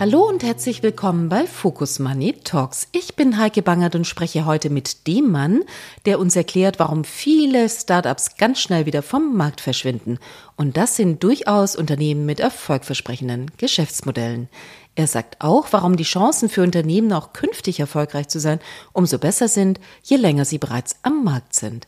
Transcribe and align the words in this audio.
Hallo 0.00 0.26
und 0.26 0.42
herzlich 0.42 0.82
willkommen 0.82 1.28
bei 1.28 1.46
Focus 1.46 1.98
Money 1.98 2.32
Talks. 2.42 2.88
Ich 2.92 3.16
bin 3.16 3.36
Heike 3.36 3.60
Bangert 3.60 3.94
und 3.94 4.06
spreche 4.06 4.46
heute 4.46 4.70
mit 4.70 5.06
dem 5.06 5.30
Mann, 5.30 5.62
der 6.06 6.18
uns 6.18 6.36
erklärt, 6.36 6.78
warum 6.78 7.04
viele 7.04 7.68
Startups 7.68 8.36
ganz 8.38 8.60
schnell 8.60 8.86
wieder 8.86 9.02
vom 9.02 9.36
Markt 9.36 9.60
verschwinden. 9.60 10.18
Und 10.56 10.78
das 10.78 10.96
sind 10.96 11.22
durchaus 11.22 11.76
Unternehmen 11.76 12.24
mit 12.24 12.40
erfolgversprechenden 12.40 13.50
Geschäftsmodellen. 13.58 14.48
Er 14.94 15.06
sagt 15.06 15.42
auch, 15.42 15.66
warum 15.70 15.98
die 15.98 16.04
Chancen 16.04 16.48
für 16.48 16.62
Unternehmen 16.62 17.12
auch 17.12 17.34
künftig 17.34 17.78
erfolgreich 17.78 18.28
zu 18.28 18.40
sein 18.40 18.58
umso 18.94 19.18
besser 19.18 19.48
sind, 19.48 19.80
je 20.02 20.16
länger 20.16 20.46
sie 20.46 20.56
bereits 20.56 20.96
am 21.02 21.24
Markt 21.24 21.54
sind. 21.54 21.86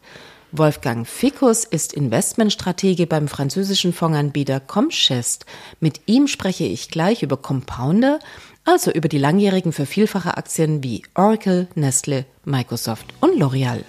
Wolfgang 0.54 1.06
Fickus 1.06 1.64
ist 1.64 1.94
Investmentstratege 1.94 3.06
beim 3.06 3.26
französischen 3.26 3.94
Fondsanbieter 3.94 4.60
Comchest. 4.60 5.46
Mit 5.80 6.02
ihm 6.04 6.28
spreche 6.28 6.64
ich 6.64 6.90
gleich 6.90 7.22
über 7.22 7.38
Compounder, 7.38 8.18
also 8.66 8.90
über 8.92 9.08
die 9.08 9.16
langjährigen 9.16 9.72
Vervielfacheraktien 9.72 10.82
wie 10.84 11.04
Oracle, 11.14 11.68
Nestle, 11.74 12.26
Microsoft 12.44 13.06
und 13.20 13.40
L'Oreal. 13.40 13.80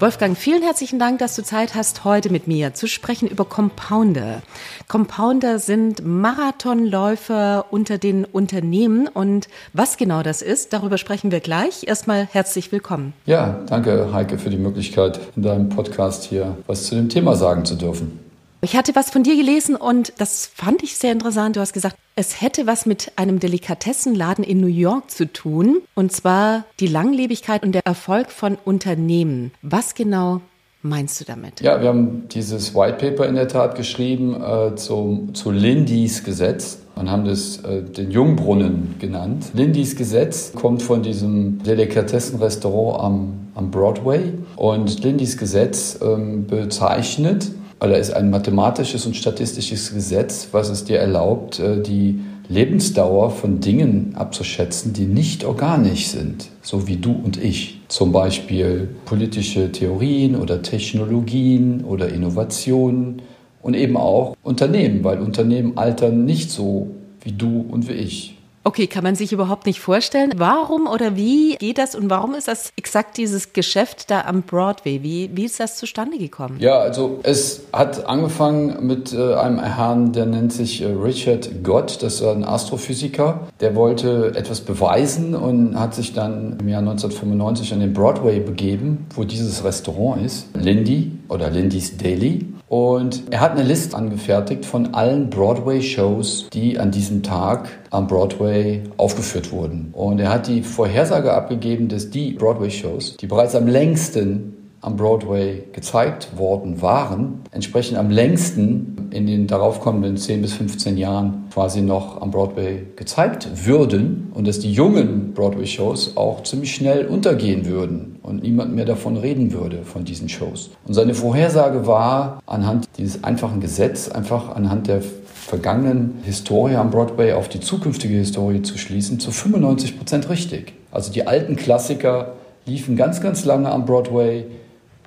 Wolfgang, 0.00 0.36
vielen 0.36 0.62
herzlichen 0.62 0.98
Dank, 0.98 1.20
dass 1.20 1.36
du 1.36 1.44
Zeit 1.44 1.76
hast, 1.76 2.04
heute 2.04 2.28
mit 2.28 2.48
mir 2.48 2.74
zu 2.74 2.88
sprechen 2.88 3.28
über 3.28 3.44
Compounder. 3.44 4.42
Compounder 4.88 5.60
sind 5.60 6.04
Marathonläufer 6.04 7.66
unter 7.70 7.96
den 7.96 8.24
Unternehmen 8.24 9.06
und 9.06 9.48
was 9.72 9.96
genau 9.96 10.24
das 10.24 10.42
ist, 10.42 10.72
darüber 10.72 10.98
sprechen 10.98 11.30
wir 11.30 11.38
gleich. 11.38 11.86
Erstmal 11.86 12.26
herzlich 12.26 12.72
willkommen. 12.72 13.12
Ja, 13.24 13.60
danke 13.66 14.12
Heike 14.12 14.36
für 14.38 14.50
die 14.50 14.56
Möglichkeit, 14.56 15.20
in 15.36 15.44
deinem 15.44 15.68
Podcast 15.68 16.24
hier 16.24 16.56
was 16.66 16.86
zu 16.86 16.96
dem 16.96 17.08
Thema 17.08 17.36
sagen 17.36 17.64
zu 17.64 17.76
dürfen. 17.76 18.23
Ich 18.64 18.76
hatte 18.76 18.94
was 18.94 19.10
von 19.10 19.22
dir 19.22 19.36
gelesen 19.36 19.76
und 19.76 20.14
das 20.16 20.46
fand 20.46 20.82
ich 20.82 20.96
sehr 20.96 21.12
interessant. 21.12 21.56
Du 21.56 21.60
hast 21.60 21.74
gesagt, 21.74 21.96
es 22.16 22.40
hätte 22.40 22.66
was 22.66 22.86
mit 22.86 23.12
einem 23.16 23.38
Delikatessenladen 23.38 24.42
in 24.42 24.58
New 24.58 24.68
York 24.68 25.10
zu 25.10 25.30
tun, 25.30 25.82
und 25.94 26.12
zwar 26.12 26.64
die 26.80 26.86
Langlebigkeit 26.86 27.62
und 27.62 27.72
der 27.72 27.84
Erfolg 27.84 28.30
von 28.30 28.56
Unternehmen. 28.64 29.52
Was 29.60 29.94
genau 29.94 30.40
meinst 30.80 31.20
du 31.20 31.26
damit? 31.26 31.60
Ja, 31.60 31.82
wir 31.82 31.88
haben 31.88 32.26
dieses 32.30 32.74
White 32.74 32.96
Paper 32.96 33.28
in 33.28 33.34
der 33.34 33.48
Tat 33.48 33.74
geschrieben 33.76 34.34
äh, 34.42 34.74
zu, 34.76 35.28
zu 35.34 35.50
Lindys 35.50 36.24
Gesetz 36.24 36.78
und 36.94 37.10
haben 37.10 37.26
das 37.26 37.58
äh, 37.58 37.82
den 37.82 38.10
Jungbrunnen 38.10 38.94
genannt. 38.98 39.50
Lindys 39.52 39.94
Gesetz 39.94 40.52
kommt 40.54 40.82
von 40.82 41.02
diesem 41.02 41.62
Delikatessenrestaurant 41.62 42.98
am, 42.98 43.32
am 43.56 43.70
Broadway 43.70 44.32
und 44.56 45.04
Lindys 45.04 45.36
Gesetz 45.36 45.98
ähm, 46.02 46.46
bezeichnet 46.46 47.50
oder 47.84 47.98
ist 47.98 48.12
ein 48.12 48.30
mathematisches 48.30 49.06
und 49.06 49.16
statistisches 49.16 49.92
Gesetz, 49.92 50.48
was 50.52 50.68
es 50.70 50.84
dir 50.84 50.98
erlaubt, 50.98 51.58
äh, 51.58 51.80
die 51.82 52.20
Lebensdauer 52.48 53.30
von 53.30 53.60
Dingen 53.60 54.14
abzuschätzen, 54.16 54.92
die 54.92 55.06
nicht 55.06 55.44
organisch 55.44 56.08
sind, 56.08 56.50
so 56.62 56.86
wie 56.86 56.96
du 56.96 57.12
und 57.12 57.42
ich. 57.42 57.80
Zum 57.88 58.12
Beispiel 58.12 58.88
politische 59.06 59.72
Theorien 59.72 60.36
oder 60.36 60.62
Technologien 60.62 61.84
oder 61.84 62.08
Innovationen 62.10 63.22
und 63.62 63.74
eben 63.74 63.96
auch 63.96 64.36
Unternehmen, 64.42 65.04
weil 65.04 65.20
Unternehmen 65.20 65.78
altern 65.78 66.24
nicht 66.26 66.50
so 66.50 66.88
wie 67.22 67.32
du 67.32 67.64
und 67.70 67.88
wie 67.88 67.94
ich. 67.94 68.33
Okay, 68.66 68.86
kann 68.86 69.04
man 69.04 69.14
sich 69.14 69.30
überhaupt 69.30 69.66
nicht 69.66 69.78
vorstellen. 69.78 70.32
Warum 70.36 70.86
oder 70.86 71.16
wie 71.16 71.56
geht 71.56 71.76
das 71.76 71.94
und 71.94 72.08
warum 72.08 72.34
ist 72.34 72.48
das 72.48 72.72
exakt 72.76 73.18
dieses 73.18 73.52
Geschäft 73.52 74.10
da 74.10 74.22
am 74.22 74.40
Broadway? 74.40 75.02
Wie, 75.02 75.30
wie 75.34 75.44
ist 75.44 75.60
das 75.60 75.76
zustande 75.76 76.16
gekommen? 76.16 76.56
Ja, 76.60 76.78
also 76.78 77.20
es 77.24 77.64
hat 77.74 78.06
angefangen 78.06 78.86
mit 78.86 79.12
äh, 79.12 79.34
einem 79.34 79.62
Herrn, 79.62 80.12
der 80.12 80.24
nennt 80.24 80.50
sich 80.50 80.80
äh, 80.80 80.86
Richard 80.86 81.62
Gott, 81.62 82.02
das 82.02 82.14
ist 82.14 82.22
ein 82.22 82.42
Astrophysiker. 82.42 83.48
Der 83.60 83.74
wollte 83.74 84.32
etwas 84.34 84.62
beweisen 84.62 85.34
und 85.34 85.78
hat 85.78 85.94
sich 85.94 86.14
dann 86.14 86.56
im 86.58 86.66
Jahr 86.66 86.80
1995 86.80 87.74
an 87.74 87.80
den 87.80 87.92
Broadway 87.92 88.40
begeben, 88.40 89.06
wo 89.14 89.24
dieses 89.24 89.62
Restaurant 89.62 90.24
ist, 90.24 90.46
Lindy 90.54 91.12
oder 91.28 91.50
Lindy's 91.50 91.96
Daily. 91.96 92.46
Und 92.68 93.24
er 93.30 93.40
hat 93.40 93.52
eine 93.52 93.62
Liste 93.62 93.96
angefertigt 93.96 94.64
von 94.66 94.94
allen 94.94 95.30
Broadway-Shows, 95.30 96.48
die 96.52 96.78
an 96.78 96.90
diesem 96.90 97.22
Tag 97.22 97.68
am 97.90 98.06
Broadway 98.06 98.82
aufgeführt 98.96 99.52
wurden. 99.52 99.90
Und 99.92 100.18
er 100.18 100.30
hat 100.30 100.48
die 100.48 100.62
Vorhersage 100.62 101.32
abgegeben, 101.32 101.88
dass 101.88 102.10
die 102.10 102.32
Broadway-Shows, 102.32 103.16
die 103.18 103.26
bereits 103.26 103.54
am 103.54 103.66
längsten 103.66 104.54
am 104.84 104.96
Broadway 104.96 105.64
gezeigt 105.72 106.36
worden 106.36 106.82
waren, 106.82 107.40
entsprechend 107.52 107.96
am 107.96 108.10
längsten 108.10 108.93
in 109.14 109.26
den 109.26 109.46
daraufkommenden 109.46 110.16
10 110.16 110.42
bis 110.42 110.54
15 110.54 110.96
Jahren 110.98 111.44
quasi 111.52 111.82
noch 111.82 112.20
am 112.20 112.32
Broadway 112.32 112.82
gezeigt 112.96 113.48
würden 113.64 114.32
und 114.34 114.48
dass 114.48 114.58
die 114.58 114.72
jungen 114.72 115.32
Broadway-Shows 115.34 116.16
auch 116.16 116.42
ziemlich 116.42 116.74
schnell 116.74 117.06
untergehen 117.06 117.64
würden 117.66 118.16
und 118.22 118.42
niemand 118.42 118.74
mehr 118.74 118.84
davon 118.84 119.16
reden 119.16 119.52
würde, 119.52 119.84
von 119.84 120.04
diesen 120.04 120.28
Shows. 120.28 120.70
Und 120.84 120.94
seine 120.94 121.14
Vorhersage 121.14 121.86
war 121.86 122.42
anhand 122.44 122.88
dieses 122.98 123.22
einfachen 123.22 123.60
Gesetzes, 123.60 124.10
einfach 124.10 124.54
anhand 124.54 124.88
der 124.88 125.00
vergangenen 125.00 126.18
Historie 126.24 126.74
am 126.74 126.90
Broadway 126.90 127.34
auf 127.34 127.48
die 127.48 127.60
zukünftige 127.60 128.16
Historie 128.16 128.62
zu 128.62 128.78
schließen, 128.78 129.20
zu 129.20 129.30
95 129.30 129.96
Prozent 129.96 130.28
richtig. 130.28 130.72
Also 130.90 131.12
die 131.12 131.26
alten 131.26 131.54
Klassiker 131.54 132.32
liefen 132.66 132.96
ganz, 132.96 133.20
ganz 133.20 133.44
lange 133.44 133.70
am 133.70 133.84
Broadway 133.84 134.46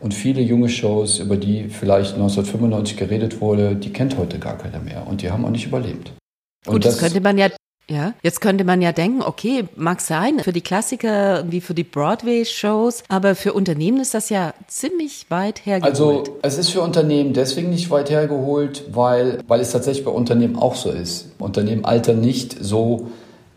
und 0.01 0.13
viele 0.13 0.41
junge 0.41 0.69
Shows, 0.69 1.19
über 1.19 1.37
die 1.37 1.69
vielleicht 1.69 2.13
1995 2.13 2.97
geredet 2.97 3.41
wurde, 3.41 3.75
die 3.75 3.91
kennt 3.91 4.17
heute 4.17 4.39
gar 4.39 4.57
keiner 4.57 4.79
mehr 4.79 5.05
und 5.07 5.21
die 5.21 5.31
haben 5.31 5.45
auch 5.45 5.49
nicht 5.49 5.65
überlebt. 5.65 6.11
Und 6.65 6.73
Gut, 6.73 6.85
das, 6.85 6.97
das 6.97 7.03
könnte 7.03 7.21
man 7.21 7.37
ja 7.37 7.49
ja, 7.89 8.13
jetzt 8.21 8.41
könnte 8.41 8.65
man 8.65 8.81
ja 8.81 8.91
denken, 8.91 9.21
okay, 9.21 9.63
mag 9.77 10.01
sein, 10.01 10.39
für 10.39 10.51
die 10.51 10.59
Klassiker 10.59 11.45
wie 11.49 11.61
für 11.61 11.73
die 11.73 11.85
Broadway-Shows, 11.85 13.03
aber 13.07 13.33
für 13.33 13.53
Unternehmen 13.53 14.01
ist 14.01 14.13
das 14.13 14.29
ja 14.29 14.53
ziemlich 14.67 15.27
weit 15.29 15.65
hergeholt. 15.65 15.93
Also 15.93 16.37
es 16.41 16.57
ist 16.57 16.71
für 16.71 16.81
Unternehmen 16.81 17.31
deswegen 17.31 17.69
nicht 17.69 17.89
weit 17.89 18.09
hergeholt, 18.09 18.83
weil, 18.91 19.39
weil 19.47 19.61
es 19.61 19.71
tatsächlich 19.71 20.03
bei 20.03 20.11
Unternehmen 20.11 20.57
auch 20.57 20.75
so 20.75 20.91
ist. 20.91 21.31
Unternehmen 21.39 21.85
altern 21.85 22.19
nicht 22.19 22.57
so 22.59 23.09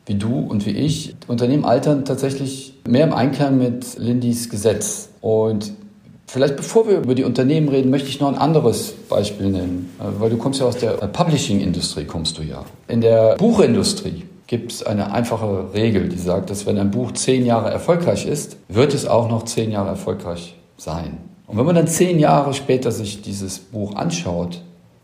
wie 0.07 0.15
du 0.15 0.39
und 0.39 0.65
wie 0.65 0.77
ich. 0.77 1.17
Unternehmen 1.27 1.65
altern 1.65 2.05
tatsächlich 2.05 2.75
mehr 2.87 3.05
im 3.05 3.13
Einklang 3.13 3.59
mit 3.59 3.99
Lindys 3.99 4.49
Gesetz. 4.49 5.09
Und 5.21 5.73
Vielleicht 6.33 6.55
bevor 6.55 6.87
wir 6.87 6.99
über 6.99 7.17
die 7.17 7.25
Unternehmen 7.25 7.69
reden, 7.69 7.91
möchte 7.91 8.09
ich 8.09 8.21
noch 8.21 8.29
ein 8.29 8.39
anderes 8.39 8.93
Beispiel 9.09 9.51
nennen, 9.51 9.93
äh, 9.99 10.05
weil 10.21 10.31
du 10.31 10.37
kommst 10.37 10.61
ja 10.61 10.67
aus 10.67 10.77
der 10.77 10.93
Publishing-Industrie, 10.93 12.05
kommst 12.05 12.39
du 12.39 12.43
ja. 12.43 12.65
In 12.87 13.01
der 13.01 13.35
Buchindustrie 13.35 14.23
gibt 14.47 14.71
es 14.71 14.85
eine 14.85 15.13
einfache 15.13 15.75
Regel, 15.75 16.09
die 16.09 16.19
sagt, 16.19 16.51
dass 16.51 16.67
wenn 16.67 16.79
ein 16.79 16.93
Buch 16.93 17.11
zehn 17.15 17.45
Jahre 17.45 17.71
erfolgreich 17.71 18.27
ist, 18.27 18.59
wird 18.69 18.95
es 18.95 19.09
auch 19.09 19.29
noch 19.29 19.45
zehn 19.45 19.73
Jahre 19.73 19.89
erfolgreich 19.89 20.55
sein. 20.77 21.19
Und 21.49 21.59
wenn 21.59 21.67
man 21.67 21.75
dann 21.75 21.89
zehn 21.89 22.21
Jahre 22.21 22.55
später 22.55 22.93
sich 22.93 23.23
dieses 23.23 23.59
Buch 23.59 23.97
anschaut 23.97 24.63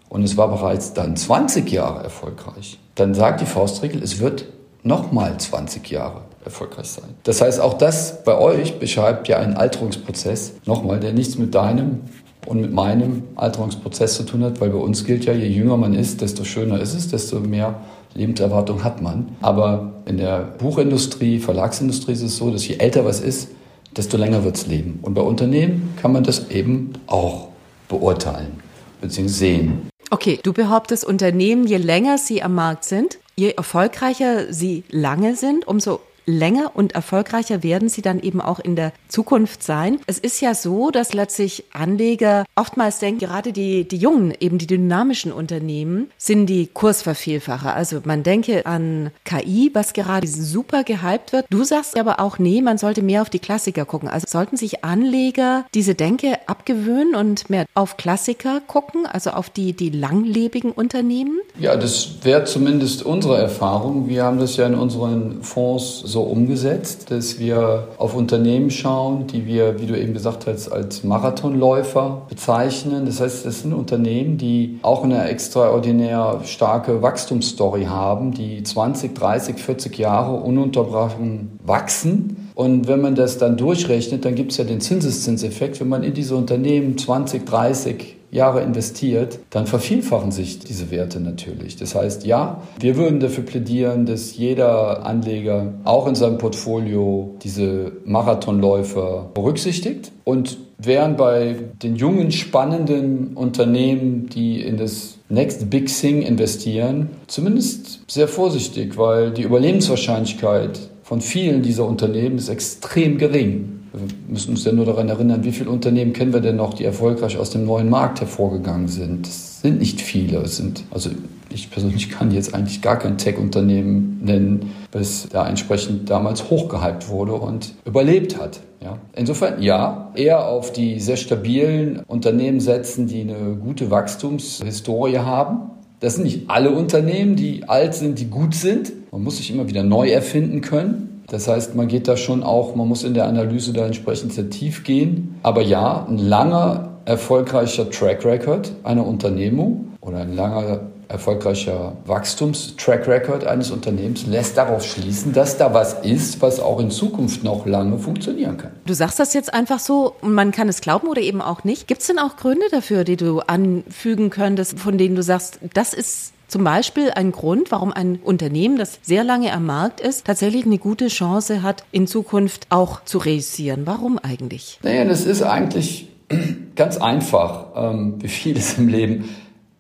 und 0.09 0.23
es 0.23 0.37
war 0.37 0.47
bereits 0.47 0.93
dann 0.93 1.17
20 1.17 1.69
Jahre 1.73 2.05
erfolgreich, 2.05 2.79
dann 2.95 3.15
sagt 3.15 3.41
die 3.41 3.47
Faustregel, 3.47 4.01
es 4.01 4.21
wird 4.21 4.45
nochmal 4.85 5.37
20 5.39 5.91
Jahre 5.91 6.21
erfolgreich 6.47 6.87
sein. 6.87 7.05
Das 7.25 7.43
heißt, 7.43 7.61
auch 7.61 7.75
das 7.75 8.25
bei 8.25 8.39
euch 8.39 8.79
beschreibt 8.79 9.29
ja 9.29 9.39
einen 9.39 9.55
Alterungsprozess, 9.55 10.55
nochmal, 10.65 11.01
der 11.01 11.13
nichts 11.13 11.37
mit 11.37 11.55
deinem 11.55 12.01
und 12.47 12.61
mit 12.61 12.73
meinem 12.73 13.25
Alterungsprozess 13.35 14.15
zu 14.15 14.23
tun 14.23 14.45
hat, 14.45 14.61
weil 14.61 14.71
bei 14.71 14.79
uns 14.79 15.05
gilt 15.05 15.25
ja, 15.25 15.33
je 15.33 15.49
jünger 15.49 15.77
man 15.77 15.95
ist, 15.95 16.21
desto 16.21 16.45
schöner 16.45 16.81
ist 16.81 16.95
es, 16.95 17.09
desto 17.09 17.41
mehr 17.41 17.81
Lebenserwartung 18.15 18.85
hat 18.85 19.03
man. 19.03 19.29
Aber 19.43 19.93
in 20.07 20.17
der 20.17 20.41
Buchindustrie, 20.41 21.39
Verlagsindustrie 21.41 22.13
ist 22.13 22.23
es 22.23 22.37
so, 22.37 22.51
dass 22.51 22.67
je 22.67 22.77
älter 22.77 23.05
was 23.05 23.21
ist, 23.21 23.49
desto 23.97 24.17
länger 24.17 24.45
wird 24.45 24.57
es 24.57 24.67
leben. 24.67 25.01
Und 25.03 25.15
bei 25.15 25.23
Unternehmen 25.23 25.95
kann 26.01 26.13
man 26.13 26.23
das 26.23 26.51
eben 26.51 26.93
auch 27.07 27.49
beurteilen 27.89 28.61
bzw. 29.01 29.29
sehen. 29.29 29.91
Okay, 30.11 30.39
du 30.43 30.53
behauptest, 30.53 31.05
Unternehmen, 31.05 31.67
je 31.67 31.79
länger 31.79 32.17
sie 32.17 32.43
am 32.43 32.55
Markt 32.55 32.85
sind, 32.85 33.19
je 33.35 33.51
erfolgreicher 33.51 34.53
sie 34.53 34.85
lange 34.89 35.35
sind, 35.35 35.67
umso 35.67 36.01
länger 36.27 36.73
und 36.75 36.93
erfolgreicher 36.93 37.63
werden 37.63 37.89
sie 37.89 38.03
dann 38.03 38.21
eben 38.21 38.41
auch 38.41 38.59
in 38.59 38.77
der 38.77 38.93
Zukunft 39.09 39.63
sein. 39.63 40.01
Es 40.07 40.19
ist 40.19 40.41
ja 40.41 40.55
so, 40.55 40.91
dass 40.91 41.15
letztlich 41.15 41.65
Anleger 41.73 42.45
oftmals 42.57 42.99
denken, 42.99 43.21
gerade 43.21 43.53
die, 43.53 43.87
die 43.87 43.97
jungen, 43.97 44.35
eben 44.39 44.59
die 44.59 44.67
dynamischen 44.67 45.33
Unternehmen 45.33 46.11
sind 46.19 46.47
die 46.47 46.67
Kursvervielfacher. 46.67 47.75
Also 47.75 48.01
man 48.05 48.23
denke 48.23 48.67
an 48.67 49.11
KI, 49.25 49.71
was 49.73 49.93
gerade 49.93 50.27
super 50.27 50.85
gehypt 50.85 51.33
wird. 51.33 51.47
Du 51.51 51.65
sagst 51.65 51.99
aber 51.99 52.21
auch, 52.21 52.39
nee, 52.39 52.61
man 52.61 52.79
sollte 52.79 53.03
mehr 53.03 53.23
auf 53.23 53.31
die 53.31 53.39
Klassiker 53.39 53.85
gucken. 53.85 54.09
Also 54.09 54.27
sollten 54.29 54.57
sich 54.57 54.85
Anleger 54.85 55.65
diese 55.75 55.95
Denke 55.95 56.39
abgewöhnen 56.47 57.15
und 57.15 57.49
mehr 57.49 57.67
auf 57.75 57.97
Klassiker 57.97 58.61
gucken, 58.67 59.07
also 59.07 59.31
auf 59.31 59.51
die, 59.51 59.73
die 59.73 59.91
langlebigen 59.91 60.73
Unternehmen? 60.73 61.39
Ja, 61.59 61.77
das 61.77 62.25
wäre 62.25 62.45
zumindest 62.45 63.05
unsere 63.05 63.39
Erfahrung. 63.39 64.09
Wir 64.09 64.25
haben 64.25 64.39
das 64.39 64.57
ja 64.57 64.67
in 64.67 64.75
unseren 64.75 65.43
Fonds 65.43 66.01
so 66.01 66.16
umgesetzt, 66.23 67.11
dass 67.11 67.39
wir 67.39 67.89
auf 67.99 68.15
Unternehmen 68.15 68.71
schauen, 68.71 69.27
die 69.27 69.47
wir, 69.47 69.81
wie 69.81 69.87
du 69.87 69.99
eben 69.99 70.15
gesagt 70.15 70.47
hast, 70.47 70.69
als 70.69 71.05
Marathonläufer 71.05 72.23
bezeichnen. 72.29 73.07
Das 73.07 73.21
heißt, 73.21 73.47
das 73.47 73.63
sind 73.63 73.73
Unternehmen, 73.73 74.39
die 74.39 74.79
auch 74.83 75.05
eine 75.05 75.29
extraordinär 75.29 76.41
starke 76.45 77.03
Wachstumsstory 77.03 77.85
haben, 77.85 78.33
die 78.33 78.63
20, 78.63 79.15
30, 79.15 79.57
40 79.57 79.99
Jahre 79.99 80.37
ununterbrochen 80.37 81.59
wachsen. 81.65 82.51
Und 82.55 82.89
wenn 82.89 83.01
man 83.01 83.15
das 83.15 83.39
dann 83.39 83.57
durchrechnet, 83.57 84.25
dann 84.25 84.35
gibt 84.35 84.53
es 84.53 84.59
ja 84.59 84.65
den 84.65 84.81
Zinseszinseffekt. 84.81 85.79
Wenn 85.81 85.89
man 85.89 86.03
in 86.03 86.15
diese 86.15 86.37
Unternehmen 86.37 86.97
20, 86.97 87.45
30 87.45 88.16
Jahre 88.31 88.63
investiert, 88.63 89.39
dann 89.51 89.67
vervielfachen 89.67 90.33
sich 90.33 90.59
diese 90.59 90.91
Werte 90.91 91.21
natürlich. 91.21 91.77
Das 91.77 91.95
heißt, 91.95 92.27
ja, 92.27 92.63
wir 92.81 92.97
würden 92.97 93.21
dafür 93.21 93.45
plädieren, 93.45 94.07
dass 94.07 94.37
jeder 94.37 95.07
Anleger 95.07 95.75
auch 95.85 96.07
in 96.07 96.15
seinem 96.15 96.39
Portfolio 96.39 97.37
diese 97.43 97.93
Marathonläufer 98.05 99.31
berücksichtigt 99.35 100.13
und 100.25 100.59
wären 100.79 101.17
bei 101.17 101.57
den 101.83 101.97
jungen, 101.97 102.33
spannenden 102.33 103.35
Unternehmen, 103.35 104.29
die 104.29 104.61
in 104.61 104.77
das 104.77 105.19
Next 105.29 105.71
Big 105.71 105.87
Thing 105.89 106.23
investieren, 106.23 107.11
zumindest 107.27 108.01
sehr 108.11 108.29
vorsichtig, 108.29 108.99
weil 108.99 109.31
die 109.31 109.43
Überlebenswahrscheinlichkeit 109.43 110.79
von 111.03 111.21
vielen 111.21 111.63
dieser 111.63 111.87
Unternehmen 111.87 112.37
ist 112.37 112.49
extrem 112.49 113.17
gering. 113.17 113.76
Wir 113.97 114.09
müssen 114.29 114.51
uns 114.51 114.65
ja 114.65 114.73
nur 114.73 114.85
daran 114.85 115.09
erinnern, 115.09 115.43
wie 115.43 115.53
viele 115.53 115.71
Unternehmen 115.71 116.13
kennen 116.13 116.35
wir 116.35 116.41
denn 116.41 116.57
noch, 116.57 116.75
die 116.75 116.85
erfolgreich 116.85 117.39
aus 117.39 117.49
dem 117.49 117.65
neuen 117.65 117.89
Markt 117.89 118.21
hervorgegangen 118.21 118.89
sind. 118.89 119.27
Es 119.27 119.63
sind 119.63 119.79
nicht 119.79 120.03
viele. 120.03 120.41
Es 120.41 120.59
sind, 120.59 120.85
also 120.91 121.09
ich 121.49 121.71
persönlich 121.71 122.11
kann 122.11 122.31
jetzt 122.31 122.55
eigentlich 122.55 122.83
gar 122.83 122.99
kein 122.99 123.17
Tech-Unternehmen 123.17 124.21
nennen, 124.23 124.73
das 124.91 125.29
da 125.31 125.49
entsprechend 125.49 126.11
damals 126.11 126.51
hochgehypt 126.51 127.09
wurde 127.09 127.33
und 127.33 127.75
überlebt 127.87 128.39
hat. 128.39 128.61
Ja. 128.83 128.99
Insofern 129.15 129.63
ja, 129.63 130.13
eher 130.15 130.47
auf 130.47 130.75
die 130.75 131.01
sehr 131.01 131.17
stabilen 131.17 132.01
Unternehmen 132.07 132.61
setzen, 132.61 133.07
die 133.07 133.23
eine 133.23 133.57
gute 133.57 133.91
Wachstumshistorie 133.91 135.19
haben. 135.19 135.71
Das 136.01 136.17
sind 136.17 136.25
nicht 136.25 136.51
alle 136.51 136.71
Unternehmen, 136.71 137.37
die 137.37 137.67
alt 137.67 137.95
sind, 137.95 138.19
die 138.19 138.27
gut 138.27 138.55
sind. 138.55 138.93
Man 139.11 139.23
muss 139.23 139.39
sich 139.39 139.51
immer 139.51 139.69
wieder 139.69 139.83
neu 139.83 140.11
erfinden 140.11 140.61
können. 140.61 141.16
Das 141.27 141.49
heißt, 141.49 141.75
man 141.75 141.89
geht 141.89 142.07
da 142.09 142.17
schon 142.17 142.43
auch, 142.43 142.75
man 142.77 142.87
muss 142.87 143.03
in 143.03 143.15
der 143.15 143.27
Analyse 143.27 143.73
da 143.73 143.87
entsprechend 143.87 144.33
sehr 144.33 144.49
tief 144.49 144.85
gehen. 144.85 145.39
Aber 145.43 145.61
ja, 145.61 146.07
ein 146.09 146.19
langer, 146.19 146.99
erfolgreicher 147.05 147.91
Track 147.91 148.25
Record 148.25 148.73
einer 148.85 149.07
Unternehmung 149.07 149.93
oder 150.01 150.19
ein 150.19 150.35
langer, 150.35 150.81
erfolgreicher 151.09 151.93
Wachstumstrack 152.05 153.07
Record 153.07 153.47
eines 153.47 153.71
Unternehmens 153.71 154.27
lässt 154.27 154.57
darauf 154.57 154.85
schließen, 154.85 155.33
dass 155.33 155.57
da 155.57 155.73
was 155.73 156.05
ist, 156.05 156.43
was 156.43 156.59
auch 156.59 156.81
in 156.81 156.91
Zukunft 156.91 157.45
noch 157.45 157.67
lange 157.67 157.99
funktionieren 157.99 158.57
kann. 158.57 158.73
Du 158.87 158.95
sagst 158.95 159.19
das 159.19 159.33
jetzt 159.35 159.55
einfach 159.55 159.79
so 159.79 160.15
und 160.21 160.33
man 160.33 160.51
kann 160.51 160.69
es 160.69 160.81
glauben 160.81 161.07
oder 161.07 161.21
eben 161.21 161.41
auch 161.41 161.65
nicht. 161.65 161.87
Gibt 161.87 162.01
es 162.01 162.09
denn 162.09 162.19
auch 162.19 162.37
Gründe 162.37 162.67
dafür, 162.71 163.05
die 163.05 163.17
du 163.17 163.41
anfügen 163.41 164.31
könntest, 164.31 164.79
von 164.79 164.99
denen 164.99 165.15
du 165.15 165.23
sagst, 165.23 165.61
das 165.75 165.95
ist 165.95 166.33
zum 166.49 166.65
Beispiel 166.65 167.11
ein 167.11 167.33
Grund, 167.33 167.73
warum 167.73 167.93
ein 167.93 168.21
Unternehmen, 168.23 168.79
das 168.79 168.99
sehr 169.03 169.25
lange 169.25 169.53
am 169.53 169.67
Markt 169.67 170.01
ist, 170.01 170.27
tatsächlich 170.27 170.65
eine 170.65 170.79
gute 170.79 171.09
Chance 171.09 171.63
hat, 171.63 171.85
in 171.93 172.07
Zukunft 172.07 172.67
auch 172.71 173.05
zu 173.05 173.19
reüssieren. 173.19 173.83
Warum 173.85 174.19
eigentlich? 174.19 174.79
Naja, 174.83 175.05
das 175.05 175.27
ist 175.27 175.43
eigentlich 175.43 176.09
ganz 176.77 176.99
einfach, 176.99 177.67
ähm, 177.75 178.15
wie 178.21 178.29
vieles 178.29 178.79
im 178.79 178.89
Leben. 178.89 179.29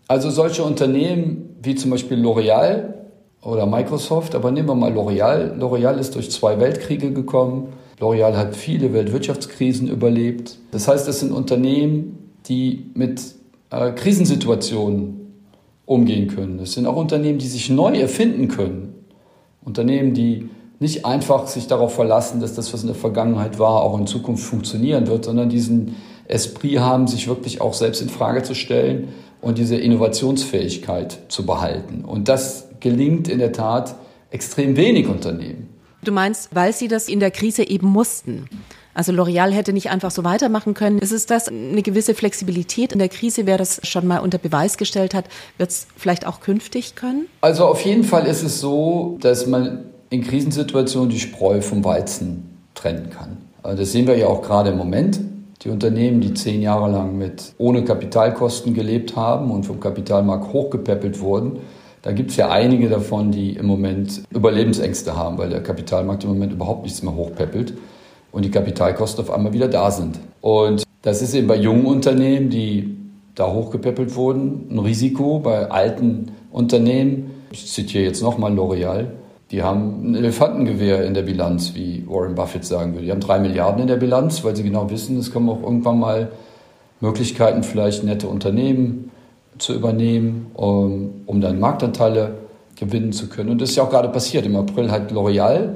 Also 0.08 0.30
solche 0.30 0.62
Unternehmen 0.64 1.56
wie 1.62 1.74
zum 1.74 1.90
Beispiel 1.90 2.18
L'Oreal 2.18 2.94
oder 3.42 3.66
Microsoft, 3.66 4.34
aber 4.34 4.50
nehmen 4.50 4.68
wir 4.68 4.74
mal 4.74 4.92
L'Oreal. 4.92 5.56
L'Oreal 5.58 5.98
ist 5.98 6.14
durch 6.14 6.30
zwei 6.30 6.58
Weltkriege 6.60 7.12
gekommen. 7.12 7.72
L'Oreal 8.00 8.36
hat 8.36 8.56
viele 8.56 8.92
Weltwirtschaftskrisen 8.92 9.88
überlebt. 9.88 10.58
Das 10.70 10.86
heißt, 10.88 11.08
es 11.08 11.20
sind 11.20 11.32
Unternehmen, 11.32 12.32
die 12.46 12.90
mit 12.94 13.20
äh, 13.70 13.92
Krisensituationen 13.92 15.25
umgehen 15.86 16.28
können. 16.28 16.58
Es 16.58 16.72
sind 16.72 16.86
auch 16.86 16.96
Unternehmen, 16.96 17.38
die 17.38 17.46
sich 17.46 17.70
neu 17.70 17.98
erfinden 17.98 18.48
können. 18.48 19.06
Unternehmen, 19.64 20.12
die 20.14 20.50
nicht 20.78 21.06
einfach 21.06 21.46
sich 21.46 21.66
darauf 21.66 21.94
verlassen, 21.94 22.40
dass 22.40 22.54
das, 22.54 22.72
was 22.72 22.82
in 22.82 22.88
der 22.88 22.96
Vergangenheit 22.96 23.58
war, 23.58 23.82
auch 23.82 23.98
in 23.98 24.06
Zukunft 24.06 24.44
funktionieren 24.44 25.06
wird, 25.06 25.24
sondern 25.24 25.48
diesen 25.48 25.96
Esprit 26.28 26.80
haben, 26.80 27.06
sich 27.06 27.28
wirklich 27.28 27.60
auch 27.60 27.72
selbst 27.72 28.02
in 28.02 28.08
Frage 28.08 28.42
zu 28.42 28.54
stellen 28.54 29.08
und 29.40 29.58
diese 29.58 29.76
Innovationsfähigkeit 29.76 31.18
zu 31.28 31.46
behalten. 31.46 32.04
Und 32.04 32.28
das 32.28 32.68
gelingt 32.80 33.28
in 33.28 33.38
der 33.38 33.52
Tat 33.52 33.96
extrem 34.30 34.76
wenig 34.76 35.08
Unternehmen. 35.08 35.68
Du 36.04 36.12
meinst, 36.12 36.54
weil 36.54 36.72
sie 36.72 36.88
das 36.88 37.08
in 37.08 37.20
der 37.20 37.30
Krise 37.30 37.68
eben 37.68 37.88
mussten? 37.88 38.48
Also 38.96 39.12
L'Oreal 39.12 39.50
hätte 39.50 39.74
nicht 39.74 39.90
einfach 39.90 40.10
so 40.10 40.24
weitermachen 40.24 40.72
können. 40.72 40.98
Ist 40.98 41.12
es 41.12 41.26
das 41.26 41.48
eine 41.48 41.82
gewisse 41.82 42.14
Flexibilität 42.14 42.92
in 42.92 42.98
der 42.98 43.10
Krise, 43.10 43.44
wer 43.44 43.58
das 43.58 43.78
schon 43.82 44.06
mal 44.06 44.20
unter 44.20 44.38
Beweis 44.38 44.78
gestellt 44.78 45.12
hat, 45.12 45.26
wird 45.58 45.68
es 45.68 45.86
vielleicht 45.98 46.26
auch 46.26 46.40
künftig 46.40 46.94
können? 46.94 47.26
Also 47.42 47.66
auf 47.66 47.82
jeden 47.82 48.04
Fall 48.04 48.26
ist 48.26 48.42
es 48.42 48.58
so, 48.58 49.18
dass 49.20 49.46
man 49.46 49.84
in 50.08 50.22
Krisensituationen 50.22 51.10
die 51.10 51.20
Spreu 51.20 51.60
vom 51.60 51.84
Weizen 51.84 52.56
trennen 52.74 53.10
kann. 53.10 53.36
Also 53.62 53.82
das 53.82 53.92
sehen 53.92 54.06
wir 54.06 54.16
ja 54.16 54.28
auch 54.28 54.40
gerade 54.40 54.70
im 54.70 54.78
Moment. 54.78 55.20
Die 55.62 55.68
Unternehmen, 55.68 56.22
die 56.22 56.32
zehn 56.32 56.62
Jahre 56.62 56.90
lang 56.90 57.18
mit 57.18 57.52
ohne 57.58 57.84
Kapitalkosten 57.84 58.72
gelebt 58.72 59.14
haben 59.14 59.50
und 59.50 59.64
vom 59.66 59.78
Kapitalmarkt 59.78 60.54
hochgepäppelt 60.54 61.20
wurden, 61.20 61.58
da 62.00 62.12
gibt 62.12 62.30
es 62.30 62.38
ja 62.38 62.48
einige 62.48 62.88
davon, 62.88 63.30
die 63.30 63.56
im 63.56 63.66
Moment 63.66 64.22
Überlebensängste 64.30 65.16
haben, 65.16 65.36
weil 65.36 65.50
der 65.50 65.62
Kapitalmarkt 65.62 66.24
im 66.24 66.30
Moment 66.30 66.52
überhaupt 66.52 66.84
nichts 66.84 67.02
mehr 67.02 67.14
hochpäppelt 67.14 67.74
und 68.36 68.44
die 68.44 68.50
Kapitalkosten 68.50 69.24
auf 69.24 69.30
einmal 69.30 69.54
wieder 69.54 69.66
da 69.66 69.90
sind. 69.90 70.18
Und 70.42 70.82
das 71.00 71.22
ist 71.22 71.32
eben 71.32 71.46
bei 71.46 71.56
jungen 71.56 71.86
Unternehmen, 71.86 72.50
die 72.50 72.94
da 73.34 73.50
hochgepäppelt 73.50 74.14
wurden, 74.14 74.68
ein 74.70 74.78
Risiko. 74.78 75.38
Bei 75.38 75.70
alten 75.70 76.32
Unternehmen, 76.52 77.30
ich 77.50 77.66
zitiere 77.66 78.04
jetzt 78.04 78.22
nochmal 78.22 78.52
L'Oreal, 78.52 79.06
die 79.50 79.62
haben 79.62 80.10
ein 80.10 80.14
Elefantengewehr 80.16 81.06
in 81.06 81.14
der 81.14 81.22
Bilanz, 81.22 81.72
wie 81.74 82.04
Warren 82.06 82.34
Buffett 82.34 82.66
sagen 82.66 82.92
würde. 82.92 83.06
Die 83.06 83.10
haben 83.10 83.20
drei 83.20 83.38
Milliarden 83.38 83.80
in 83.80 83.88
der 83.88 83.96
Bilanz, 83.96 84.44
weil 84.44 84.54
sie 84.54 84.64
genau 84.64 84.90
wissen, 84.90 85.16
es 85.16 85.32
kommen 85.32 85.48
auch 85.48 85.62
irgendwann 85.62 85.98
mal 85.98 86.28
Möglichkeiten, 87.00 87.62
vielleicht 87.62 88.04
nette 88.04 88.28
Unternehmen 88.28 89.12
zu 89.56 89.72
übernehmen, 89.72 90.48
um, 90.52 91.22
um 91.24 91.40
dann 91.40 91.58
Marktanteile 91.58 92.34
gewinnen 92.78 93.14
zu 93.14 93.30
können. 93.30 93.48
Und 93.48 93.62
das 93.62 93.70
ist 93.70 93.76
ja 93.76 93.84
auch 93.84 93.90
gerade 93.90 94.10
passiert. 94.10 94.44
Im 94.44 94.56
April 94.56 94.90
hat 94.90 95.10
L'Oreal 95.10 95.70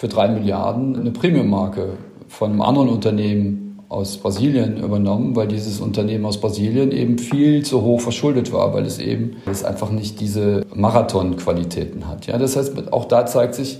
für 0.00 0.08
drei 0.08 0.28
Milliarden 0.28 0.98
eine 0.98 1.10
Premium-Marke 1.10 1.90
von 2.26 2.52
einem 2.52 2.62
anderen 2.62 2.88
Unternehmen 2.88 3.80
aus 3.90 4.16
Brasilien 4.16 4.78
übernommen, 4.78 5.36
weil 5.36 5.46
dieses 5.46 5.78
Unternehmen 5.78 6.24
aus 6.24 6.40
Brasilien 6.40 6.90
eben 6.90 7.18
viel 7.18 7.62
zu 7.66 7.82
hoch 7.82 8.00
verschuldet 8.00 8.50
war, 8.50 8.72
weil 8.72 8.86
es 8.86 8.98
eben 8.98 9.36
es 9.44 9.62
einfach 9.62 9.90
nicht 9.90 10.18
diese 10.18 10.64
Marathon-Qualitäten 10.74 12.08
hat. 12.08 12.26
Ja, 12.26 12.38
das 12.38 12.56
heißt, 12.56 12.90
auch 12.94 13.04
da 13.04 13.26
zeigt 13.26 13.56
sich, 13.56 13.78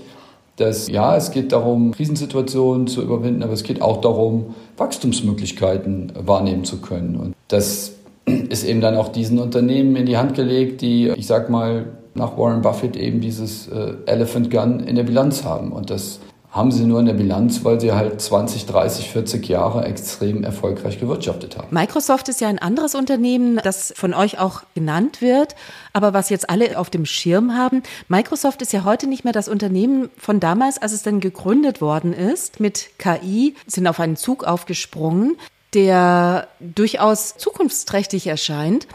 dass 0.57 0.89
ja, 0.89 1.17
es 1.17 1.31
geht 1.31 1.53
darum, 1.53 1.89
Krisensituationen 1.89 2.85
zu 2.85 3.01
überwinden, 3.01 3.41
aber 3.41 3.53
es 3.53 3.63
geht 3.63 3.81
auch 3.81 3.99
darum, 3.99 4.53
Wachstumsmöglichkeiten 4.77 6.13
wahrnehmen 6.23 6.65
zu 6.65 6.81
können. 6.81 7.15
Und 7.15 7.33
das 7.47 7.93
ist 8.25 8.63
eben 8.63 8.81
dann 8.81 8.95
auch 8.95 9.07
diesen 9.07 9.39
Unternehmen 9.39 9.95
in 9.95 10.05
die 10.05 10.17
Hand 10.17 10.35
gelegt, 10.35 10.81
die, 10.81 11.07
ich 11.07 11.25
sag 11.25 11.49
mal, 11.49 11.87
nach 12.13 12.37
Warren 12.37 12.61
Buffett 12.61 12.95
eben 12.95 13.21
dieses 13.21 13.67
äh, 13.67 13.93
Elephant 14.05 14.51
Gun 14.51 14.79
in 14.81 14.95
der 14.95 15.03
Bilanz 15.03 15.43
haben. 15.43 15.71
Und 15.71 15.89
das 15.89 16.19
haben 16.51 16.71
sie 16.71 16.83
nur 16.83 16.99
in 16.99 17.05
der 17.05 17.13
Bilanz, 17.13 17.63
weil 17.63 17.79
sie 17.79 17.93
halt 17.93 18.19
20, 18.19 18.65
30, 18.65 19.09
40 19.09 19.47
Jahre 19.47 19.85
extrem 19.85 20.43
erfolgreich 20.43 20.99
gewirtschaftet 20.99 21.57
haben. 21.57 21.69
Microsoft 21.71 22.27
ist 22.27 22.41
ja 22.41 22.49
ein 22.49 22.59
anderes 22.59 22.93
Unternehmen, 22.93 23.61
das 23.63 23.93
von 23.95 24.13
euch 24.13 24.37
auch 24.37 24.63
genannt 24.75 25.21
wird, 25.21 25.55
aber 25.93 26.13
was 26.13 26.29
jetzt 26.29 26.49
alle 26.49 26.77
auf 26.77 26.89
dem 26.89 27.05
Schirm 27.05 27.55
haben. 27.55 27.83
Microsoft 28.09 28.61
ist 28.61 28.73
ja 28.73 28.83
heute 28.83 29.07
nicht 29.07 29.23
mehr 29.23 29.31
das 29.31 29.47
Unternehmen 29.47 30.09
von 30.17 30.41
damals, 30.41 30.77
als 30.77 30.91
es 30.91 31.03
dann 31.03 31.21
gegründet 31.21 31.79
worden 31.79 32.11
ist 32.11 32.59
mit 32.59 32.89
KI, 32.97 33.55
sind 33.65 33.87
auf 33.87 34.01
einen 34.01 34.17
Zug 34.17 34.43
aufgesprungen, 34.43 35.37
der 35.73 36.49
durchaus 36.59 37.37
zukunftsträchtig 37.37 38.27
erscheint 38.27 38.87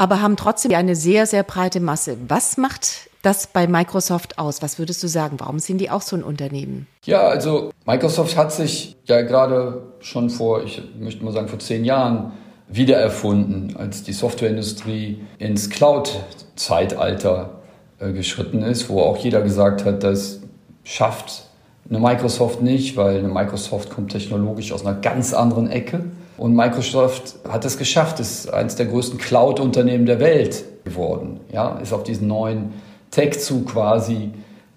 aber 0.00 0.22
haben 0.22 0.36
trotzdem 0.36 0.72
eine 0.72 0.96
sehr, 0.96 1.26
sehr 1.26 1.42
breite 1.42 1.78
Masse. 1.78 2.16
Was 2.26 2.56
macht 2.56 3.10
das 3.20 3.46
bei 3.46 3.66
Microsoft 3.66 4.38
aus? 4.38 4.62
Was 4.62 4.78
würdest 4.78 5.02
du 5.02 5.08
sagen? 5.08 5.36
Warum 5.38 5.58
sind 5.58 5.78
die 5.78 5.90
auch 5.90 6.00
so 6.00 6.16
ein 6.16 6.22
Unternehmen? 6.22 6.86
Ja, 7.04 7.28
also 7.28 7.70
Microsoft 7.84 8.34
hat 8.34 8.50
sich 8.50 8.96
ja 9.04 9.20
gerade 9.20 9.82
schon 10.00 10.30
vor, 10.30 10.64
ich 10.64 10.80
möchte 10.98 11.22
mal 11.22 11.34
sagen, 11.34 11.48
vor 11.48 11.58
zehn 11.58 11.84
Jahren 11.84 12.32
wiedererfunden, 12.66 13.76
als 13.76 14.02
die 14.02 14.14
Softwareindustrie 14.14 15.20
ins 15.38 15.68
Cloud-Zeitalter 15.68 17.60
äh, 17.98 18.12
geschritten 18.12 18.62
ist, 18.62 18.88
wo 18.88 19.02
auch 19.02 19.18
jeder 19.18 19.42
gesagt 19.42 19.84
hat, 19.84 20.02
das 20.02 20.40
schafft 20.82 21.42
eine 21.90 21.98
Microsoft 21.98 22.62
nicht, 22.62 22.96
weil 22.96 23.18
eine 23.18 23.28
Microsoft 23.28 23.90
kommt 23.90 24.12
technologisch 24.12 24.72
aus 24.72 24.86
einer 24.86 24.98
ganz 24.98 25.34
anderen 25.34 25.70
Ecke. 25.70 26.04
Und 26.40 26.56
Microsoft 26.56 27.34
hat 27.46 27.66
es 27.66 27.76
geschafft, 27.76 28.18
ist 28.18 28.50
eines 28.50 28.74
der 28.74 28.86
größten 28.86 29.18
Cloud-Unternehmen 29.18 30.06
der 30.06 30.20
Welt 30.20 30.64
geworden. 30.84 31.40
Ja, 31.52 31.78
ist 31.80 31.92
auf 31.92 32.02
diesen 32.02 32.28
neuen 32.28 32.72
Tech-Zug 33.10 33.66
quasi 33.66 34.30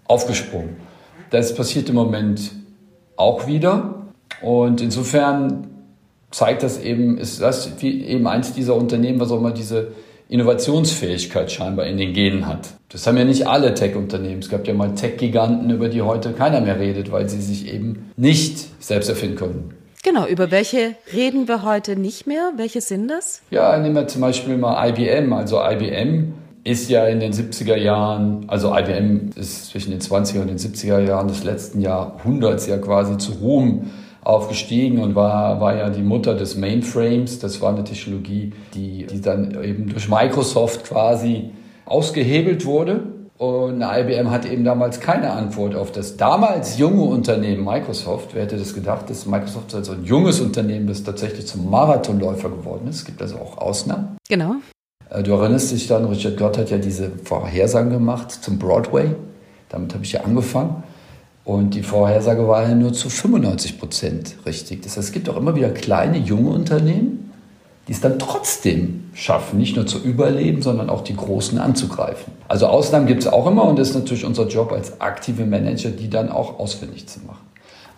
aufgesprungen. 0.03 0.75
Das 1.29 1.55
passiert 1.55 1.87
im 1.87 1.95
Moment 1.95 2.51
auch 3.15 3.47
wieder. 3.47 3.95
Und 4.41 4.81
insofern 4.81 5.67
zeigt 6.31 6.63
das 6.63 6.81
eben, 6.81 7.17
ist 7.17 7.41
das 7.41 7.81
eben 7.81 8.27
eins 8.27 8.51
dieser 8.51 8.75
Unternehmen, 8.75 9.21
was 9.21 9.31
auch 9.31 9.37
immer 9.37 9.51
diese 9.51 9.93
Innovationsfähigkeit 10.27 11.49
scheinbar 11.49 11.85
in 11.85 11.95
den 11.95 12.11
Genen 12.11 12.45
hat. 12.45 12.73
Das 12.89 13.07
haben 13.07 13.15
ja 13.15 13.23
nicht 13.23 13.47
alle 13.47 13.73
Tech-Unternehmen. 13.73 14.39
Es 14.39 14.49
gab 14.49 14.67
ja 14.67 14.73
mal 14.73 14.95
Tech-Giganten, 14.95 15.69
über 15.69 15.87
die 15.87 16.01
heute 16.01 16.33
keiner 16.33 16.59
mehr 16.59 16.77
redet, 16.77 17.09
weil 17.09 17.29
sie 17.29 17.41
sich 17.41 17.73
eben 17.73 18.11
nicht 18.17 18.67
selbst 18.83 19.07
erfinden 19.07 19.37
konnten. 19.37 19.82
Genau, 20.03 20.27
über 20.27 20.51
welche 20.51 20.95
reden 21.13 21.47
wir 21.47 21.63
heute 21.63 21.95
nicht 21.95 22.27
mehr? 22.27 22.51
Welche 22.57 22.81
sind 22.81 23.07
das? 23.07 23.41
Ja, 23.51 23.77
nehmen 23.77 23.95
wir 23.95 24.05
zum 24.07 24.19
Beispiel 24.19 24.57
mal 24.57 24.89
IBM. 24.89 25.31
Also 25.31 25.61
IBM 25.63 26.33
ist 26.65 26.89
ja 26.89 27.07
in 27.07 27.21
den 27.21 27.31
70er 27.31 27.77
Jahren, 27.77 28.43
also 28.47 28.75
IBM 28.75 29.29
ist 29.37 29.69
zwischen 29.69 29.91
den 29.91 30.01
20er 30.01 30.41
und 30.41 30.47
den 30.47 30.57
70er 30.57 30.99
Jahren 30.99 31.29
des 31.29 31.45
letzten 31.45 31.79
Jahrhunderts 31.79 32.67
ja 32.67 32.77
quasi 32.79 33.17
zu 33.17 33.31
Ruhm 33.31 33.91
aufgestiegen 34.25 34.99
und 34.99 35.15
war, 35.15 35.61
war 35.61 35.77
ja 35.77 35.89
die 35.89 36.01
Mutter 36.01 36.35
des 36.35 36.57
Mainframes. 36.57 37.39
Das 37.39 37.61
war 37.61 37.73
eine 37.73 37.85
Technologie, 37.85 38.51
die, 38.73 39.05
die 39.05 39.21
dann 39.21 39.63
eben 39.63 39.87
durch 39.87 40.09
Microsoft 40.09 40.83
quasi 40.83 41.51
ausgehebelt 41.85 42.65
wurde. 42.65 43.03
Und 43.37 43.81
IBM 43.81 44.29
hat 44.29 44.45
eben 44.45 44.63
damals 44.63 44.99
keine 44.99 45.31
Antwort 45.31 45.75
auf 45.75 45.91
das 45.91 46.17
damals 46.17 46.77
junge 46.77 47.03
Unternehmen 47.03 47.65
Microsoft. 47.65 48.33
Wer 48.33 48.43
hätte 48.43 48.57
das 48.57 48.73
gedacht, 48.73 49.09
dass 49.09 49.25
Microsoft 49.25 49.73
als 49.73 49.89
ein 49.89 50.03
junges 50.05 50.39
Unternehmen, 50.39 50.87
das 50.87 51.03
tatsächlich 51.03 51.47
zum 51.47 51.69
Marathonläufer 51.69 52.49
geworden 52.49 52.87
ist. 52.87 52.97
Es 52.97 53.05
gibt 53.05 53.21
also 53.21 53.37
auch 53.37 53.57
Ausnahmen. 53.57 54.17
Genau. 54.29 54.55
Äh, 55.09 55.23
du 55.23 55.33
erinnerst 55.33 55.71
dich 55.71 55.87
dann, 55.87 56.05
Richard 56.05 56.37
Gott 56.37 56.57
hat 56.57 56.69
ja 56.69 56.77
diese 56.77 57.09
Vorhersagen 57.23 57.89
gemacht 57.89 58.31
zum 58.31 58.59
Broadway. 58.59 59.15
Damit 59.69 59.93
habe 59.93 60.03
ich 60.03 60.11
ja 60.11 60.21
angefangen. 60.21 60.83
Und 61.43 61.73
die 61.73 61.83
Vorhersage 61.83 62.47
war 62.47 62.63
ja 62.63 62.75
nur 62.75 62.93
zu 62.93 63.09
95 63.09 63.79
Prozent 63.79 64.35
richtig. 64.45 64.81
Das 64.83 64.95
heißt, 64.95 65.07
es 65.07 65.11
gibt 65.11 65.27
auch 65.27 65.35
immer 65.35 65.55
wieder 65.55 65.71
kleine, 65.71 66.17
junge 66.17 66.51
Unternehmen, 66.51 67.12
die 67.87 67.91
es 67.91 68.01
dann 68.01 68.17
trotzdem 68.17 69.09
schaffen, 69.13 69.59
nicht 69.59 69.75
nur 69.75 69.85
zu 69.85 69.99
überleben, 69.99 70.61
sondern 70.61 70.89
auch 70.89 71.01
die 71.01 71.15
Großen 71.15 71.57
anzugreifen. 71.57 72.33
Also 72.47 72.67
Ausnahmen 72.67 73.07
gibt 73.07 73.21
es 73.21 73.27
auch 73.27 73.45
immer 73.45 73.65
und 73.65 73.77
das 73.77 73.89
ist 73.89 73.95
natürlich 73.95 74.25
unser 74.25 74.47
Job 74.47 74.71
als 74.71 75.01
aktive 75.01 75.45
Manager, 75.45 75.89
die 75.89 76.09
dann 76.09 76.29
auch 76.29 76.59
ausfindig 76.59 77.07
zu 77.07 77.19
machen. 77.25 77.43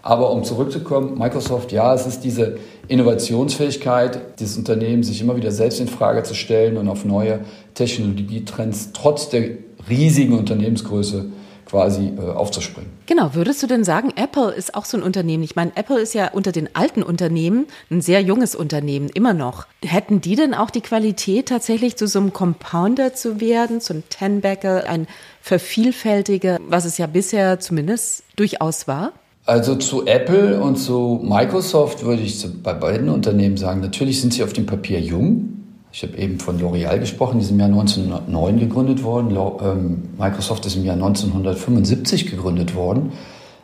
Aber 0.02 0.32
um 0.32 0.44
zurückzukommen, 0.44 1.18
Microsoft, 1.18 1.72
ja, 1.72 1.94
es 1.94 2.06
ist 2.06 2.24
diese 2.24 2.58
Innovationsfähigkeit 2.88 4.40
dieses 4.40 4.56
Unternehmens, 4.56 5.08
sich 5.08 5.20
immer 5.20 5.36
wieder 5.36 5.52
selbst 5.52 5.80
in 5.80 5.88
Frage 5.88 6.22
zu 6.22 6.36
stellen 6.36 6.78
und 6.78 6.88
auf 6.88 7.06
neue 7.06 7.40
Technologietrends 7.74 8.92
trotz 8.94 9.30
der 9.30 9.50
riesigen 9.90 10.38
Unternehmensgröße 10.38 11.26
quasi 11.66 12.14
äh, 12.18 12.22
aufzuspringen. 12.22 12.90
Genau, 13.06 13.34
würdest 13.34 13.62
du 13.62 13.68
denn 13.68 13.84
sagen, 13.84 14.14
Apple 14.16 14.52
ist 14.52 14.76
auch 14.76 14.86
so 14.86 14.98
ein 14.98 15.04
Unternehmen? 15.04 15.44
Ich 15.44 15.56
meine, 15.56 15.72
Apple 15.76 16.00
ist 16.00 16.14
ja 16.14 16.32
unter 16.32 16.52
den 16.52 16.70
alten 16.76 17.04
Unternehmen 17.04 17.68
ein 17.90 18.02
sehr 18.02 18.22
junges 18.22 18.56
Unternehmen, 18.56 19.10
immer 19.10 19.34
noch. 19.34 19.66
Hätten 19.84 20.22
die 20.22 20.36
denn 20.36 20.54
auch 20.54 20.70
die 20.70 20.82
Qualität, 20.82 21.50
tatsächlich 21.50 21.96
zu 21.96 22.08
so 22.08 22.20
einem 22.20 22.34
Compounder 22.34 23.14
zu 23.14 23.42
werden, 23.42 23.82
zu 23.82 23.94
einem 23.94 24.04
Tenbacker, 24.10 24.88
ein 24.88 25.08
Vervielfältiger, 25.42 26.60
was 26.68 26.86
es 26.86 26.98
ja 26.98 27.08
bisher 27.08 27.60
zumindest 27.60 28.24
durchaus 28.36 28.88
war? 28.88 29.14
Also 29.46 29.76
zu 29.76 30.08
Apple 30.08 30.60
und 30.60 30.78
zu 30.78 31.22
Microsoft 31.24 32.04
würde 32.04 32.24
ich 32.24 32.46
bei 32.64 32.74
beiden 32.74 33.10
Unternehmen 33.10 33.58
sagen, 33.58 33.80
natürlich 33.80 34.20
sind 34.20 34.34
sie 34.34 34.44
auf 34.44 34.54
dem 34.54 34.66
Papier 34.66 35.00
jung, 35.00 35.65
ich 35.96 36.04
habe 36.04 36.18
eben 36.18 36.40
von 36.42 36.60
L'Oreal 36.60 37.00
gesprochen, 37.00 37.40
die 37.40 37.46
sind 37.46 37.54
im 37.56 37.62
Jahr 37.62 37.70
1909 37.70 38.60
gegründet 38.60 39.02
worden. 39.02 39.34
Ähm, 39.64 40.10
Microsoft 40.20 40.66
ist 40.66 40.76
im 40.76 40.84
Jahr 40.84 40.96
1975 40.96 42.30
gegründet 42.30 42.76
worden. 42.76 43.14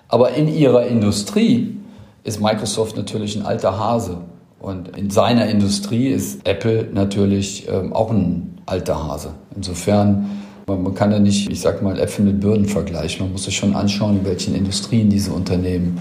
Aber 0.07 0.31
in 0.31 0.47
ihrer 0.47 0.87
Industrie 0.87 1.75
ist 2.23 2.39
Microsoft 2.39 2.95
natürlich 2.95 3.35
ein 3.35 3.45
alter 3.45 3.77
Hase. 3.77 4.19
Und 4.61 4.97
in 4.97 5.09
seiner 5.09 5.47
Industrie 5.47 6.07
ist 6.07 6.47
Apple 6.47 6.87
natürlich 6.93 7.67
ähm, 7.67 7.91
auch 7.91 8.11
ein 8.11 8.61
alter 8.65 9.05
Hase. 9.09 9.33
Insofern, 9.53 10.29
man, 10.67 10.93
kann 10.93 11.11
ja 11.11 11.19
nicht, 11.19 11.51
ich 11.51 11.59
sag 11.59 11.81
mal, 11.81 11.99
Äpfel 11.99 12.23
mit 12.23 12.39
Birnen 12.39 12.65
vergleichen. 12.65 13.25
Man 13.25 13.33
muss 13.33 13.43
sich 13.43 13.57
schon 13.57 13.75
anschauen, 13.75 14.19
in 14.19 14.25
welchen 14.25 14.55
Industrien 14.55 15.09
diese 15.09 15.33
Unternehmen 15.33 15.99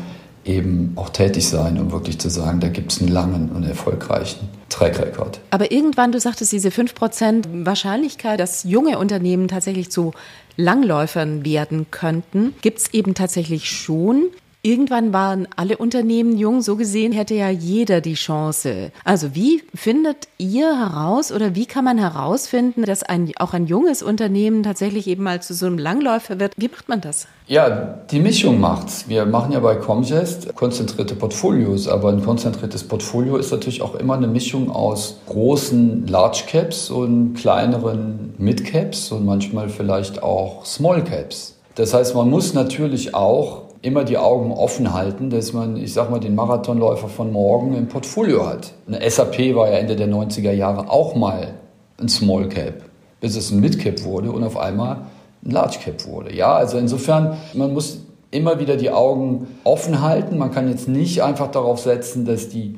eben 0.51 0.93
auch 0.97 1.11
tätig 1.11 1.49
sein, 1.49 1.79
um 1.79 1.93
wirklich 1.93 2.19
zu 2.19 2.29
sagen, 2.29 2.61
da 2.61 2.69
gibt 2.69 2.93
es 2.93 3.01
einen 3.01 3.09
langen 3.09 3.51
und 3.51 3.65
erfolgreichen 3.65 4.49
Track 4.69 4.99
Record. 5.01 5.41
Aber 5.51 5.73
irgendwann, 5.73 6.13
du 6.13 6.21
sagtest, 6.21 6.53
diese 6.53 6.69
5% 6.69 7.67
Wahrscheinlichkeit, 7.67 8.41
dass 8.41 8.65
junge 8.65 8.99
Unternehmen 8.99 9.49
tatsächlich 9.49 9.91
zu 9.91 10.13
Langläufern 10.57 11.45
werden 11.45 11.87
könnten, 11.91 12.55
gibt 12.63 12.79
es 12.79 12.95
eben 12.95 13.15
tatsächlich 13.15 13.71
schon. 13.71 14.25
Irgendwann 14.63 15.15
waren 15.15 15.49
alle 15.57 15.79
Unternehmen 15.79 16.37
jung, 16.37 16.61
so 16.61 16.77
gesehen 16.77 17.13
hätte 17.13 17.35
ja 17.35 17.49
jeder 17.49 18.03
die 18.03 18.13
Chance. 18.13 18.93
Also 19.05 19.35
wie 19.35 19.63
findet 19.75 20.29
ihr 20.37 20.79
heraus 20.79 21.33
oder 21.33 21.55
wie 21.55 21.65
kann 21.65 21.83
man 21.87 21.97
herausfinden, 21.97 22.85
dass 22.85 23.03
ein, 23.03 23.33
auch 23.39 23.55
ein 23.55 23.67
junges 23.67 24.03
Unternehmen 24.03 24.63
tatsächlich 24.63 25.07
eben 25.07 25.23
mal 25.23 25.41
zu 25.41 25.55
so 25.55 25.65
einem 25.65 25.79
Langläufer 25.79 26.39
wird? 26.39 26.53
Wie 26.59 26.69
macht 26.69 26.91
man 26.91 27.01
das? 27.01 27.27
Ja, 27.47 28.01
die 28.11 28.21
Mischung 28.21 28.61
macht's. 28.61 29.09
Wir 29.09 29.25
machen 29.25 29.53
ja 29.53 29.61
bei 29.61 29.77
Comgest 29.77 30.55
konzentrierte 30.55 31.15
Portfolios, 31.15 31.89
aber 31.89 32.11
ein 32.11 32.23
konzentriertes 32.23 32.85
Portfolio 32.85 33.39
ist 33.39 33.51
natürlich 33.53 33.81
auch 33.81 33.95
immer 33.95 34.13
eine 34.13 34.29
Mischung 34.29 34.71
aus 34.71 35.21
großen 35.27 36.07
Large 36.07 36.43
Caps 36.47 36.91
und 36.91 37.33
kleineren 37.33 38.35
Mid 38.37 38.67
Caps 38.67 39.11
und 39.11 39.25
manchmal 39.25 39.71
vielleicht 39.71 40.23
auch 40.23 40.67
Small 40.67 41.03
Caps. 41.03 41.57
Das 41.77 41.95
heißt, 41.95 42.15
man 42.15 42.29
muss 42.29 42.53
natürlich 42.53 43.15
auch 43.15 43.70
immer 43.83 44.05
die 44.05 44.19
Augen 44.19 44.53
offen 44.53 44.93
halten, 44.93 45.31
dass 45.31 45.53
man, 45.53 45.77
ich 45.77 45.93
sag 45.93 46.11
mal, 46.11 46.21
den 46.21 46.35
Marathonläufer 46.35 47.09
von 47.09 47.33
morgen 47.33 47.75
im 47.75 47.89
Portfolio 47.89 48.47
hat. 48.47 48.73
Eine 48.87 49.09
SAP 49.09 49.55
war 49.55 49.71
ja 49.71 49.79
Ende 49.79 49.97
der 49.97 50.09
90er 50.09 50.53
Jahre 50.53 50.91
auch 50.91 51.15
mal 51.15 51.55
ein 51.99 52.09
Small 52.09 52.49
Cap, 52.49 52.83
bis 53.21 53.37
es 53.37 53.51
ein 53.51 53.61
Mid 53.61 53.79
Cap 53.79 54.05
wurde 54.05 54.33
und 54.33 54.45
auf 54.45 54.59
einmal 54.59 55.07
ein 55.45 55.51
Large 55.51 55.79
Cap 55.83 56.07
wurde. 56.07 56.35
Ja, 56.35 56.55
also 56.55 56.77
insofern, 56.77 57.39
man 57.55 57.73
muss 57.73 58.01
immer 58.31 58.61
wieder 58.61 58.77
die 58.77 58.91
Augen 58.91 59.49
offen 59.65 60.03
halten. 60.03 60.39
Man 60.39 60.51
kann 60.51 60.69
jetzt 60.69 60.89
nicht 60.89 61.23
einfach 61.23 61.51
darauf 61.51 61.81
setzen, 61.81 62.25
dass 62.27 62.49
die 62.49 62.77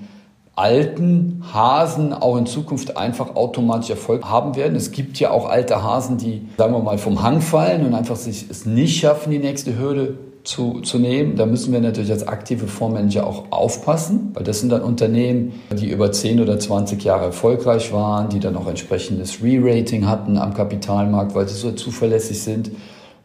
alten 0.54 1.42
Hasen 1.52 2.12
auch 2.12 2.36
in 2.36 2.46
Zukunft 2.46 2.96
einfach 2.96 3.34
automatisch 3.36 3.90
Erfolg 3.90 4.26
haben 4.26 4.54
werden. 4.54 4.76
Es 4.76 4.92
gibt 4.92 5.18
ja 5.18 5.30
auch 5.30 5.48
alte 5.48 5.82
Hasen, 5.82 6.18
die, 6.18 6.46
sagen 6.58 6.74
wir 6.74 6.80
mal, 6.80 6.98
vom 6.98 7.22
Hang 7.22 7.40
fallen 7.40 7.86
und 7.86 7.94
einfach 7.94 8.16
sich 8.16 8.46
es 8.50 8.66
nicht 8.66 9.00
schaffen, 9.00 9.30
die 9.30 9.38
nächste 9.38 9.78
Hürde 9.78 10.18
zu, 10.44 10.80
zu 10.80 10.98
nehmen. 10.98 11.36
Da 11.36 11.46
müssen 11.46 11.72
wir 11.72 11.80
natürlich 11.80 12.10
als 12.10 12.26
aktive 12.26 12.66
Fondsmanager 12.66 13.26
auch 13.26 13.44
aufpassen, 13.50 14.30
weil 14.34 14.44
das 14.44 14.60
sind 14.60 14.70
dann 14.70 14.82
Unternehmen, 14.82 15.52
die 15.70 15.90
über 15.90 16.10
10 16.10 16.40
oder 16.40 16.58
20 16.58 17.02
Jahre 17.04 17.26
erfolgreich 17.26 17.92
waren, 17.92 18.28
die 18.28 18.40
dann 18.40 18.56
auch 18.56 18.66
entsprechendes 18.66 19.42
Re-Rating 19.42 20.06
hatten 20.08 20.36
am 20.36 20.54
Kapitalmarkt, 20.54 21.34
weil 21.34 21.48
sie 21.48 21.54
so 21.54 21.72
zuverlässig 21.72 22.42
sind 22.42 22.72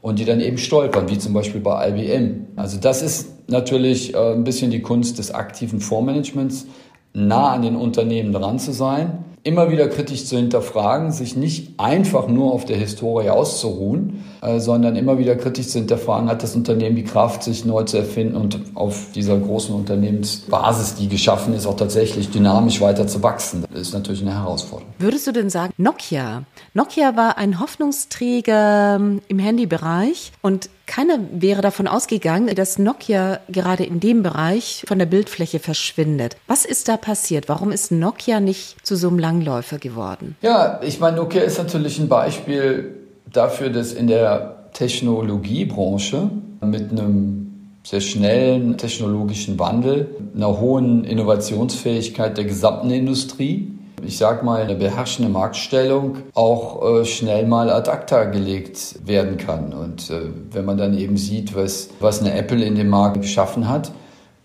und 0.01 0.19
die 0.19 0.25
dann 0.25 0.39
eben 0.39 0.57
stolpern, 0.57 1.09
wie 1.09 1.17
zum 1.17 1.33
Beispiel 1.33 1.61
bei 1.61 1.89
IBM. 1.89 2.47
Also 2.55 2.77
das 2.79 3.01
ist 3.01 3.49
natürlich 3.49 4.13
äh, 4.13 4.33
ein 4.33 4.43
bisschen 4.43 4.69
die 4.69 4.81
Kunst 4.81 5.17
des 5.17 5.33
aktiven 5.33 5.79
Fondsmanagements, 5.79 6.67
nah 7.13 7.51
an 7.51 7.63
den 7.63 7.75
Unternehmen 7.75 8.31
dran 8.31 8.59
zu 8.59 8.71
sein 8.73 9.25
immer 9.47 9.71
wieder 9.71 9.87
kritisch 9.87 10.25
zu 10.25 10.35
hinterfragen, 10.35 11.13
sich 11.13 11.37
nicht 11.37 11.79
einfach 11.79 12.27
nur 12.27 12.51
auf 12.51 12.65
der 12.65 12.75
Historie 12.75 13.29
auszuruhen, 13.29 14.25
äh, 14.41 14.59
sondern 14.59 14.97
immer 14.97 15.17
wieder 15.19 15.37
kritisch 15.37 15.67
zu 15.67 15.79
hinterfragen, 15.79 16.27
hat 16.27 16.43
das 16.43 16.53
Unternehmen 16.53 16.97
die 16.97 17.05
Kraft, 17.05 17.43
sich 17.43 17.63
neu 17.63 17.83
zu 17.83 17.97
erfinden 17.97 18.35
und 18.35 18.59
auf 18.75 19.05
dieser 19.15 19.37
großen 19.37 19.73
Unternehmensbasis, 19.73 20.95
die 20.95 21.07
geschaffen 21.07 21.53
ist, 21.53 21.65
auch 21.65 21.77
tatsächlich 21.77 22.29
dynamisch 22.29 22.81
weiter 22.81 23.07
zu 23.07 23.23
wachsen. 23.23 23.63
Das 23.71 23.79
ist 23.79 23.93
natürlich 23.93 24.21
eine 24.21 24.35
Herausforderung. 24.35 24.93
Würdest 24.99 25.25
du 25.27 25.31
denn 25.31 25.49
sagen, 25.49 25.73
Nokia? 25.77 26.43
Nokia 26.73 27.15
war 27.15 27.37
ein 27.37 27.61
Hoffnungsträger 27.61 28.97
ähm, 28.97 29.21
im 29.29 29.39
Handybereich 29.39 30.33
und 30.41 30.69
keiner 30.87 31.19
wäre 31.31 31.61
davon 31.61 31.87
ausgegangen, 31.87 32.55
dass 32.55 32.79
Nokia 32.79 33.39
gerade 33.49 33.83
in 33.83 33.99
dem 33.99 34.23
Bereich 34.23 34.83
von 34.87 34.97
der 34.97 35.05
Bildfläche 35.05 35.59
verschwindet. 35.59 36.37
Was 36.47 36.65
ist 36.65 36.87
da 36.87 36.97
passiert? 36.97 37.49
Warum 37.49 37.71
ist 37.71 37.91
Nokia 37.91 38.39
nicht 38.39 38.85
zu 38.85 38.95
so 38.95 39.09
einem 39.09 39.19
Langläufer 39.19 39.77
geworden? 39.77 40.35
Ja, 40.41 40.79
ich 40.81 40.99
meine, 40.99 41.17
Nokia 41.17 41.43
ist 41.43 41.57
natürlich 41.57 41.99
ein 41.99 42.07
Beispiel 42.07 42.95
dafür, 43.31 43.69
dass 43.69 43.93
in 43.93 44.07
der 44.07 44.69
Technologiebranche 44.73 46.29
mit 46.61 46.91
einem 46.91 47.47
sehr 47.83 48.01
schnellen 48.01 48.77
technologischen 48.77 49.57
Wandel, 49.59 50.15
einer 50.35 50.59
hohen 50.59 51.05
Innovationsfähigkeit 51.05 52.37
der 52.37 52.43
gesamten 52.43 52.89
Industrie. 52.89 53.71
Ich 54.05 54.17
sage 54.17 54.45
mal, 54.45 54.61
eine 54.61 54.75
beherrschende 54.75 55.31
Marktstellung 55.31 56.17
auch 56.33 57.01
äh, 57.01 57.05
schnell 57.05 57.47
mal 57.47 57.69
ad 57.69 57.89
acta 57.89 58.25
gelegt 58.25 58.99
werden 59.05 59.37
kann. 59.37 59.73
Und 59.73 60.09
äh, 60.11 60.21
wenn 60.51 60.65
man 60.65 60.77
dann 60.77 60.97
eben 60.97 61.17
sieht, 61.17 61.55
was, 61.55 61.89
was 61.99 62.21
eine 62.21 62.33
Apple 62.33 62.63
in 62.63 62.75
dem 62.75 62.89
Markt 62.89 63.21
geschaffen 63.21 63.67
hat, 63.67 63.91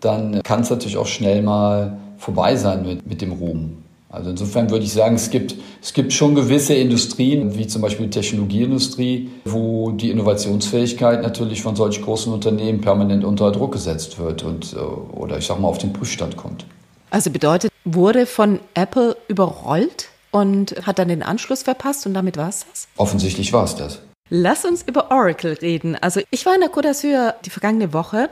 dann 0.00 0.42
kann 0.42 0.61
es 0.62 0.71
natürlich 0.71 0.97
auch 0.97 1.06
schnell 1.06 1.42
mal 1.42 1.99
vorbei 2.16 2.56
sein 2.56 2.85
mit, 2.85 3.06
mit 3.06 3.21
dem 3.21 3.32
Ruhm. 3.32 3.82
Also 4.09 4.28
insofern 4.30 4.71
würde 4.71 4.85
ich 4.85 4.92
sagen, 4.92 5.14
es 5.14 5.30
gibt, 5.30 5.54
es 5.80 5.94
gibt 5.94 6.12
schon 6.12 6.35
gewisse 6.35 6.75
Industrien, 6.75 7.56
wie 7.56 7.66
zum 7.66 7.80
Beispiel 7.80 8.06
die 8.06 8.21
Technologieindustrie, 8.21 9.30
wo 9.47 9.90
die 9.90 10.11
Innovationsfähigkeit 10.11 11.23
natürlich 11.23 11.62
von 11.62 11.76
solch 11.76 12.02
großen 12.02 12.30
Unternehmen 12.30 12.82
permanent 12.82 13.25
unter 13.25 13.50
Druck 13.52 13.73
gesetzt 13.73 14.18
wird 14.18 14.42
und, 14.42 14.75
äh, 14.75 14.76
oder 14.76 15.38
ich 15.38 15.47
sag 15.47 15.61
mal 15.61 15.68
auf 15.68 15.78
den 15.78 15.92
Prüfstand 15.92 16.37
kommt. 16.37 16.66
Also 17.12 17.31
bedeutet, 17.31 17.71
wurde 17.85 18.25
von 18.25 18.59
Apple 18.73 19.19
überrollt 19.28 20.09
und 20.31 20.75
hat 20.87 20.99
dann 20.99 21.09
den 21.09 21.23
Anschluss 21.23 21.62
verpasst 21.62 22.07
und 22.07 22.14
damit 22.14 22.38
war 22.38 22.49
es 22.49 22.64
das? 22.71 22.88
Offensichtlich 22.97 23.52
war 23.52 23.64
es 23.64 23.76
das. 23.76 24.00
Lass 24.31 24.64
uns 24.64 24.83
über 24.83 25.11
Oracle 25.11 25.52
reden. 25.61 25.95
Also 26.00 26.23
ich 26.31 26.47
war 26.47 26.54
in 26.54 26.62
der 26.62 26.71
Côte 26.71 26.88
d'Azur 26.88 27.35
die 27.45 27.50
vergangene 27.50 27.92
Woche 27.92 28.31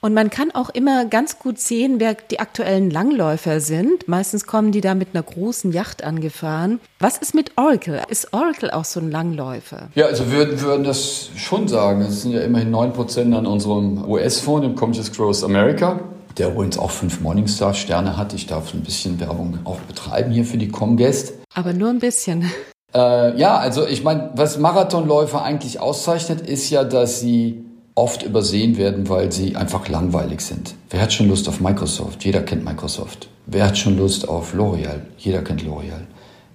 und 0.00 0.14
man 0.14 0.30
kann 0.30 0.52
auch 0.52 0.70
immer 0.70 1.06
ganz 1.06 1.40
gut 1.40 1.58
sehen, 1.58 1.98
wer 1.98 2.14
die 2.14 2.38
aktuellen 2.38 2.88
Langläufer 2.88 3.58
sind. 3.58 4.06
Meistens 4.06 4.46
kommen 4.46 4.70
die 4.70 4.80
da 4.80 4.94
mit 4.94 5.08
einer 5.12 5.24
großen 5.24 5.72
Yacht 5.72 6.04
angefahren. 6.04 6.78
Was 7.00 7.18
ist 7.18 7.34
mit 7.34 7.58
Oracle? 7.58 8.00
Ist 8.10 8.32
Oracle 8.32 8.70
auch 8.70 8.84
so 8.84 9.00
ein 9.00 9.10
Langläufer? 9.10 9.88
Ja, 9.96 10.06
also 10.06 10.30
wir 10.30 10.60
würden 10.60 10.84
das 10.84 11.30
schon 11.34 11.66
sagen. 11.66 12.02
Es 12.02 12.22
sind 12.22 12.30
ja 12.30 12.42
immerhin 12.42 12.72
9% 12.72 13.36
an 13.36 13.44
unserem 13.44 14.08
US-Fonds, 14.08 14.64
dem 14.64 14.76
Conscious 14.76 15.10
Growth 15.10 15.42
America, 15.42 15.98
der 16.40 16.48
übrigens 16.48 16.78
auch 16.78 16.90
fünf 16.90 17.20
Morningstar-Sterne 17.20 18.16
hat. 18.16 18.32
Ich 18.32 18.46
darf 18.46 18.72
ein 18.72 18.80
bisschen 18.80 19.20
Werbung 19.20 19.58
auch 19.64 19.78
betreiben 19.80 20.32
hier 20.32 20.46
für 20.46 20.56
die 20.56 20.68
Comguest. 20.68 21.34
Aber 21.54 21.74
nur 21.74 21.90
ein 21.90 21.98
bisschen. 21.98 22.50
Äh, 22.94 23.38
ja, 23.38 23.58
also 23.58 23.86
ich 23.86 24.02
meine, 24.02 24.30
was 24.34 24.58
Marathonläufer 24.58 25.42
eigentlich 25.42 25.80
auszeichnet, 25.80 26.40
ist 26.40 26.70
ja, 26.70 26.84
dass 26.84 27.20
sie 27.20 27.62
oft 27.94 28.22
übersehen 28.22 28.78
werden, 28.78 29.10
weil 29.10 29.30
sie 29.30 29.54
einfach 29.54 29.86
langweilig 29.88 30.40
sind. 30.40 30.74
Wer 30.88 31.02
hat 31.02 31.12
schon 31.12 31.28
Lust 31.28 31.46
auf 31.46 31.60
Microsoft? 31.60 32.24
Jeder 32.24 32.40
kennt 32.40 32.64
Microsoft. 32.64 33.28
Wer 33.44 33.66
hat 33.66 33.76
schon 33.76 33.98
Lust 33.98 34.26
auf 34.26 34.54
L'Oreal? 34.54 35.00
Jeder 35.18 35.42
kennt 35.42 35.62
L'Oreal. 35.62 36.06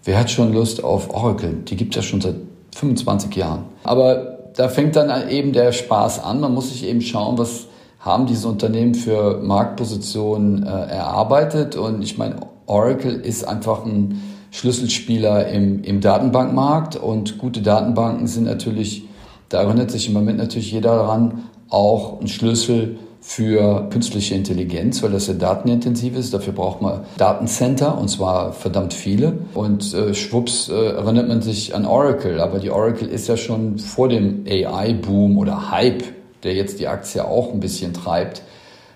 Wer 0.04 0.18
hat 0.18 0.32
schon 0.32 0.52
Lust 0.52 0.84
auf 0.84 1.14
Oracle? 1.14 1.54
Die 1.68 1.76
gibt 1.76 1.96
es 1.96 2.04
ja 2.04 2.10
schon 2.10 2.22
seit 2.22 2.36
25 2.76 3.36
Jahren. 3.36 3.66
Aber 3.84 4.40
da 4.56 4.68
fängt 4.68 4.96
dann 4.96 5.30
eben 5.30 5.54
der 5.54 5.72
Spaß 5.72 6.24
an. 6.24 6.40
Man 6.40 6.56
muss 6.56 6.70
sich 6.70 6.86
eben 6.86 7.02
schauen, 7.02 7.38
was 7.38 7.68
haben 8.06 8.28
diese 8.28 8.48
Unternehmen 8.48 8.96
für 8.96 9.42
Marktpositionen 9.42 10.64
äh, 10.64 10.70
erarbeitet. 10.70 11.76
Und 11.76 12.04
ich 12.04 12.18
meine, 12.18 12.38
Oracle 12.68 13.16
ist 13.16 13.46
einfach 13.46 13.86
ein 13.86 14.22
Schlüsselspieler 14.52 15.48
im, 15.50 15.84
im 15.84 16.00
Datenbankmarkt 16.00 16.96
und 16.96 17.38
gute 17.38 17.62
Datenbanken 17.62 18.28
sind 18.28 18.46
natürlich 18.46 19.06
da 19.50 19.62
erinnert 19.62 19.92
sich 19.92 20.08
im 20.08 20.14
Moment 20.14 20.38
natürlich 20.38 20.72
jeder 20.72 20.96
daran, 20.96 21.44
auch 21.70 22.20
ein 22.20 22.28
Schlüssel 22.28 22.98
für 23.22 23.90
künstliche 23.90 24.36
Intelligenz, 24.36 25.02
weil 25.02 25.12
das 25.12 25.28
ja 25.28 25.34
datenintensiv 25.34 26.16
ist. 26.16 26.34
Dafür 26.34 26.54
braucht 26.54 26.82
man 26.82 27.02
Datencenter 27.18 27.98
und 27.98 28.08
zwar 28.08 28.54
verdammt 28.54 28.94
viele. 28.94 29.40
Und 29.54 29.94
äh, 29.94 30.14
schwupps 30.14 30.70
äh, 30.70 30.74
erinnert 30.74 31.28
man 31.28 31.42
sich 31.42 31.74
an 31.74 31.86
Oracle. 31.86 32.40
Aber 32.40 32.60
die 32.60 32.70
Oracle 32.70 33.08
ist 33.08 33.28
ja 33.28 33.38
schon 33.38 33.80
vor 33.80 34.10
dem 34.10 34.46
AI-Boom 34.48 35.38
oder 35.38 35.72
Hype, 35.72 36.04
der 36.46 36.54
jetzt 36.54 36.80
die 36.80 36.88
Aktie 36.88 37.26
auch 37.26 37.52
ein 37.52 37.60
bisschen 37.60 37.94
treibt, 37.94 38.44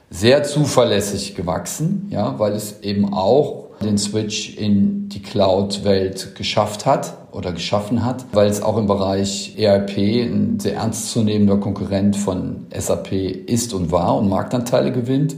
sehr 0.10 0.44
zuverlässig 0.44 1.36
gewachsen, 1.36 2.08
ja, 2.10 2.40
weil 2.40 2.54
es 2.54 2.82
eben 2.82 3.14
auch 3.14 3.66
den 3.82 3.98
Switch 3.98 4.58
in 4.58 5.10
die 5.10 5.22
Cloud-Welt 5.22 6.36
geschafft 6.36 6.86
hat 6.86 7.14
oder 7.32 7.52
geschaffen 7.52 8.04
hat, 8.04 8.26
weil 8.34 8.48
es 8.48 8.62
auch 8.62 8.78
im 8.78 8.88
Bereich 8.88 9.56
ERP 9.58 9.98
ein 9.98 10.60
sehr 10.60 10.76
ernstzunehmender 10.76 11.58
Konkurrent 11.58 12.16
von 12.16 12.68
SAP 12.76 13.12
ist 13.12 13.74
und 13.74 13.92
war 13.92 14.18
und 14.18 14.30
Marktanteile 14.30 14.92
gewinnt. 14.92 15.36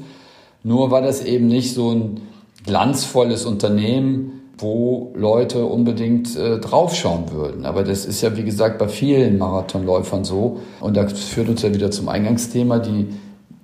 Nur 0.64 0.92
war 0.92 1.02
das 1.02 1.24
eben 1.24 1.48
nicht 1.48 1.74
so 1.74 1.92
ein 1.92 2.22
glanzvolles 2.66 3.46
Unternehmen, 3.46 4.41
wo 4.62 5.12
Leute 5.16 5.66
unbedingt 5.66 6.36
äh, 6.36 6.60
draufschauen 6.60 7.32
würden. 7.32 7.66
Aber 7.66 7.84
das 7.84 8.06
ist 8.06 8.22
ja, 8.22 8.36
wie 8.38 8.44
gesagt, 8.44 8.78
bei 8.78 8.88
vielen 8.88 9.38
Marathonläufern 9.38 10.24
so. 10.24 10.60
Und 10.80 10.98
das 10.98 11.14
führt 11.20 11.50
uns 11.50 11.62
ja 11.62 11.74
wieder 11.74 11.92
zum 11.92 12.10
Eingangsthema. 12.10 12.80
Die 12.80 13.08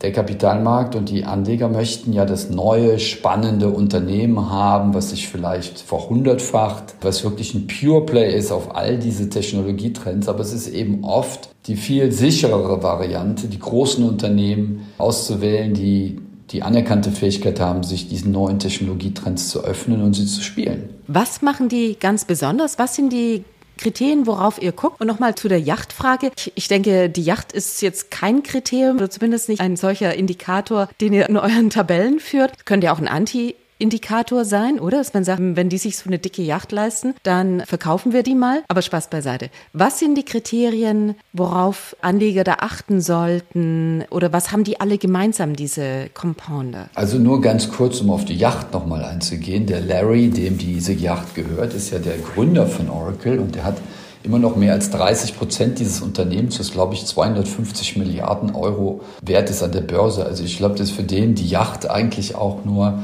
der 0.01 0.11
Kapitalmarkt 0.11 0.95
und 0.95 1.09
die 1.09 1.25
Anleger 1.25 1.69
möchten 1.69 2.13
ja 2.13 2.25
das 2.25 2.51
neue, 2.51 2.99
spannende 2.99 3.69
Unternehmen 3.69 4.51
haben, 4.51 4.93
was 4.93 5.09
sich 5.09 5.27
vielleicht 5.27 5.79
verhundertfacht, 5.79 6.95
was 7.01 7.23
wirklich 7.23 7.55
ein 7.55 7.65
Pure 7.65 8.05
Play 8.05 8.37
ist 8.37 8.51
auf 8.51 8.75
all 8.75 8.99
diese 8.99 9.29
Technologietrends. 9.29 10.29
Aber 10.29 10.41
es 10.41 10.53
ist 10.53 10.67
eben 10.67 11.03
oft 11.03 11.49
die 11.65 11.75
viel 11.75 12.11
sicherere 12.11 12.83
Variante, 12.83 13.47
die 13.47 13.59
großen 13.59 14.07
Unternehmen 14.07 14.87
auszuwählen, 14.99 15.73
die 15.73 16.19
die 16.51 16.63
anerkannte 16.63 17.11
Fähigkeit 17.11 17.59
haben, 17.59 17.83
sich 17.83 18.07
diesen 18.07 18.31
neuen 18.31 18.59
Technologietrends 18.59 19.49
zu 19.49 19.63
öffnen 19.63 20.01
und 20.01 20.13
sie 20.13 20.25
zu 20.25 20.41
spielen. 20.41 20.89
Was 21.07 21.41
machen 21.41 21.69
die 21.69 21.97
ganz 21.99 22.25
besonders? 22.25 22.79
Was 22.79 22.95
sind 22.95 23.11
die 23.11 23.43
Kriterien, 23.77 24.25
worauf 24.25 24.61
ihr 24.61 24.71
guckt. 24.71 24.99
Und 24.99 25.07
nochmal 25.07 25.35
zu 25.35 25.47
der 25.47 25.59
Yachtfrage. 25.59 26.31
Ich 26.55 26.67
denke, 26.67 27.09
die 27.09 27.21
Yacht 27.21 27.51
ist 27.51 27.81
jetzt 27.81 28.11
kein 28.11 28.43
Kriterium 28.43 28.97
oder 28.97 29.09
zumindest 29.09 29.49
nicht 29.49 29.61
ein 29.61 29.77
solcher 29.77 30.15
Indikator, 30.15 30.89
den 30.99 31.13
ihr 31.13 31.29
in 31.29 31.37
euren 31.37 31.69
Tabellen 31.69 32.19
führt. 32.19 32.65
Könnt 32.65 32.83
ihr 32.83 32.91
auch 32.91 32.99
ein 32.99 33.07
Anti 33.07 33.55
Indikator 33.79 34.45
sein, 34.45 34.79
oder? 34.79 34.97
Dass 34.97 35.13
man 35.13 35.23
sagt, 35.23 35.41
wenn 35.41 35.69
die 35.69 35.77
sich 35.77 35.97
so 35.97 36.07
eine 36.07 36.19
dicke 36.19 36.41
Yacht 36.41 36.71
leisten, 36.71 37.13
dann 37.23 37.61
verkaufen 37.65 38.13
wir 38.13 38.23
die 38.23 38.35
mal. 38.35 38.63
Aber 38.67 38.81
Spaß 38.81 39.09
beiseite. 39.09 39.49
Was 39.73 39.99
sind 39.99 40.17
die 40.17 40.25
Kriterien, 40.25 41.15
worauf 41.33 41.95
Anleger 42.01 42.43
da 42.43 42.57
achten 42.59 43.01
sollten? 43.01 44.03
Oder 44.09 44.33
was 44.33 44.51
haben 44.51 44.63
die 44.63 44.79
alle 44.79 44.97
gemeinsam, 44.97 45.55
diese 45.55 46.09
Compounder? 46.13 46.89
Also 46.95 47.17
nur 47.17 47.41
ganz 47.41 47.71
kurz, 47.71 48.01
um 48.01 48.09
auf 48.09 48.25
die 48.25 48.35
Yacht 48.35 48.73
nochmal 48.73 49.03
einzugehen. 49.03 49.65
Der 49.65 49.81
Larry, 49.81 50.29
dem 50.29 50.57
diese 50.57 50.93
Yacht 50.93 51.35
gehört, 51.35 51.73
ist 51.73 51.91
ja 51.91 51.99
der 51.99 52.17
Gründer 52.17 52.67
von 52.67 52.89
Oracle 52.89 53.39
und 53.39 53.55
der 53.55 53.63
hat 53.63 53.77
immer 54.23 54.39
noch 54.39 54.55
mehr 54.55 54.73
als 54.73 54.89
30 54.89 55.37
Prozent 55.37 55.79
dieses 55.79 56.01
Unternehmens, 56.01 56.57
das 56.57 56.71
glaube 56.71 56.93
ich 56.93 57.05
250 57.05 57.95
Milliarden 57.97 58.53
Euro 58.53 59.01
wert 59.21 59.49
ist 59.49 59.63
an 59.63 59.71
der 59.71 59.81
Börse. 59.81 60.25
Also 60.25 60.43
ich 60.43 60.57
glaube, 60.57 60.75
das 60.75 60.89
ist 60.89 60.95
für 60.95 61.03
den 61.03 61.33
die 61.35 61.47
Yacht 61.47 61.89
eigentlich 61.89 62.35
auch 62.35 62.65
nur 62.65 62.99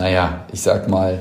naja, 0.00 0.46
ich 0.50 0.62
sag 0.62 0.88
mal, 0.88 1.20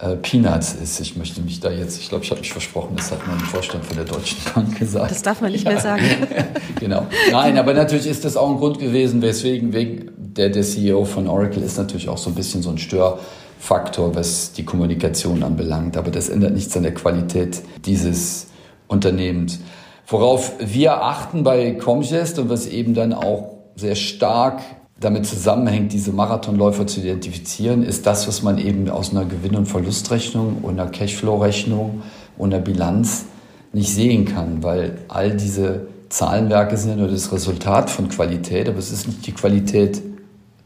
äh, 0.00 0.16
Peanuts 0.16 0.74
ist. 0.74 1.00
Ich 1.00 1.16
möchte 1.16 1.40
mich 1.40 1.60
da 1.60 1.70
jetzt, 1.70 1.98
ich 1.98 2.10
glaube, 2.10 2.24
ich 2.24 2.30
habe 2.30 2.40
mich 2.40 2.52
versprochen, 2.52 2.94
das 2.94 3.10
hat 3.10 3.26
mein 3.26 3.40
Vorstand 3.40 3.84
von 3.86 3.96
der 3.96 4.04
Deutschen 4.04 4.38
Bank 4.54 4.78
gesagt. 4.78 5.10
Das 5.10 5.22
darf 5.22 5.40
man 5.40 5.50
nicht 5.50 5.64
ja. 5.64 5.72
mehr 5.72 5.80
sagen. 5.80 6.04
genau. 6.78 7.06
Nein, 7.32 7.58
aber 7.58 7.72
natürlich 7.72 8.06
ist 8.06 8.26
das 8.26 8.36
auch 8.36 8.50
ein 8.50 8.58
Grund 8.58 8.78
gewesen, 8.78 9.22
weswegen 9.22 9.72
wegen 9.72 10.10
der, 10.16 10.50
der 10.50 10.62
CEO 10.62 11.06
von 11.06 11.26
Oracle 11.26 11.62
ist 11.62 11.78
natürlich 11.78 12.08
auch 12.08 12.18
so 12.18 12.28
ein 12.30 12.34
bisschen 12.34 12.62
so 12.62 12.68
ein 12.68 12.76
Störfaktor, 12.76 14.14
was 14.14 14.52
die 14.52 14.64
Kommunikation 14.64 15.42
anbelangt. 15.42 15.96
Aber 15.96 16.10
das 16.10 16.28
ändert 16.28 16.52
nichts 16.52 16.76
an 16.76 16.82
der 16.82 16.94
Qualität 16.94 17.62
dieses 17.86 18.48
Unternehmens. 18.88 19.60
Worauf 20.06 20.52
wir 20.60 21.02
achten 21.02 21.44
bei 21.44 21.72
Comgest 21.72 22.38
und 22.38 22.50
was 22.50 22.66
eben 22.66 22.92
dann 22.92 23.14
auch 23.14 23.54
sehr 23.74 23.94
stark 23.94 24.60
damit 25.00 25.26
zusammenhängt, 25.26 25.92
diese 25.92 26.12
Marathonläufer 26.12 26.86
zu 26.86 27.00
identifizieren, 27.00 27.82
ist 27.84 28.06
das, 28.06 28.26
was 28.26 28.42
man 28.42 28.58
eben 28.58 28.88
aus 28.88 29.12
einer 29.12 29.24
Gewinn- 29.24 29.54
und 29.54 29.66
Verlustrechnung 29.66 30.58
und 30.62 30.78
einer 30.78 30.90
Cashflow-Rechnung 30.90 32.02
und 32.36 32.52
einer 32.52 32.62
Bilanz 32.62 33.26
nicht 33.72 33.94
sehen 33.94 34.24
kann, 34.24 34.62
weil 34.62 34.98
all 35.08 35.36
diese 35.36 35.86
Zahlenwerke 36.08 36.76
sind 36.76 36.98
nur 36.98 37.08
das 37.08 37.32
Resultat 37.32 37.90
von 37.90 38.08
Qualität, 38.08 38.68
aber 38.68 38.78
es 38.78 38.90
ist 38.90 39.06
nicht 39.06 39.26
die 39.26 39.32
Qualität 39.32 40.02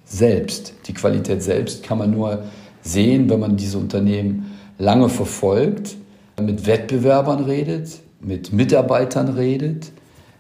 selbst. 0.04 0.74
Die 0.86 0.94
Qualität 0.94 1.42
selbst 1.42 1.82
kann 1.82 1.98
man 1.98 2.10
nur 2.10 2.44
sehen, 2.82 3.28
wenn 3.28 3.40
man 3.40 3.56
diese 3.56 3.78
Unternehmen 3.78 4.52
lange 4.78 5.08
verfolgt, 5.08 5.96
mit 6.40 6.66
Wettbewerbern 6.66 7.44
redet, 7.44 8.00
mit 8.20 8.52
Mitarbeitern 8.52 9.28
redet, 9.28 9.92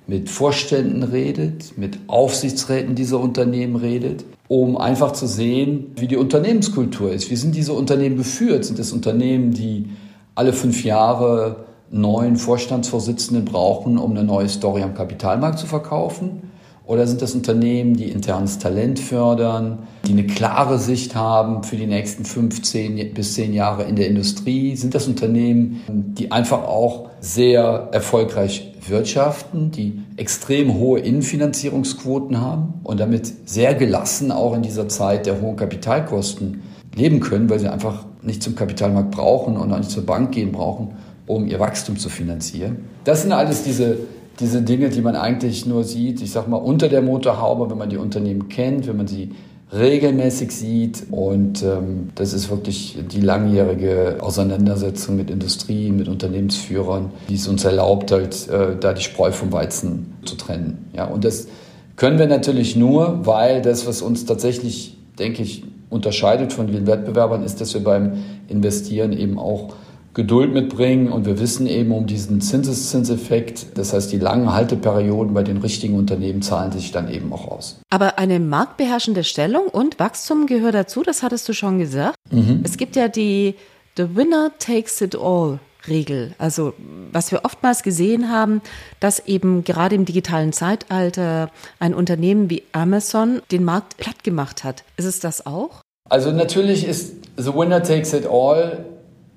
mit 0.06 0.28
Vorständen 0.28 1.02
redet, 1.02 1.78
mit 1.78 1.98
Aufsichtsräten 2.08 2.94
dieser 2.94 3.20
Unternehmen 3.20 3.76
redet, 3.76 4.24
um 4.48 4.76
einfach 4.76 5.12
zu 5.12 5.26
sehen, 5.26 5.92
wie 5.96 6.08
die 6.08 6.16
Unternehmenskultur 6.16 7.12
ist. 7.12 7.30
Wie 7.30 7.36
sind 7.36 7.54
diese 7.54 7.72
Unternehmen 7.72 8.16
geführt? 8.16 8.64
Sind 8.64 8.78
es 8.78 8.92
Unternehmen, 8.92 9.52
die 9.52 9.90
alle 10.34 10.52
fünf 10.52 10.84
Jahre 10.84 11.64
neuen 11.90 12.36
Vorstandsvorsitzenden 12.36 13.44
brauchen, 13.44 13.98
um 13.98 14.10
eine 14.12 14.24
neue 14.24 14.48
Story 14.48 14.82
am 14.82 14.94
Kapitalmarkt 14.94 15.58
zu 15.58 15.66
verkaufen? 15.66 16.50
Oder 16.84 17.06
sind 17.06 17.22
das 17.22 17.34
Unternehmen, 17.34 17.94
die 17.94 18.10
internes 18.10 18.58
Talent 18.58 18.98
fördern, 18.98 19.78
die 20.06 20.12
eine 20.12 20.26
klare 20.26 20.78
Sicht 20.78 21.14
haben 21.14 21.62
für 21.62 21.76
die 21.76 21.86
nächsten 21.86 22.24
15 22.24 23.14
bis 23.14 23.34
10 23.34 23.54
Jahre 23.54 23.84
in 23.84 23.94
der 23.94 24.08
Industrie? 24.08 24.74
Sind 24.74 24.94
das 24.94 25.06
Unternehmen, 25.06 25.80
die 25.88 26.32
einfach 26.32 26.64
auch 26.64 27.08
sehr 27.20 27.88
erfolgreich 27.92 28.71
wirtschaften, 28.88 29.70
die 29.70 30.00
extrem 30.16 30.74
hohe 30.74 31.00
Innenfinanzierungsquoten 31.00 32.40
haben 32.40 32.74
und 32.82 33.00
damit 33.00 33.48
sehr 33.48 33.74
gelassen 33.74 34.32
auch 34.32 34.54
in 34.54 34.62
dieser 34.62 34.88
Zeit 34.88 35.26
der 35.26 35.40
hohen 35.40 35.56
Kapitalkosten 35.56 36.62
leben 36.94 37.20
können, 37.20 37.48
weil 37.48 37.58
sie 37.58 37.68
einfach 37.68 38.04
nicht 38.22 38.42
zum 38.42 38.54
Kapitalmarkt 38.54 39.10
brauchen 39.10 39.56
und 39.56 39.72
auch 39.72 39.78
nicht 39.78 39.90
zur 39.90 40.06
Bank 40.06 40.32
gehen 40.32 40.52
brauchen, 40.52 40.92
um 41.26 41.46
ihr 41.46 41.60
Wachstum 41.60 41.96
zu 41.96 42.08
finanzieren. 42.08 42.84
Das 43.04 43.22
sind 43.22 43.32
alles 43.32 43.64
diese, 43.64 43.98
diese 44.40 44.62
Dinge, 44.62 44.90
die 44.90 45.00
man 45.00 45.16
eigentlich 45.16 45.66
nur 45.66 45.84
sieht, 45.84 46.20
ich 46.22 46.30
sag 46.30 46.48
mal, 46.48 46.56
unter 46.56 46.88
der 46.88 47.02
Motorhaube, 47.02 47.70
wenn 47.70 47.78
man 47.78 47.90
die 47.90 47.96
Unternehmen 47.96 48.48
kennt, 48.48 48.86
wenn 48.86 48.96
man 48.96 49.06
sie 49.06 49.30
regelmäßig 49.72 50.52
sieht. 50.52 51.04
Und 51.10 51.62
ähm, 51.62 52.10
das 52.14 52.32
ist 52.32 52.50
wirklich 52.50 52.98
die 53.10 53.20
langjährige 53.20 54.18
Auseinandersetzung 54.20 55.16
mit 55.16 55.30
Industrie, 55.30 55.90
mit 55.90 56.08
Unternehmensführern, 56.08 57.10
die 57.28 57.34
es 57.34 57.48
uns 57.48 57.64
erlaubt, 57.64 58.12
halt 58.12 58.48
äh, 58.48 58.76
da 58.78 58.92
die 58.92 59.02
Spreu 59.02 59.32
vom 59.32 59.52
Weizen 59.52 60.14
zu 60.24 60.36
trennen. 60.36 60.90
Ja, 60.94 61.06
und 61.06 61.24
das 61.24 61.48
können 61.96 62.18
wir 62.18 62.26
natürlich 62.26 62.76
nur, 62.76 63.26
weil 63.26 63.62
das, 63.62 63.86
was 63.86 64.02
uns 64.02 64.24
tatsächlich, 64.24 64.96
denke 65.18 65.42
ich, 65.42 65.64
unterscheidet 65.90 66.52
von 66.52 66.68
den 66.68 66.86
Wettbewerbern, 66.86 67.42
ist, 67.42 67.60
dass 67.60 67.74
wir 67.74 67.84
beim 67.84 68.12
Investieren 68.48 69.12
eben 69.12 69.38
auch 69.38 69.74
Geduld 70.14 70.52
mitbringen 70.52 71.10
und 71.10 71.24
wir 71.24 71.38
wissen 71.40 71.66
eben 71.66 71.92
um 71.92 72.06
diesen 72.06 72.40
Zinseszinseffekt. 72.40 73.78
Das 73.78 73.92
heißt, 73.92 74.12
die 74.12 74.18
langen 74.18 74.52
Halteperioden 74.52 75.32
bei 75.32 75.42
den 75.42 75.56
richtigen 75.56 75.96
Unternehmen 75.96 76.42
zahlen 76.42 76.70
sich 76.72 76.92
dann 76.92 77.10
eben 77.10 77.32
auch 77.32 77.48
aus. 77.48 77.80
Aber 77.90 78.18
eine 78.18 78.38
marktbeherrschende 78.38 79.24
Stellung 79.24 79.68
und 79.68 79.98
Wachstum 79.98 80.46
gehört 80.46 80.74
dazu, 80.74 81.02
das 81.02 81.22
hattest 81.22 81.48
du 81.48 81.54
schon 81.54 81.78
gesagt. 81.78 82.16
Mhm. 82.30 82.60
Es 82.62 82.76
gibt 82.76 82.96
ja 82.96 83.08
die 83.08 83.54
The 83.96 84.14
Winner 84.14 84.52
Takes 84.58 85.00
It 85.00 85.16
All. 85.16 85.58
Regel. 85.88 86.32
Also 86.38 86.74
was 87.10 87.32
wir 87.32 87.44
oftmals 87.44 87.82
gesehen 87.82 88.30
haben, 88.30 88.62
dass 89.00 89.26
eben 89.26 89.64
gerade 89.64 89.96
im 89.96 90.04
digitalen 90.04 90.52
Zeitalter 90.52 91.50
ein 91.80 91.94
Unternehmen 91.94 92.50
wie 92.50 92.62
Amazon 92.72 93.42
den 93.50 93.64
Markt 93.64 93.96
platt 93.96 94.22
gemacht 94.22 94.62
hat. 94.62 94.84
Ist 94.96 95.06
es 95.06 95.18
das 95.18 95.44
auch? 95.44 95.80
Also 96.08 96.30
natürlich 96.30 96.86
ist 96.86 97.14
The 97.36 97.54
Winner 97.54 97.82
Takes 97.82 98.12
It 98.12 98.26
All 98.26 98.84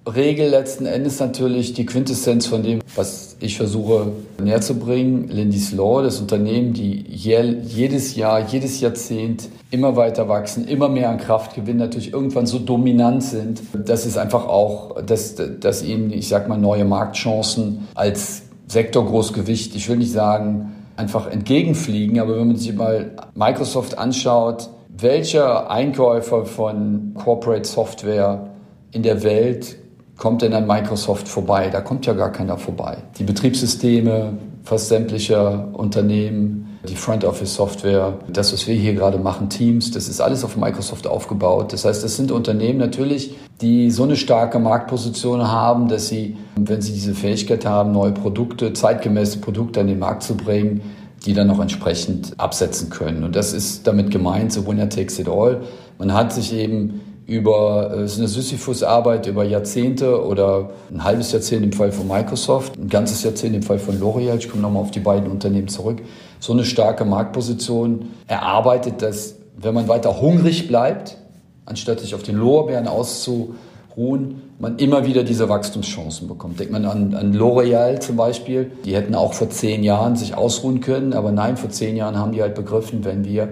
Regel 0.08 0.50
letzten 0.50 0.86
Endes 0.86 1.20
natürlich 1.20 1.74
die 1.74 1.86
Quintessenz 1.86 2.46
von 2.46 2.62
dem, 2.62 2.82
was 2.96 3.38
ich 3.40 3.58
versuche 3.58 4.12
näher 4.42 4.62
zu 4.62 4.76
bringen. 4.76 5.30
Lindy's 5.30 5.72
Law, 5.72 6.04
das 6.04 6.20
Unternehmen, 6.20 6.74
die 6.74 7.04
jedes 7.08 8.16
Jahr, 8.16 8.40
jedes 8.48 8.80
Jahrzehnt 8.82 9.50
immer 9.72 9.96
weiter 9.96 10.30
wachsen, 10.30 10.68
immer 10.68 10.90
mehr 10.90 11.10
an 11.10 11.18
Kraft 11.18 11.56
gewinnen, 11.56 11.80
natürlich 11.80 12.14
irgendwann 12.14 12.46
so 12.46 12.60
dominant 12.60 13.24
sind, 13.24 13.62
dass 13.74 14.06
es 14.06 14.18
einfach 14.18 14.48
auch, 14.48 15.02
dass, 15.02 15.36
dass 15.60 15.84
ihnen, 15.84 16.12
ich 16.12 16.28
sag 16.28 16.48
mal, 16.48 16.58
neue 16.58 16.86
Marktchancen 16.86 17.88
als 17.96 18.44
Sektorgroßgewicht, 18.68 19.76
ich 19.76 19.90
will 19.90 19.98
nicht 19.98 20.12
sagen, 20.12 20.74
einfach 20.98 21.28
entgegenfliegen, 21.28 22.20
aber 22.20 22.38
wenn 22.40 22.48
man 22.48 22.56
sich 22.58 22.74
mal 22.74 23.12
Microsoft 23.34 23.98
anschaut, 23.98 24.70
welcher 24.98 25.70
Einkäufer 25.70 26.46
von 26.46 27.16
Corporate 27.16 27.68
Software 27.68 28.52
in 28.92 29.04
der 29.04 29.24
Welt 29.24 29.78
kommt 30.18 30.42
denn 30.42 30.54
an 30.54 30.68
Microsoft 30.68 31.28
vorbei? 31.28 31.70
Da 31.70 31.82
kommt 31.82 32.06
ja 32.06 32.14
gar 32.14 32.32
keiner 32.32 32.58
vorbei. 32.58 32.98
Die 33.18 33.24
Betriebssysteme 33.24 34.38
fast 34.66 34.88
sämtlicher 34.88 35.70
Unternehmen, 35.74 36.80
die 36.90 36.96
Front 36.96 37.24
Office 37.24 37.56
Software, 37.56 38.18
das, 38.28 38.52
was 38.52 38.68
wir 38.68 38.76
hier 38.76 38.94
gerade 38.94 39.18
machen, 39.18 39.50
Teams, 39.50 39.92
das 39.92 40.08
ist 40.08 40.22
alles 40.22 40.44
auf 40.44 40.58
Microsoft 40.58 41.08
aufgebaut. 41.08 41.72
Das 41.74 41.86
heißt, 41.86 42.04
das 42.04 42.16
sind 42.16 42.32
Unternehmen 42.32 42.80
natürlich, 42.80 43.36
die 43.62 43.92
so 43.92 44.04
eine 44.04 44.16
starke 44.16 44.60
Marktposition 44.60 45.48
haben, 45.48 45.88
dass 45.88 46.08
sie, 46.08 46.38
wenn 46.56 46.82
sie 46.82 46.94
diese 46.94 47.14
Fähigkeit 47.14 47.66
haben, 47.66 47.92
neue 47.92 48.12
Produkte, 48.12 48.74
zeitgemäße 48.74 49.40
Produkte 49.40 49.82
an 49.82 49.88
den 49.88 50.00
Markt 50.00 50.24
zu 50.24 50.36
bringen, 50.36 50.82
die 51.26 51.34
dann 51.34 51.48
noch 51.48 51.60
entsprechend 51.60 52.34
absetzen 52.38 52.90
können. 52.90 53.24
Und 53.24 53.36
das 53.36 53.54
ist 53.54 53.88
damit 53.88 54.12
gemeint, 54.12 54.52
so 54.52 54.68
Winner 54.68 54.90
takes 54.90 55.18
it 55.20 55.28
all. 55.28 55.62
Man 55.98 56.14
hat 56.14 56.34
sich 56.34 56.54
eben 56.54 57.02
über 57.28 57.92
äh, 57.92 57.98
eine 57.98 58.08
Sisyphus-Arbeit 58.08 59.28
über 59.28 59.44
Jahrzehnte 59.44 60.24
oder 60.24 60.70
ein 60.92 61.04
halbes 61.04 61.32
Jahrzehnt 61.32 61.64
im 61.64 61.74
Fall 61.74 61.92
von 61.92 62.08
Microsoft, 62.08 62.78
ein 62.78 62.90
ganzes 62.90 63.24
Jahrzehnt 63.24 63.56
im 63.56 63.64
Fall 63.64 63.80
von 63.80 64.00
L'Oreal. 64.00 64.38
Ich 64.38 64.50
komme 64.50 64.62
nochmal 64.62 64.84
auf 64.84 64.92
die 64.92 65.00
beiden 65.00 65.30
Unternehmen 65.30 65.68
zurück. 65.68 66.02
So 66.40 66.54
eine 66.54 66.66
starke 66.66 67.06
Marktposition 67.06 68.10
erarbeitet, 68.28 69.02
dass 69.02 69.36
wenn 69.58 69.74
man 69.74 69.88
weiter 69.88 70.22
hungrig 70.22 70.68
bleibt, 70.68 71.18
anstatt 71.66 72.00
sich 72.00 72.14
auf 72.14 72.22
den 72.22 72.36
Lorbeeren 72.36 72.88
auszuruhen, 72.88 74.42
man 74.60 74.78
immer 74.78 75.06
wieder 75.06 75.24
diese 75.24 75.50
Wachstumschancen 75.50 76.28
bekommt. 76.28 76.60
Denkt 76.60 76.72
man 76.72 76.86
an, 76.86 77.16
an 77.16 77.34
L'Oreal 77.34 78.00
zum 78.00 78.18
Beispiel. 78.18 78.72
Die 78.86 78.96
hätten 78.96 79.16
auch 79.16 79.34
vor 79.34 79.50
zehn 79.50 79.84
Jahren 79.84 80.16
sich 80.16 80.36
ausruhen 80.36 80.80
können, 80.80 81.14
aber 81.14 81.32
nein, 81.32 81.58
vor 81.58 81.72
zehn 81.72 81.96
Jahren 81.96 82.18
haben 82.18 82.34
die 82.34 82.42
halt 82.42 82.54
begriffen, 82.54 83.04
wenn 83.04 83.26
wir 83.26 83.50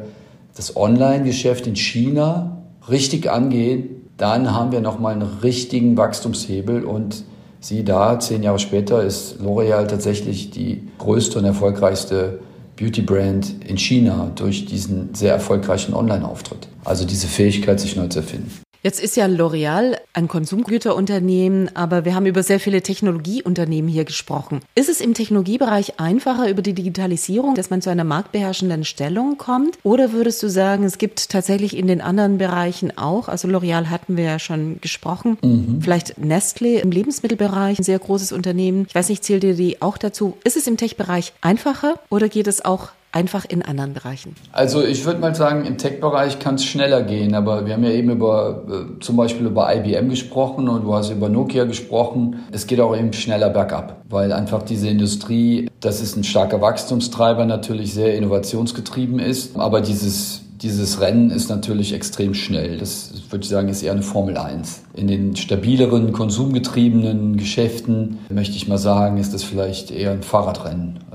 das 0.56 0.76
Online-Geschäft 0.78 1.66
in 1.66 1.76
China 1.76 2.63
richtig 2.90 3.32
angehen, 3.32 4.08
dann 4.18 4.54
haben 4.54 4.72
wir 4.72 4.82
nochmal 4.82 5.14
einen 5.14 5.40
richtigen 5.42 5.98
Wachstumshebel 5.98 6.84
und 6.84 7.24
sieh 7.60 7.84
da, 7.84 8.20
zehn 8.20 8.44
Jahre 8.44 8.60
später 8.60 9.04
ist 9.04 9.40
L'Oreal 9.42 9.88
tatsächlich 9.88 10.52
die 10.52 10.88
größte 11.00 11.40
und 11.40 11.46
erfolgreichste 11.46 12.40
Beauty-Brand 12.76 13.66
in 13.68 13.78
China 13.78 14.32
durch 14.36 14.66
diesen 14.66 15.14
sehr 15.14 15.34
erfolgreichen 15.34 15.94
Online-Auftritt. 15.94 16.68
Also 16.84 17.06
diese 17.06 17.28
Fähigkeit, 17.28 17.80
sich 17.80 17.96
neu 17.96 18.08
zu 18.08 18.20
erfinden. 18.20 18.52
Jetzt 18.84 19.00
ist 19.00 19.16
ja 19.16 19.28
L'Oreal 19.28 19.96
ein 20.12 20.28
Konsumgüterunternehmen, 20.28 21.74
aber 21.74 22.04
wir 22.04 22.16
haben 22.16 22.26
über 22.26 22.44
sehr 22.44 22.60
viele 22.60 22.82
Technologieunternehmen 22.82 23.90
hier 23.90 24.04
gesprochen. 24.04 24.60
Ist 24.76 24.90
es 24.90 25.00
im 25.00 25.14
Technologiebereich 25.14 26.02
einfacher 26.02 26.50
über 26.50 26.62
die 26.62 26.74
Digitalisierung, 26.74 27.56
dass 27.56 27.70
man 27.70 27.82
zu 27.82 27.90
einer 27.90 28.04
marktbeherrschenden 28.04 28.84
Stellung 28.84 29.38
kommt? 29.38 29.78
Oder 29.84 30.12
würdest 30.12 30.44
du 30.44 30.50
sagen, 30.50 30.84
es 30.84 30.98
gibt 30.98 31.30
tatsächlich 31.30 31.78
in 31.78 31.88
den 31.88 32.02
anderen 32.02 32.38
Bereichen 32.38 32.98
auch, 32.98 33.30
also 33.30 33.48
L'Oreal 33.48 33.86
hatten 33.86 34.18
wir 34.18 34.26
ja 34.26 34.40
schon 34.40 34.82
gesprochen, 34.82 35.38
mhm. 35.42 35.80
vielleicht 35.82 36.18
Nestle 36.18 36.82
im 36.82 36.92
Lebensmittelbereich, 36.92 37.80
ein 37.80 37.84
sehr 37.84 38.00
großes 38.00 38.34
Unternehmen. 38.34 38.88
Ich 38.90 38.96
weiß 38.96 39.08
nicht, 39.08 39.24
zählt 39.24 39.46
ihr 39.46 39.56
die 39.56 39.82
auch 39.82 39.98
dazu? 39.98 40.36
Ist 40.44 40.58
es 40.58 40.68
im 40.68 40.76
Tech-Bereich 40.76 41.32
einfacher 41.40 42.00
oder 42.10 42.28
geht 42.28 42.48
es 42.48 42.66
auch 42.66 42.90
einfach 43.14 43.46
in 43.46 43.62
anderen 43.62 43.94
Bereichen? 43.94 44.36
Also 44.52 44.84
ich 44.84 45.06
würde 45.06 45.20
mal 45.20 45.34
sagen, 45.36 45.66
im 45.66 45.78
Tech-Bereich 45.78 46.40
kann 46.40 46.56
es 46.56 46.66
schneller 46.66 47.04
gehen, 47.04 47.36
aber 47.36 47.66
wir 47.66 47.74
haben 47.74 47.84
ja 47.84 47.92
eben 47.92 48.10
über 48.10 48.64
äh, 48.68 49.00
zum 49.00 49.16
Beispiel 49.16 49.46
über 49.46 49.74
IBM 49.74 50.10
gesprochen 50.10 50.68
und 50.68 50.84
du 50.84 50.94
hast 50.94 51.12
über 51.12 51.30
Nokia 51.30 51.64
gesprochen. 51.66 52.44
Es 52.52 52.68
geht 52.68 52.80
auch 52.82 52.96
eben 52.98 53.14
schneller 53.14 53.50
bergab, 53.50 54.04
weil 54.10 54.34
einfach 54.34 54.64
diese 54.64 54.90
Industrie, 54.90 55.70
das 55.80 56.02
ist 56.02 56.18
ein 56.18 56.24
starker 56.24 56.60
Wachstumstreiber, 56.60 57.46
natürlich 57.46 57.94
sehr 57.94 58.18
innovationsgetrieben 58.18 59.20
ist, 59.20 59.58
aber 59.58 59.82
dieses 59.82 60.42
dieses 60.64 61.02
Rennen 61.02 61.30
ist 61.30 61.50
natürlich 61.50 61.94
extrem 61.94 62.34
schnell. 62.34 62.78
Das 62.78 63.12
würde 63.30 63.44
ich 63.44 63.50
sagen, 63.50 63.68
ist 63.68 63.84
eher 63.84 63.92
eine 63.92 64.02
Formel 64.02 64.38
1. 64.38 64.84
In 64.94 65.08
den 65.08 65.36
stabileren, 65.36 66.14
konsumgetriebenen 66.14 67.36
Geschäften, 67.36 68.20
möchte 68.30 68.56
ich 68.56 68.70
mal 68.70 68.78
sagen, 68.78 69.18
ist 69.18 69.34
das 69.34 69.44
vielleicht 69.44 69.92
eher 69.92 70.12
ein 70.12 70.24
Fahrradrennen. 70.24 71.00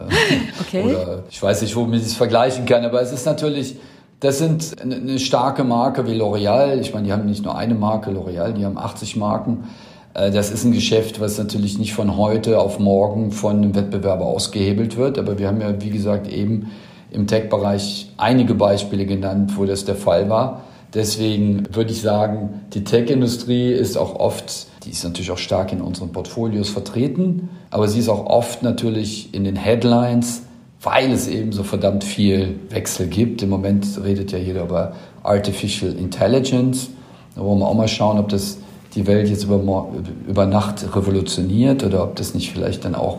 Okay. 0.61 0.85
Oder 0.85 1.23
ich 1.31 1.43
weiß 1.43 1.63
nicht, 1.63 1.75
womit 1.77 2.01
ich 2.03 2.09
es 2.09 2.15
vergleichen 2.15 2.67
kann, 2.67 2.85
aber 2.85 3.01
es 3.01 3.11
ist 3.11 3.25
natürlich, 3.25 3.77
das 4.21 4.37
sind 4.37 4.77
eine 4.83 5.19
starke 5.19 5.65
Marke 5.65 6.07
wie 6.07 6.13
L'Oreal. 6.13 6.79
Ich 6.79 6.93
meine, 6.93 7.07
die 7.07 7.13
haben 7.13 7.25
nicht 7.25 7.43
nur 7.43 7.57
eine 7.57 7.75
Marke, 7.75 8.11
L'Oreal, 8.11 8.53
die 8.53 8.67
haben 8.67 8.77
80 8.77 9.17
Marken. 9.17 9.65
Äh, 10.13 10.31
das 10.31 10.51
ist 10.51 10.65
ein 10.65 10.73
Geschäft, 10.73 11.21
was 11.21 11.39
natürlich 11.39 11.79
nicht 11.79 11.95
von 11.95 12.19
heute 12.19 12.61
auf 12.61 12.79
morgen 12.79 13.33
von 13.33 13.57
einem 13.57 13.75
Wettbewerber 13.75 14.27
ausgehebelt 14.27 14.99
wird. 14.99 15.19
Aber 15.19 15.39
wir 15.39 15.49
haben 15.49 15.61
ja, 15.61 15.81
wie 15.81 15.91
gesagt, 15.91 16.31
eben 16.31 16.71
im 17.11 17.27
Tech-Bereich 17.27 18.13
einige 18.17 18.55
Beispiele 18.55 19.07
genannt, 19.07 19.53
wo 19.57 19.65
das 19.65 19.85
der 19.85 19.97
Fall 19.97 20.29
war. 20.29 20.63
Deswegen 20.95 21.65
würde 21.75 21.93
ich 21.93 22.01
sagen, 22.01 22.63
die 22.73 22.85
Tech-Industrie 22.85 23.73
ist 23.73 23.99
auch 23.99 24.15
oft, 24.15 24.67
die 24.85 24.91
ist 24.91 25.05
natürlich 25.05 25.31
auch 25.31 25.39
stark 25.39 25.73
in 25.73 25.83
unseren 25.83 26.13
Portfolios 26.13 26.71
vertreten, 26.71 27.51
aber 27.71 27.89
sie 27.89 27.99
ist 27.99 28.09
auch 28.09 28.25
oft 28.27 28.63
natürlich 28.63 29.35
in 29.35 29.45
den 29.45 29.57
Headlines, 29.57 30.43
weil 30.83 31.13
es 31.13 31.29
eben 31.29 31.53
so 31.53 31.63
verdammt 31.63 32.05
viel 32.05 32.59
Wechsel 32.71 33.07
gibt. 33.09 33.43
Im 33.43 33.51
Moment 33.51 33.87
redet 34.03 34.33
ja 34.33 34.39
jeder 34.39 34.63
über 34.63 34.93
Artificial 35.23 35.93
Intelligence. 35.93 36.89
Da 37.35 37.43
wollen 37.43 37.59
wir 37.59 37.67
auch 37.67 37.75
mal 37.75 37.89
schauen, 37.89 38.19
ob 38.19 38.29
das 38.29 38.59
die 38.95 39.07
Welt 39.07 39.29
jetzt 39.29 39.45
über, 39.45 39.89
über 40.27 40.47
Nacht 40.47 40.97
revolutioniert 40.97 41.85
oder 41.85 42.03
ob 42.05 42.17
das 42.17 42.35
nicht 42.35 42.51
vielleicht 42.51 42.85
dann 42.85 42.95
auch 42.95 43.19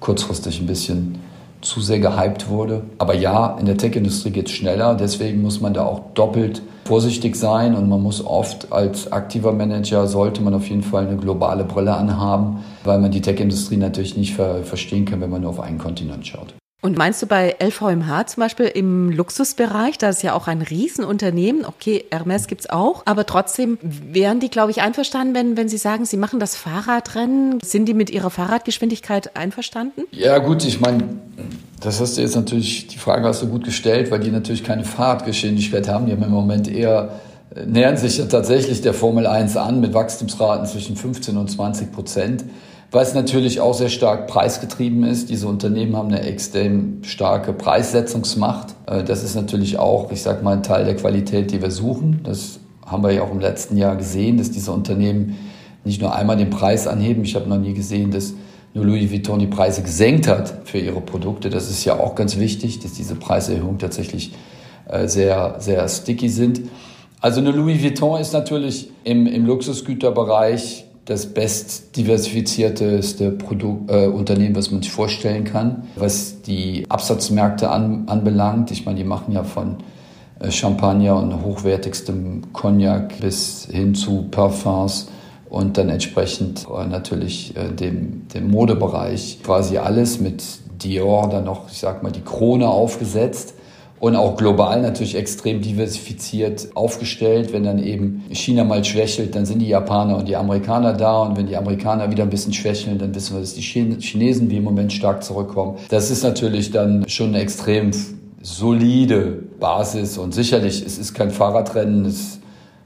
kurzfristig 0.00 0.60
ein 0.60 0.66
bisschen 0.66 1.18
zu 1.66 1.80
sehr 1.80 1.98
gehypt 1.98 2.48
wurde. 2.48 2.82
Aber 2.98 3.14
ja, 3.14 3.56
in 3.58 3.66
der 3.66 3.76
Tech-Industrie 3.76 4.30
geht 4.30 4.46
es 4.46 4.52
schneller, 4.52 4.94
deswegen 4.94 5.42
muss 5.42 5.60
man 5.60 5.74
da 5.74 5.84
auch 5.84 6.00
doppelt 6.14 6.62
vorsichtig 6.84 7.34
sein 7.36 7.74
und 7.74 7.88
man 7.88 8.02
muss 8.02 8.24
oft 8.24 8.72
als 8.72 9.10
aktiver 9.10 9.52
Manager, 9.52 10.06
sollte 10.06 10.40
man 10.42 10.54
auf 10.54 10.68
jeden 10.68 10.82
Fall 10.82 11.06
eine 11.06 11.16
globale 11.16 11.64
Brille 11.64 11.94
anhaben, 11.94 12.64
weil 12.84 13.00
man 13.00 13.10
die 13.10 13.20
Tech-Industrie 13.20 13.76
natürlich 13.76 14.16
nicht 14.16 14.34
ver 14.34 14.62
verstehen 14.62 15.04
kann, 15.04 15.20
wenn 15.20 15.30
man 15.30 15.42
nur 15.42 15.50
auf 15.50 15.60
einen 15.60 15.78
Kontinent 15.78 16.26
schaut. 16.26 16.54
Und 16.86 16.96
meinst 16.96 17.20
du 17.20 17.26
bei 17.26 17.56
LVMH 17.60 18.28
zum 18.28 18.42
Beispiel 18.42 18.66
im 18.66 19.10
Luxusbereich, 19.10 19.98
da 19.98 20.10
ist 20.10 20.22
ja 20.22 20.34
auch 20.34 20.46
ein 20.46 20.62
Riesenunternehmen, 20.62 21.64
okay, 21.64 22.04
Hermes 22.12 22.46
gibt's 22.46 22.70
auch, 22.70 23.02
aber 23.06 23.26
trotzdem 23.26 23.76
wären 23.82 24.38
die, 24.38 24.50
glaube 24.50 24.70
ich, 24.70 24.82
einverstanden, 24.82 25.34
wenn, 25.34 25.56
wenn 25.56 25.68
sie 25.68 25.78
sagen, 25.78 26.04
sie 26.04 26.16
machen 26.16 26.38
das 26.38 26.54
Fahrradrennen. 26.54 27.58
Sind 27.60 27.86
die 27.86 27.94
mit 27.94 28.08
ihrer 28.10 28.30
Fahrradgeschwindigkeit 28.30 29.36
einverstanden? 29.36 30.02
Ja 30.12 30.38
gut, 30.38 30.64
ich 30.64 30.80
meine, 30.80 31.02
das 31.80 32.00
hast 32.00 32.18
du 32.18 32.20
jetzt 32.20 32.36
natürlich, 32.36 32.86
die 32.86 32.98
Frage 32.98 33.26
hast 33.26 33.42
du 33.42 33.48
gut 33.48 33.64
gestellt, 33.64 34.12
weil 34.12 34.20
die 34.20 34.30
natürlich 34.30 34.62
keine 34.62 34.84
Fahrradgeschwindigkeit 34.84 35.88
haben. 35.88 36.06
Die 36.06 36.12
haben 36.12 36.22
im 36.22 36.30
Moment 36.30 36.68
eher, 36.68 37.18
äh, 37.52 37.66
nähern 37.66 37.96
sich 37.96 38.18
tatsächlich 38.28 38.80
der 38.82 38.94
Formel 38.94 39.26
1 39.26 39.56
an 39.56 39.80
mit 39.80 39.92
Wachstumsraten 39.92 40.66
zwischen 40.66 40.94
15 40.94 41.36
und 41.36 41.50
20 41.50 41.90
Prozent 41.90 42.44
weil 42.90 43.02
es 43.02 43.14
natürlich 43.14 43.60
auch 43.60 43.74
sehr 43.74 43.88
stark 43.88 44.26
preisgetrieben 44.26 45.04
ist. 45.04 45.30
Diese 45.30 45.48
Unternehmen 45.48 45.96
haben 45.96 46.08
eine 46.08 46.22
extrem 46.22 47.02
starke 47.02 47.52
Preissetzungsmacht. 47.52 48.74
Äh, 48.86 49.04
das 49.04 49.22
ist 49.22 49.34
natürlich 49.34 49.78
auch, 49.78 50.10
ich 50.12 50.22
sage 50.22 50.42
mal, 50.42 50.54
ein 50.54 50.62
Teil 50.62 50.84
der 50.84 50.96
Qualität, 50.96 51.50
die 51.50 51.60
wir 51.60 51.70
suchen. 51.70 52.20
Das 52.24 52.60
haben 52.84 53.02
wir 53.02 53.10
ja 53.10 53.22
auch 53.22 53.32
im 53.32 53.40
letzten 53.40 53.76
Jahr 53.76 53.96
gesehen, 53.96 54.38
dass 54.38 54.50
diese 54.50 54.72
Unternehmen 54.72 55.36
nicht 55.84 56.00
nur 56.00 56.14
einmal 56.14 56.36
den 56.36 56.50
Preis 56.50 56.86
anheben. 56.86 57.24
Ich 57.24 57.34
habe 57.34 57.48
noch 57.48 57.58
nie 57.58 57.74
gesehen, 57.74 58.10
dass 58.10 58.34
nur 58.74 58.84
Louis 58.84 59.10
Vuitton 59.10 59.38
die 59.38 59.46
Preise 59.46 59.82
gesenkt 59.82 60.28
hat 60.28 60.62
für 60.64 60.78
ihre 60.78 61.00
Produkte. 61.00 61.50
Das 61.50 61.70
ist 61.70 61.84
ja 61.84 61.98
auch 61.98 62.14
ganz 62.14 62.38
wichtig, 62.38 62.80
dass 62.80 62.92
diese 62.92 63.14
Preiserhöhungen 63.14 63.78
tatsächlich 63.78 64.32
äh, 64.88 65.08
sehr, 65.08 65.56
sehr 65.58 65.88
sticky 65.88 66.28
sind. 66.28 66.62
Also 67.20 67.40
eine 67.40 67.50
Louis 67.50 67.82
Vuitton 67.82 68.20
ist 68.20 68.32
natürlich 68.32 68.90
im, 69.04 69.26
im 69.26 69.46
Luxusgüterbereich 69.46 70.85
das 71.06 71.26
best 71.26 71.96
diversifizierteste 71.96 73.30
Produkt, 73.30 73.90
äh, 73.90 74.08
Unternehmen, 74.08 74.56
was 74.56 74.70
man 74.72 74.82
sich 74.82 74.90
vorstellen 74.90 75.44
kann, 75.44 75.84
was 75.94 76.42
die 76.42 76.84
Absatzmärkte 76.88 77.70
an, 77.70 78.08
anbelangt. 78.08 78.72
Ich 78.72 78.84
meine, 78.84 78.98
die 78.98 79.04
machen 79.04 79.32
ja 79.32 79.44
von 79.44 79.76
äh, 80.40 80.50
Champagner 80.50 81.16
und 81.16 81.44
hochwertigstem 81.44 82.52
Cognac 82.52 83.20
bis 83.20 83.68
hin 83.70 83.94
zu 83.94 84.24
Parfums 84.30 85.08
und 85.48 85.78
dann 85.78 85.90
entsprechend 85.90 86.66
äh, 86.66 86.86
natürlich 86.86 87.56
äh, 87.56 87.72
dem, 87.72 88.26
dem 88.34 88.50
Modebereich 88.50 89.38
quasi 89.44 89.78
alles 89.78 90.20
mit 90.20 90.42
Dior 90.82 91.28
dann 91.30 91.44
noch, 91.44 91.70
ich 91.70 91.78
sag 91.78 92.02
mal, 92.02 92.10
die 92.10 92.20
Krone 92.20 92.68
aufgesetzt 92.68 93.54
und 93.98 94.16
auch 94.16 94.36
global 94.36 94.82
natürlich 94.82 95.14
extrem 95.14 95.62
diversifiziert 95.62 96.68
aufgestellt. 96.74 97.52
Wenn 97.52 97.64
dann 97.64 97.82
eben 97.82 98.24
China 98.30 98.64
mal 98.64 98.84
schwächelt, 98.84 99.34
dann 99.34 99.46
sind 99.46 99.60
die 99.60 99.68
Japaner 99.68 100.16
und 100.16 100.28
die 100.28 100.36
Amerikaner 100.36 100.92
da. 100.92 101.22
Und 101.22 101.36
wenn 101.36 101.46
die 101.46 101.56
Amerikaner 101.56 102.10
wieder 102.10 102.24
ein 102.24 102.30
bisschen 102.30 102.52
schwächeln, 102.52 102.98
dann 102.98 103.14
wissen 103.14 103.34
wir, 103.34 103.40
dass 103.40 103.54
die 103.54 103.62
Chinesen 103.62 104.50
wie 104.50 104.58
im 104.58 104.64
Moment 104.64 104.92
stark 104.92 105.24
zurückkommen. 105.24 105.78
Das 105.88 106.10
ist 106.10 106.22
natürlich 106.22 106.70
dann 106.70 107.08
schon 107.08 107.28
eine 107.28 107.40
extrem 107.40 107.92
solide 108.42 109.42
Basis 109.58 110.18
und 110.18 110.32
sicherlich, 110.32 110.84
es 110.84 110.98
ist 110.98 111.14
kein 111.14 111.30
Fahrradrennen, 111.30 112.04
es 112.04 112.38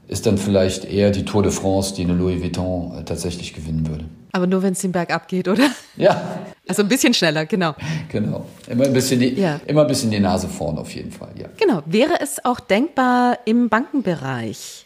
ist 0.07 0.25
dann 0.25 0.37
vielleicht 0.37 0.85
eher 0.85 1.11
die 1.11 1.23
Tour 1.23 1.43
de 1.43 1.51
France, 1.51 1.93
die 1.93 2.03
eine 2.03 2.13
Louis 2.13 2.41
Vuitton 2.41 2.93
äh, 2.97 3.03
tatsächlich 3.03 3.53
gewinnen 3.53 3.87
würde. 3.87 4.05
Aber 4.31 4.47
nur, 4.47 4.63
wenn 4.63 4.73
es 4.73 4.79
den 4.79 4.91
Berg 4.91 5.13
abgeht, 5.13 5.47
oder? 5.47 5.69
Ja. 5.97 6.39
Also 6.67 6.83
ein 6.83 6.87
bisschen 6.87 7.13
schneller, 7.13 7.45
genau. 7.45 7.75
Genau. 8.09 8.45
Immer 8.67 8.85
ein 8.85 8.93
bisschen 8.93 9.19
die, 9.19 9.33
ja. 9.33 9.59
immer 9.67 9.81
ein 9.81 9.87
bisschen 9.87 10.09
die 10.09 10.19
Nase 10.19 10.47
vorn 10.47 10.77
auf 10.77 10.93
jeden 10.93 11.11
Fall, 11.11 11.31
ja. 11.37 11.47
Genau. 11.57 11.81
Wäre 11.85 12.21
es 12.21 12.43
auch 12.45 12.59
denkbar 12.59 13.39
im 13.45 13.67
Bankenbereich? 13.67 14.85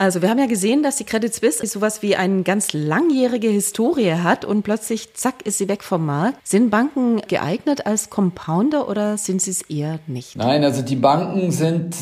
Also 0.00 0.22
wir 0.22 0.30
haben 0.30 0.38
ja 0.38 0.46
gesehen, 0.46 0.82
dass 0.82 0.96
die 0.96 1.04
Credit 1.04 1.34
Suisse 1.34 1.66
sowas 1.66 2.00
wie 2.00 2.16
eine 2.16 2.42
ganz 2.42 2.72
langjährige 2.72 3.48
Historie 3.48 4.14
hat 4.14 4.46
und 4.46 4.62
plötzlich, 4.62 5.12
zack, 5.12 5.44
ist 5.44 5.58
sie 5.58 5.68
weg 5.68 5.84
vom 5.84 6.06
Markt. 6.06 6.38
Sind 6.42 6.70
Banken 6.70 7.20
geeignet 7.28 7.84
als 7.84 8.08
Compounder 8.08 8.88
oder 8.88 9.18
sind 9.18 9.42
sie 9.42 9.50
es 9.50 9.60
eher 9.60 9.98
nicht? 10.06 10.36
Nein, 10.36 10.64
also 10.64 10.80
die 10.80 10.96
Banken 10.96 11.50
sind 11.50 11.94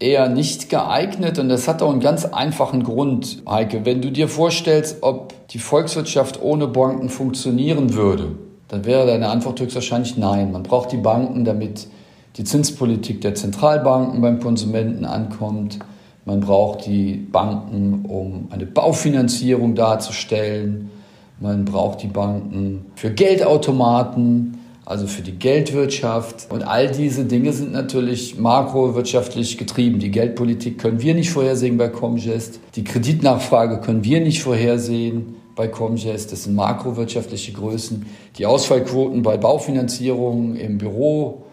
eher 0.00 0.28
nicht 0.28 0.70
geeignet 0.70 1.38
und 1.38 1.48
das 1.50 1.68
hat 1.68 1.82
auch 1.82 1.90
einen 1.90 2.00
ganz 2.00 2.24
einfachen 2.24 2.82
Grund, 2.82 3.42
Heike. 3.48 3.84
Wenn 3.84 4.00
du 4.00 4.10
dir 4.10 4.28
vorstellst, 4.28 5.02
ob 5.02 5.34
die 5.48 5.58
Volkswirtschaft 5.58 6.42
ohne 6.42 6.66
Banken 6.66 7.10
funktionieren 7.10 7.94
würde, 7.94 8.32
dann 8.68 8.84
wäre 8.86 9.06
deine 9.06 9.28
Antwort 9.28 9.60
höchstwahrscheinlich 9.60 10.16
nein. 10.16 10.52
Man 10.52 10.62
braucht 10.62 10.90
die 10.92 10.96
Banken, 10.96 11.44
damit 11.44 11.86
die 12.36 12.44
Zinspolitik 12.44 13.20
der 13.20 13.34
Zentralbanken 13.34 14.20
beim 14.22 14.40
Konsumenten 14.40 15.04
ankommt. 15.04 15.78
Man 16.24 16.40
braucht 16.40 16.86
die 16.86 17.14
Banken, 17.14 18.06
um 18.08 18.48
eine 18.50 18.66
Baufinanzierung 18.66 19.74
darzustellen. 19.74 20.90
Man 21.40 21.64
braucht 21.64 22.02
die 22.02 22.08
Banken 22.08 22.86
für 22.94 23.10
Geldautomaten 23.10 24.59
also 24.90 25.06
für 25.06 25.22
die 25.22 25.38
Geldwirtschaft. 25.38 26.48
Und 26.50 26.64
all 26.64 26.90
diese 26.90 27.24
Dinge 27.24 27.52
sind 27.52 27.70
natürlich 27.70 28.36
makrowirtschaftlich 28.40 29.56
getrieben. 29.56 30.00
Die 30.00 30.10
Geldpolitik 30.10 30.78
können 30.78 31.00
wir 31.00 31.14
nicht 31.14 31.30
vorhersehen 31.30 31.78
bei 31.78 31.88
Comgest. 31.88 32.58
Die 32.74 32.82
Kreditnachfrage 32.82 33.80
können 33.80 34.02
wir 34.02 34.20
nicht 34.20 34.42
vorhersehen 34.42 35.36
bei 35.54 35.68
Comgest. 35.68 36.32
Das 36.32 36.42
sind 36.42 36.56
makrowirtschaftliche 36.56 37.52
Größen. 37.52 38.04
Die 38.36 38.46
Ausfallquoten 38.46 39.22
bei 39.22 39.36
Baufinanzierungen 39.36 40.56
im 40.56 40.78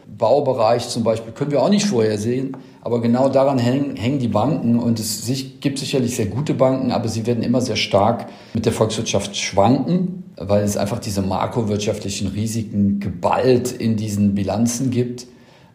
Bürobaubereich 0.08 0.88
zum 0.90 1.04
Beispiel 1.04 1.34
können 1.34 1.52
wir 1.52 1.62
auch 1.62 1.70
nicht 1.70 1.86
vorhersehen. 1.86 2.58
Aber 2.82 3.02
genau 3.02 3.28
daran 3.28 3.60
hängen, 3.60 3.98
hängen 3.98 4.20
die 4.20 4.30
Banken 4.30 4.80
und 4.80 5.00
es 5.00 5.30
gibt 5.60 5.78
sicherlich 5.78 6.16
sehr 6.16 6.28
gute 6.28 6.54
Banken, 6.54 6.92
aber 6.92 7.10
sie 7.10 7.26
werden 7.26 7.44
immer 7.44 7.60
sehr 7.60 7.76
stark 7.76 8.28
mit 8.54 8.66
der 8.66 8.72
Volkswirtschaft 8.72 9.36
schwanken, 9.36 10.24
weil 10.38 10.64
es 10.64 10.78
einfach 10.78 11.00
diese 11.00 11.22
makrowirtschaftlichen 11.22 12.30
Risiken 12.30 13.00
geballt 13.00 13.74
in 13.74 13.98
diesen 13.98 14.36
Bilanzen 14.36 14.90
gibt. 14.90 15.28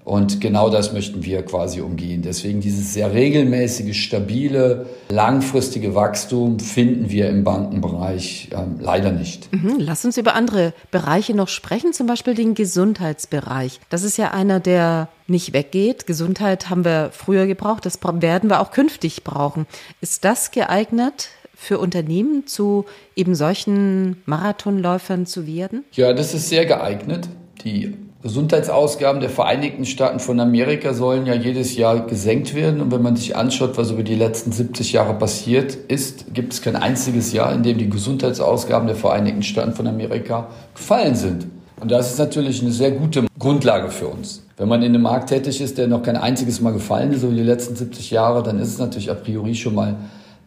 Und 0.05 0.41
genau 0.41 0.69
das 0.69 0.93
möchten 0.93 1.25
wir 1.25 1.43
quasi 1.43 1.81
umgehen. 1.81 2.23
Deswegen 2.23 2.61
dieses 2.61 2.93
sehr 2.93 3.13
regelmäßige, 3.13 3.97
stabile, 3.97 4.87
langfristige 5.11 5.95
Wachstum 5.95 6.59
finden 6.59 7.11
wir 7.11 7.29
im 7.29 7.45
Bankenbereich 7.45 8.51
ähm, 8.53 8.79
leider 8.81 9.13
nicht. 9.13 9.53
Mhm, 9.53 9.77
lass 9.79 10.05
uns 10.05 10.17
über 10.17 10.35
andere 10.35 10.75
Bereiche 10.91 11.35
noch 11.35 11.49
sprechen, 11.49 11.93
zum 11.93 12.09
Beispiel 12.09 12.35
den 12.35 12.55
Gesundheitsbereich. 12.55 13.79
Das 13.91 14.03
ist 14.03 14.17
ja 14.17 14.33
einer, 14.33 14.59
der 14.59 15.09
nicht 15.29 15.53
weggeht. 15.53 16.07
Gesundheit 16.07 16.69
haben 16.69 16.85
wir 16.85 17.11
früher 17.13 17.47
gebraucht, 17.47 17.87
das 17.87 18.01
werden 18.03 18.51
wir 18.51 18.61
auch 18.61 18.73
künftig 18.73 19.23
brauchen. 19.23 19.67
Ist 20.01 20.25
das 20.25 20.51
geeignet? 20.51 21.29
für 21.55 21.79
Unternehmen 21.79 22.49
zu 22.49 22.87
eben 23.15 23.37
solchen 23.37 24.21
Marathonläufern 24.27 25.27
zu 25.27 25.47
werden? 25.47 25.85
Ja, 25.93 26.13
das 26.13 26.35
ist 26.35 26.49
sehr 26.49 26.67
geeignet. 26.67 27.29
Die 27.63 27.95
Gesundheitsausgaben 28.23 29.21
der 29.21 29.31
Vereinigten 29.31 29.85
Staaten 29.85 30.21
von 30.21 30.39
Amerika 30.39 30.95
sollen 30.95 31.27
ja 31.27 31.35
jedes 31.35 31.77
Jahr 31.77 32.07
gesenkt 32.07 32.55
werden. 32.55 32.81
Und 32.81 32.93
wenn 32.93 33.03
man 33.03 33.17
sich 33.17 33.35
anschaut, 33.35 33.77
was 33.77 33.91
über 33.91 34.05
die 34.05 34.15
letzten 34.15 34.53
70 34.53 34.93
Jahre 34.93 35.15
passiert 35.15 35.75
ist, 35.75 36.33
gibt 36.33 36.53
es 36.53 36.63
kein 36.63 36.77
einziges 36.77 37.33
Jahr, 37.33 37.53
in 37.53 37.65
dem 37.65 37.79
die 37.79 37.91
Gesundheitsausgaben 37.91 38.87
der 38.87 38.95
Vereinigten 38.95 39.43
Staaten 39.43 39.73
von 39.73 39.89
Amerika 39.89 40.47
gefallen 40.73 41.17
sind. 41.17 41.49
Und 41.81 41.91
das 41.91 42.13
ist 42.13 42.19
natürlich 42.21 42.63
eine 42.63 42.71
sehr 42.71 42.93
gute 42.93 43.27
Grundlage 43.41 43.91
für 43.91 44.07
uns. 44.07 44.45
Wenn 44.57 44.69
man 44.69 44.83
in 44.83 44.95
einem 44.95 45.03
Markt 45.03 45.31
tätig 45.31 45.61
ist, 45.61 45.77
der 45.77 45.89
noch 45.89 46.05
kein 46.05 46.17
einziges 46.17 46.61
Mal 46.61 46.73
gefallen 46.73 47.13
ist, 47.13 47.25
über 47.25 47.35
die 47.35 47.43
letzten 47.43 47.75
70 47.75 48.13
Jahre, 48.13 48.45
dann 48.45 48.61
ist 48.61 48.69
es 48.69 48.79
natürlich 48.79 49.11
a 49.11 49.15
priori 49.15 49.57
schon 49.57 49.75
mal 49.75 49.97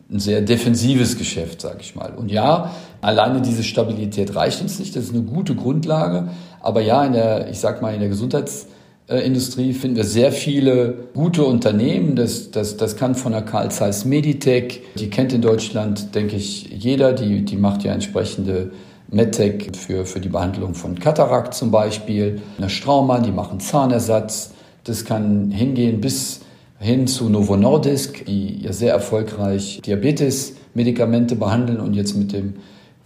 ein 0.10 0.20
sehr 0.20 0.42
defensives 0.42 1.18
Geschäft, 1.18 1.62
sage 1.62 1.80
ich 1.82 1.96
mal. 1.96 2.14
Und 2.16 2.32
ja, 2.32 2.72
alleine 3.02 3.42
diese 3.42 3.64
Stabilität 3.64 4.36
reicht 4.36 4.62
uns 4.62 4.80
nicht. 4.80 4.96
Das 4.96 5.06
ist 5.06 5.14
eine 5.14 5.24
gute 5.24 5.56
Grundlage. 5.56 6.30
Aber 6.66 6.82
ja, 6.82 7.06
in 7.06 7.14
der, 7.14 7.50
ich 7.50 7.60
sag 7.60 7.84
mal, 7.84 7.94
in 7.94 8.00
der 8.00 8.10
Gesundheitsindustrie 8.10 9.74
finden 9.74 9.98
wir 9.98 10.04
sehr 10.04 10.32
viele 10.32 10.96
gute 11.14 11.46
Unternehmen. 11.46 12.16
Das, 12.16 12.50
das, 12.50 12.76
das 12.76 12.98
kann 12.98 13.14
von 13.14 13.34
der 13.34 13.44
Carl 13.44 13.70
Zeiss 13.70 14.04
Meditech, 14.04 14.82
die 14.96 15.12
kennt 15.12 15.32
in 15.32 15.44
Deutschland, 15.44 16.16
denke 16.16 16.36
ich, 16.36 16.68
jeder. 16.72 17.14
Die, 17.14 17.46
die 17.46 17.56
macht 17.56 17.84
ja 17.84 17.94
entsprechende 17.94 18.72
MedTech 19.10 19.74
für, 19.78 20.06
für 20.06 20.20
die 20.20 20.30
Behandlung 20.30 20.74
von 20.74 20.98
Katarakt 20.98 21.54
zum 21.54 21.70
Beispiel. 21.70 22.42
Eine 22.58 22.72
Straumann, 22.72 23.22
die 23.22 23.32
machen 23.32 23.60
Zahnersatz. 23.60 24.52
Das 24.86 25.06
kann 25.06 25.52
hingehen 25.52 26.02
bis 26.02 26.42
hin 26.80 27.06
zu 27.06 27.30
Novo 27.30 27.58
Nordisk, 27.58 28.26
die 28.26 28.60
ja 28.64 28.74
sehr 28.74 28.92
erfolgreich 28.92 29.82
Diabetes-Medikamente 29.86 31.36
behandeln 31.36 31.80
und 31.80 31.94
jetzt 31.94 32.16
mit 32.16 32.34
dem 32.34 32.56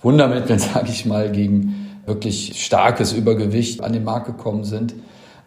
Wundermittel, 0.02 0.60
sage 0.74 0.92
ich 0.92 1.06
mal, 1.06 1.30
gegen 1.30 1.89
wirklich 2.10 2.62
starkes 2.62 3.14
Übergewicht 3.14 3.82
an 3.82 3.94
den 3.94 4.04
Markt 4.04 4.26
gekommen 4.26 4.66
sind. 4.66 4.96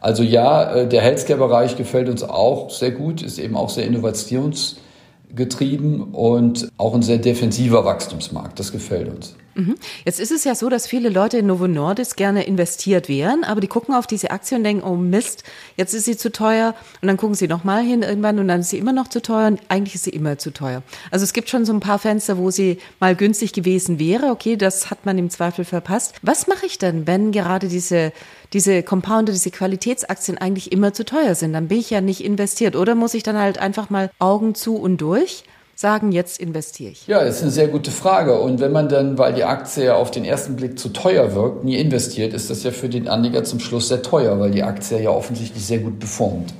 Also 0.00 0.22
ja, 0.22 0.74
äh, 0.74 0.88
der 0.88 1.02
Healthcare-Bereich 1.02 1.76
gefällt 1.76 2.08
uns 2.08 2.22
auch 2.22 2.70
sehr 2.70 2.92
gut, 2.92 3.20
ist 3.22 3.38
eben 3.38 3.56
auch 3.56 3.68
sehr 3.68 3.86
innovationsgetrieben 3.86 6.14
und 6.14 6.68
auch 6.78 6.94
ein 6.94 7.02
sehr 7.02 7.18
defensiver 7.18 7.84
Wachstumsmarkt. 7.84 8.58
Das 8.58 8.72
gefällt 8.72 9.08
uns. 9.08 9.36
Mhm. 9.54 9.74
Jetzt 10.04 10.20
ist 10.20 10.32
es 10.32 10.44
ja 10.44 10.54
so, 10.54 10.68
dass 10.68 10.86
viele 10.86 11.08
Leute 11.08 11.38
in 11.38 11.46
Novo 11.46 11.68
Nordisk 11.68 12.16
gerne 12.16 12.44
investiert 12.44 13.08
wären, 13.08 13.44
aber 13.44 13.60
die 13.60 13.66
gucken 13.66 13.94
auf 13.94 14.06
diese 14.06 14.30
Aktie 14.30 14.56
und 14.56 14.64
denken, 14.64 14.82
oh 14.82 14.96
Mist, 14.96 15.44
jetzt 15.76 15.94
ist 15.94 16.04
sie 16.04 16.16
zu 16.16 16.32
teuer 16.32 16.74
und 17.00 17.08
dann 17.08 17.16
gucken 17.16 17.34
sie 17.34 17.48
nochmal 17.48 17.82
hin 17.82 18.02
irgendwann 18.02 18.38
und 18.38 18.48
dann 18.48 18.60
ist 18.60 18.70
sie 18.70 18.78
immer 18.78 18.92
noch 18.92 19.08
zu 19.08 19.20
teuer 19.20 19.48
und 19.48 19.60
eigentlich 19.68 19.94
ist 19.94 20.04
sie 20.04 20.10
immer 20.10 20.38
zu 20.38 20.52
teuer. 20.52 20.82
Also 21.10 21.24
es 21.24 21.32
gibt 21.32 21.50
schon 21.50 21.64
so 21.64 21.72
ein 21.72 21.80
paar 21.80 21.98
Fenster, 21.98 22.38
wo 22.38 22.50
sie 22.50 22.78
mal 23.00 23.14
günstig 23.14 23.52
gewesen 23.52 23.98
wäre. 23.98 24.26
Okay, 24.26 24.56
das 24.56 24.90
hat 24.90 25.04
man 25.04 25.18
im 25.18 25.30
Zweifel 25.30 25.64
verpasst. 25.64 26.14
Was 26.22 26.46
mache 26.46 26.66
ich 26.66 26.78
denn, 26.78 27.06
wenn 27.06 27.32
gerade 27.32 27.68
diese 27.68 28.12
diese 28.52 28.82
Compounder, 28.82 29.32
diese 29.32 29.50
Qualitätsaktien 29.50 30.36
eigentlich 30.36 30.72
immer 30.72 30.92
zu 30.92 31.04
teuer 31.04 31.34
sind? 31.34 31.54
Dann 31.54 31.68
bin 31.68 31.78
ich 31.78 31.90
ja 31.90 32.00
nicht 32.00 32.22
investiert. 32.22 32.76
Oder 32.76 32.94
muss 32.94 33.14
ich 33.14 33.22
dann 33.22 33.38
halt 33.38 33.58
einfach 33.58 33.90
mal 33.90 34.10
Augen 34.18 34.54
zu 34.54 34.76
und 34.76 34.98
durch? 34.98 35.44
Sagen, 35.74 36.12
jetzt 36.12 36.38
investiere 36.38 36.92
ich? 36.92 37.06
Ja, 37.06 37.24
das 37.24 37.36
ist 37.36 37.42
eine 37.42 37.50
sehr 37.50 37.68
gute 37.68 37.90
Frage. 37.90 38.38
Und 38.38 38.60
wenn 38.60 38.72
man 38.72 38.88
dann, 38.88 39.18
weil 39.18 39.32
die 39.34 39.44
Aktie 39.44 39.84
ja 39.84 39.96
auf 39.96 40.10
den 40.10 40.24
ersten 40.24 40.56
Blick 40.56 40.78
zu 40.78 40.90
teuer 40.90 41.34
wirkt, 41.34 41.64
nie 41.64 41.76
investiert, 41.76 42.34
ist 42.34 42.50
das 42.50 42.62
ja 42.62 42.70
für 42.70 42.88
den 42.88 43.08
Anleger 43.08 43.44
zum 43.44 43.60
Schluss 43.60 43.88
sehr 43.88 44.02
teuer, 44.02 44.38
weil 44.38 44.50
die 44.50 44.62
Aktie 44.62 45.00
ja 45.00 45.10
offensichtlich 45.10 45.64
sehr 45.64 45.78
gut 45.78 45.98
performt. 45.98 46.54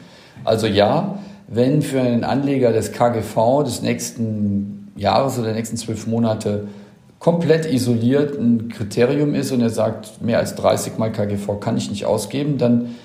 Also 0.45 0.67
ja, 0.67 1.19
wenn 1.49 1.83
für 1.83 2.01
einen 2.01 2.25
Anleger 2.25 2.73
das 2.73 2.93
KGV 2.93 3.63
des 3.65 3.83
nächsten 3.83 4.93
Jahres 4.97 5.37
oder 5.39 5.49
der 5.49 5.57
nächsten 5.57 5.77
zwölf 5.77 6.07
Monate 6.07 6.69
komplett 7.19 7.73
isoliert 7.73 8.37
ein 8.37 8.69
Kriterium 8.69 9.35
ist 9.35 9.53
und 9.53 9.61
er 9.61 9.71
sagt, 9.71 10.23
mehr 10.23 10.39
als 10.39 10.57
30 10.57 10.99
mal 10.99 11.13
KGV 11.13 11.61
kann 11.61 11.77
ich 11.77 11.89
nicht 11.89 12.05
ausgeben, 12.05 12.59
dann 12.59 12.97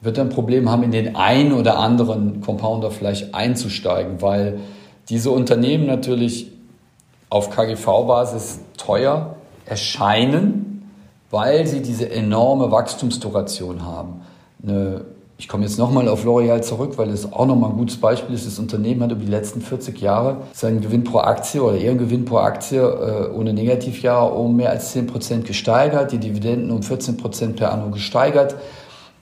wird 0.00 0.16
er 0.16 0.24
ein 0.24 0.30
Problem 0.30 0.70
haben, 0.70 0.82
in 0.82 0.92
den 0.92 1.16
einen 1.16 1.52
oder 1.52 1.78
anderen 1.78 2.40
Compounder 2.40 2.90
vielleicht 2.90 3.34
einzusteigen, 3.34 4.22
weil 4.22 4.60
diese 5.08 5.30
Unternehmen 5.30 5.86
natürlich 5.86 6.50
auf 7.30 7.50
KGV-Basis 7.50 8.60
teuer 8.76 9.36
erscheinen, 9.64 10.90
weil 11.30 11.66
sie 11.66 11.82
diese 11.82 12.10
enorme 12.10 12.70
Wachstumsduration 12.70 13.84
haben. 13.84 14.22
Eine, 14.62 15.04
ich 15.38 15.48
komme 15.48 15.64
jetzt 15.64 15.78
nochmal 15.78 16.08
auf 16.08 16.24
L'Oreal 16.24 16.62
zurück, 16.62 16.94
weil 16.96 17.10
es 17.10 17.32
auch 17.32 17.46
nochmal 17.46 17.70
ein 17.70 17.76
gutes 17.76 18.00
Beispiel 18.00 18.34
ist. 18.34 18.46
Das 18.46 18.58
Unternehmen 18.58 19.02
hat 19.02 19.10
über 19.10 19.24
die 19.24 19.30
letzten 19.30 19.60
40 19.60 20.00
Jahre 20.00 20.38
seinen 20.52 20.80
Gewinn 20.80 21.04
pro 21.04 21.18
Aktie 21.18 21.62
oder 21.62 21.76
ihren 21.76 21.98
Gewinn 21.98 22.24
pro 22.24 22.38
Aktie 22.38 22.80
äh, 22.80 23.30
ohne 23.32 23.52
Negativjahr 23.52 24.34
um 24.34 24.56
mehr 24.56 24.70
als 24.70 24.92
10 24.92 25.08
Prozent 25.08 25.44
gesteigert, 25.44 26.12
die 26.12 26.18
Dividenden 26.18 26.70
um 26.70 26.82
14 26.82 27.16
Prozent 27.16 27.56
per 27.56 27.72
anno 27.72 27.90
gesteigert. 27.90 28.54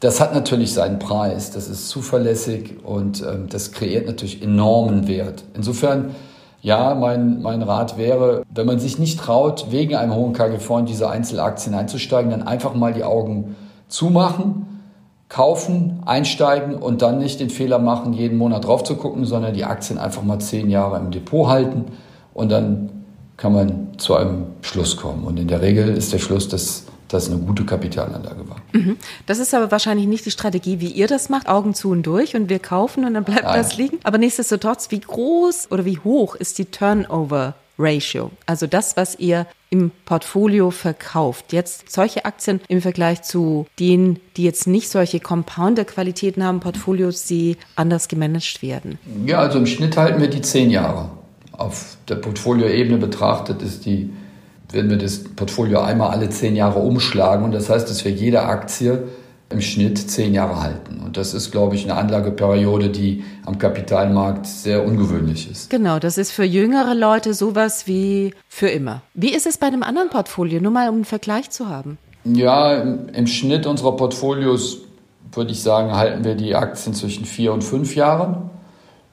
Das 0.05 0.21
hat 0.21 0.35
natürlich 0.35 0.75
seinen 0.75 0.99
Preis, 0.99 1.51
das 1.51 1.67
ist 1.67 1.88
zuverlässig 1.88 2.85
und 2.85 3.23
ähm, 3.23 3.47
das 3.49 3.73
kreiert 3.73 4.07
natürlich 4.07 4.43
enormen 4.43 5.09
Wert. 5.09 5.45
Insofern, 5.55 6.14
ja, 6.61 6.95
mein, 6.95 7.40
mein 7.40 7.62
Rat 7.62 7.97
wäre, 7.97 8.43
wenn 8.55 8.67
man 8.67 8.79
sich 8.79 8.99
nicht 8.99 9.19
traut, 9.19 9.69
wegen 9.71 9.97
einem 9.97 10.14
hohen 10.14 10.35
KGV 10.35 10.81
in 10.81 10.85
diese 10.85 11.09
Einzelaktien 11.09 11.75
einzusteigen, 11.75 12.31
dann 12.33 12.43
einfach 12.43 12.75
mal 12.75 12.93
die 12.93 13.03
Augen 13.03 13.57
zumachen, 13.88 14.83
kaufen, 15.31 16.03
einsteigen 16.05 16.75
und 16.75 17.01
dann 17.01 17.19
nicht 17.19 17.40
den 17.40 17.49
Fehler 17.49 17.79
machen, 17.79 18.12
jeden 18.12 18.37
Monat 18.37 18.67
drauf 18.67 18.85
zu 18.85 18.97
gucken, 18.97 19.25
sondern 19.25 19.55
die 19.55 19.64
Aktien 19.64 19.99
einfach 19.99 20.23
mal 20.23 20.38
zehn 20.38 20.69
Jahre 20.69 20.99
im 20.99 21.12
Depot 21.12 21.49
halten 21.49 21.87
und 22.35 22.53
dann 22.53 22.90
kann 23.38 23.55
man 23.55 23.88
zu 23.97 24.17
einem 24.17 24.49
Schluss 24.61 24.99
kommen. 24.99 25.25
Und 25.25 25.40
in 25.40 25.49
der 25.49 25.62
Regel 25.62 25.97
ist 25.97 26.12
der 26.12 26.19
Schluss, 26.19 26.47
dass 26.47 26.85
das 27.14 27.31
eine 27.31 27.38
gute 27.38 27.64
Kapitalanlage 27.64 28.48
war. 28.48 28.57
Mhm. 28.72 28.96
Das 29.27 29.38
ist 29.38 29.55
aber 29.55 29.70
wahrscheinlich 29.70 30.07
nicht 30.07 30.27
die 30.27 30.31
Strategie, 30.31 30.81
wie 30.81 30.90
ihr 30.90 31.07
das 31.07 31.29
macht, 31.29 31.48
Augen 31.48 31.74
zu 31.74 31.90
und 31.90 32.03
durch 32.03 32.37
und 32.37 32.48
wir 32.48 32.59
kaufen 32.59 33.05
und 33.05 33.14
dann 33.14 33.24
bleibt 33.24 33.44
Nein. 33.44 33.57
das 33.57 33.77
liegen. 33.77 33.98
Aber 34.03 34.18
nichtsdestotrotz, 34.18 34.90
wie 34.90 35.00
groß 35.00 35.68
oder 35.70 35.85
wie 35.85 35.98
hoch 35.98 36.35
ist 36.35 36.59
die 36.59 36.66
Turnover 36.66 37.55
Ratio, 37.79 38.31
also 38.46 38.66
das, 38.66 38.96
was 38.96 39.18
ihr 39.18 39.46
im 39.70 39.90
Portfolio 40.05 40.70
verkauft. 40.70 41.53
Jetzt 41.53 41.90
solche 41.90 42.24
Aktien 42.24 42.61
im 42.68 42.81
Vergleich 42.81 43.22
zu 43.22 43.66
denen, 43.81 44.20
die 44.37 44.44
jetzt 44.44 44.68
nicht 44.68 44.88
solche 44.88 45.18
Compounder-Qualitäten 45.18 46.44
haben, 46.44 46.61
Portfolios, 46.61 47.24
die 47.24 47.57
anders 47.74 48.07
gemanagt 48.07 48.62
werden. 48.62 49.00
Ja, 49.27 49.38
also 49.38 49.59
im 49.59 49.66
Schnitt 49.66 49.96
halten 49.96 50.20
wir 50.20 50.29
die 50.29 50.42
zehn 50.42 50.70
Jahre. 50.70 51.11
Auf 51.50 51.96
der 52.09 52.16
Portfolioebene 52.16 52.98
betrachtet 52.98 53.62
ist 53.62 53.87
die 53.87 54.11
werden 54.75 54.91
wir 54.91 54.99
das 54.99 55.25
Portfolio 55.25 55.81
einmal 55.81 56.11
alle 56.11 56.29
zehn 56.29 56.57
Jahre 56.57 56.81
umschlagen. 56.81 57.45
Und 57.45 57.53
das 57.53 57.71
heißt, 57.71 57.89
dass 57.89 58.05
wir 58.05 58.13
jede 58.13 58.43
Aktie 58.43 59.05
im 59.51 59.61
Schnitt 59.61 59.99
zehn 59.99 60.35
Jahre 60.35 60.61
halten. 60.61 61.01
Und 61.05 61.17
das 61.17 61.33
ist, 61.33 61.53
glaube 61.53 61.77
ich, 61.77 61.85
eine 61.85 61.95
Anlageperiode, 61.95 62.91
die 62.91 63.25
am 63.45 63.59
Kapitalmarkt 63.59 64.47
sehr 64.47 64.85
ungewöhnlich 64.85 65.51
ist. 65.51 65.71
Genau, 65.71 65.99
das 65.99 66.19
ist 66.19 66.33
für 66.33 66.45
jüngere 66.45 66.95
Leute 66.95 67.35
sowas 67.35 67.87
wie 67.87 68.35
für 68.49 68.69
immer. 68.69 69.03
Wie 69.15 69.33
ist 69.33 69.47
es 69.47 69.59
bei 69.59 69.67
einem 69.67 69.83
anderen 69.83 70.11
Portfolio? 70.11 70.61
Nur 70.61 70.73
mal, 70.73 70.89
um 70.89 70.97
einen 70.97 71.05
Vergleich 71.05 71.51
zu 71.51 71.69
haben. 71.69 71.99
Ja, 72.25 72.75
im, 72.75 73.09
im 73.11 73.27
Schnitt 73.27 73.67
unserer 73.67 73.97
Portfolios 73.97 74.79
würde 75.33 75.53
ich 75.53 75.63
sagen, 75.63 75.93
halten 75.93 76.25
wir 76.25 76.35
die 76.35 76.55
Aktien 76.55 76.95
zwischen 76.95 77.25
vier 77.25 77.53
und 77.53 77.63
fünf 77.63 77.95
Jahren. 77.95 78.51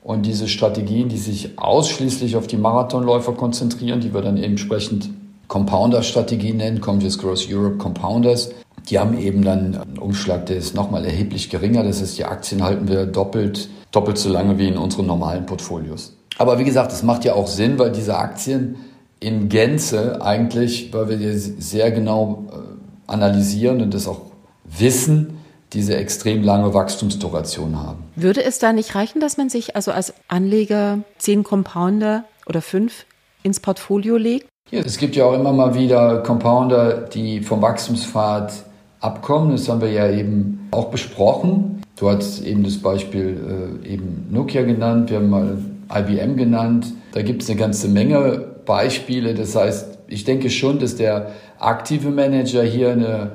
Und 0.04 0.26
diese 0.26 0.48
Strategien, 0.48 1.10
die 1.10 1.18
sich 1.18 1.60
ausschließlich 1.60 2.36
auf 2.36 2.48
die 2.48 2.58
Marathonläufer 2.58 3.34
konzentrieren, 3.34 4.00
die 4.00 4.14
wir 4.14 4.22
dann 4.22 4.38
entsprechend 4.38 5.10
Compounder-Strategie 5.52 6.54
nennen, 6.54 6.80
Congress 6.80 7.18
Growth 7.18 7.46
Europe 7.52 7.78
Compounders. 7.78 8.52
Die 8.90 8.98
haben 8.98 9.20
eben 9.20 9.44
dann 9.44 9.76
einen 9.76 9.98
Umschlag, 10.00 10.46
der 10.46 10.56
ist 10.56 10.76
nochmal 10.76 11.04
erheblich 11.04 11.50
geringer. 11.50 11.84
Das 11.84 12.00
heißt, 12.02 12.18
die 12.18 12.24
Aktien 12.24 12.64
halten 12.64 12.88
wir 12.88 13.06
doppelt, 13.06 13.68
doppelt 13.92 14.18
so 14.18 14.30
lange 14.30 14.58
wie 14.58 14.70
in 14.70 14.78
unseren 14.78 15.08
normalen 15.08 15.46
Portfolios. 15.46 16.16
Aber 16.38 16.58
wie 16.58 16.64
gesagt, 16.64 16.94
das 16.94 17.04
macht 17.04 17.26
ja 17.26 17.34
auch 17.34 17.48
Sinn, 17.48 17.78
weil 17.78 17.92
diese 17.92 18.18
Aktien 18.18 18.78
in 19.20 19.50
Gänze 19.50 20.22
eigentlich, 20.22 20.94
weil 20.94 21.10
wir 21.10 21.18
die 21.18 21.38
sehr 21.38 21.92
genau 21.92 22.46
äh, 22.50 23.12
analysieren 23.12 23.82
und 23.82 23.94
das 23.94 24.08
auch 24.08 24.22
wissen, 24.64 25.38
diese 25.74 25.98
extrem 25.98 26.44
lange 26.44 26.74
Wachstumsduration 26.74 27.78
haben. 27.78 28.06
Würde 28.16 28.42
es 28.42 28.60
da 28.60 28.72
nicht 28.72 28.96
reichen, 28.96 29.20
dass 29.20 29.36
man 29.36 29.50
sich 29.50 29.76
also 29.76 29.92
als 29.92 30.14
Anleger 30.30 31.00
zehn 31.18 31.44
Compounder 31.44 32.24
oder 32.46 32.62
fünf 32.62 33.06
ins 33.44 33.60
Portfolio 33.60 34.16
legt 34.16 34.51
es 34.72 34.98
gibt 34.98 35.16
ja 35.16 35.26
auch 35.26 35.34
immer 35.34 35.52
mal 35.52 35.76
wieder 35.76 36.20
Compounder, 36.20 36.94
die 36.94 37.42
vom 37.42 37.62
Wachstumspfad 37.62 38.54
abkommen. 39.02 39.52
Das 39.52 39.68
haben 39.68 39.82
wir 39.82 39.92
ja 39.92 40.10
eben 40.10 40.70
auch 40.72 40.90
besprochen. 40.90 41.82
Du 41.98 42.10
hast 42.10 42.42
eben 42.42 42.64
das 42.64 42.78
Beispiel 42.78 43.82
äh, 43.86 43.94
eben 43.94 44.28
Nokia 44.32 44.64
genannt, 44.64 45.10
wir 45.10 45.18
haben 45.18 45.30
mal 45.30 45.58
IBM 45.94 46.38
genannt. 46.38 46.94
Da 47.12 47.22
gibt 47.22 47.44
es 47.44 47.50
eine 47.50 47.60
ganze 47.60 47.90
Menge 47.90 48.46
Beispiele. 48.66 49.34
Das 49.34 49.56
heißt, 49.56 50.00
ich 50.08 50.24
denke 50.24 50.50
schon, 50.50 50.80
dass 50.80 50.96
der 50.96 51.32
aktive 51.60 52.10
Manager 52.10 52.64
hier 52.64 52.92
eine 52.92 53.34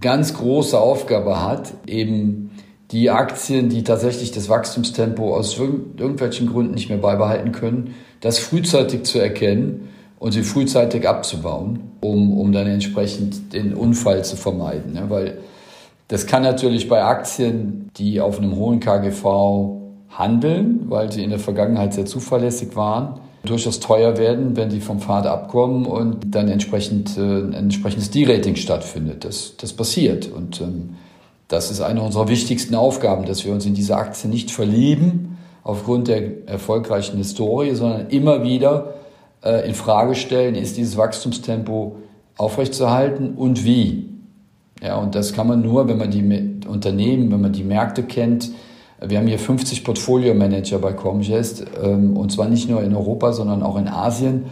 ganz 0.00 0.34
große 0.34 0.78
Aufgabe 0.78 1.42
hat, 1.44 1.72
eben 1.86 2.50
die 2.92 3.10
Aktien, 3.10 3.68
die 3.68 3.84
tatsächlich 3.84 4.30
das 4.30 4.48
Wachstumstempo 4.48 5.34
aus 5.34 5.58
irgendwelchen 5.58 6.48
Gründen 6.48 6.74
nicht 6.74 6.88
mehr 6.88 6.98
beibehalten 6.98 7.52
können, 7.52 7.94
das 8.20 8.38
frühzeitig 8.38 9.02
zu 9.04 9.18
erkennen 9.18 9.88
und 10.18 10.32
sie 10.32 10.42
frühzeitig 10.42 11.08
abzubauen, 11.08 11.92
um, 12.00 12.38
um 12.38 12.52
dann 12.52 12.66
entsprechend 12.66 13.52
den 13.52 13.74
Unfall 13.74 14.24
zu 14.24 14.36
vermeiden. 14.36 14.94
Ne? 14.94 15.04
Weil 15.08 15.38
das 16.08 16.26
kann 16.26 16.42
natürlich 16.42 16.88
bei 16.88 17.02
Aktien, 17.02 17.90
die 17.96 18.20
auf 18.20 18.38
einem 18.38 18.56
hohen 18.56 18.80
KGV 18.80 19.82
handeln, 20.10 20.86
weil 20.88 21.12
sie 21.12 21.22
in 21.22 21.30
der 21.30 21.38
Vergangenheit 21.38 21.94
sehr 21.94 22.06
zuverlässig 22.06 22.76
waren, 22.76 23.20
durchaus 23.44 23.80
teuer 23.80 24.16
werden, 24.16 24.56
wenn 24.56 24.70
sie 24.70 24.80
vom 24.80 25.00
Pfad 25.00 25.26
abkommen 25.26 25.86
und 25.86 26.34
dann 26.34 26.48
entsprechend 26.48 27.16
äh, 27.16 27.20
ein 27.20 27.52
entsprechendes 27.52 28.10
D-Rating 28.10 28.56
stattfindet. 28.56 29.24
Das, 29.24 29.56
das 29.56 29.72
passiert. 29.72 30.30
Und 30.30 30.60
ähm, 30.60 30.96
das 31.48 31.70
ist 31.70 31.80
eine 31.80 32.02
unserer 32.02 32.28
wichtigsten 32.28 32.74
Aufgaben, 32.74 33.24
dass 33.24 33.44
wir 33.44 33.52
uns 33.52 33.66
in 33.66 33.74
diese 33.74 33.96
Aktien 33.96 34.32
nicht 34.32 34.50
verlieben 34.50 35.38
aufgrund 35.62 36.08
der 36.08 36.48
erfolgreichen 36.48 37.18
Historie, 37.18 37.74
sondern 37.74 38.08
immer 38.08 38.42
wieder 38.42 38.94
äh, 39.46 39.66
in 39.66 39.74
Frage 39.74 40.14
stellen, 40.14 40.54
ist 40.54 40.76
dieses 40.76 40.96
Wachstumstempo 40.96 41.98
aufrechtzuerhalten 42.36 43.34
und 43.34 43.64
wie. 43.64 44.08
Ja, 44.82 44.96
und 44.96 45.14
das 45.14 45.32
kann 45.32 45.46
man 45.46 45.62
nur, 45.62 45.88
wenn 45.88 45.96
man 45.98 46.10
die 46.10 46.66
Unternehmen, 46.68 47.30
wenn 47.30 47.40
man 47.40 47.52
die 47.52 47.64
Märkte 47.64 48.02
kennt. 48.02 48.50
Wir 49.00 49.18
haben 49.18 49.26
hier 49.26 49.38
50 49.38 49.84
Portfolio-Manager 49.84 50.78
bei 50.78 50.92
Comgest, 50.92 51.64
ähm, 51.82 52.16
und 52.16 52.32
zwar 52.32 52.48
nicht 52.48 52.68
nur 52.68 52.82
in 52.82 52.94
Europa, 52.94 53.32
sondern 53.32 53.62
auch 53.62 53.76
in 53.76 53.88
Asien. 53.88 54.46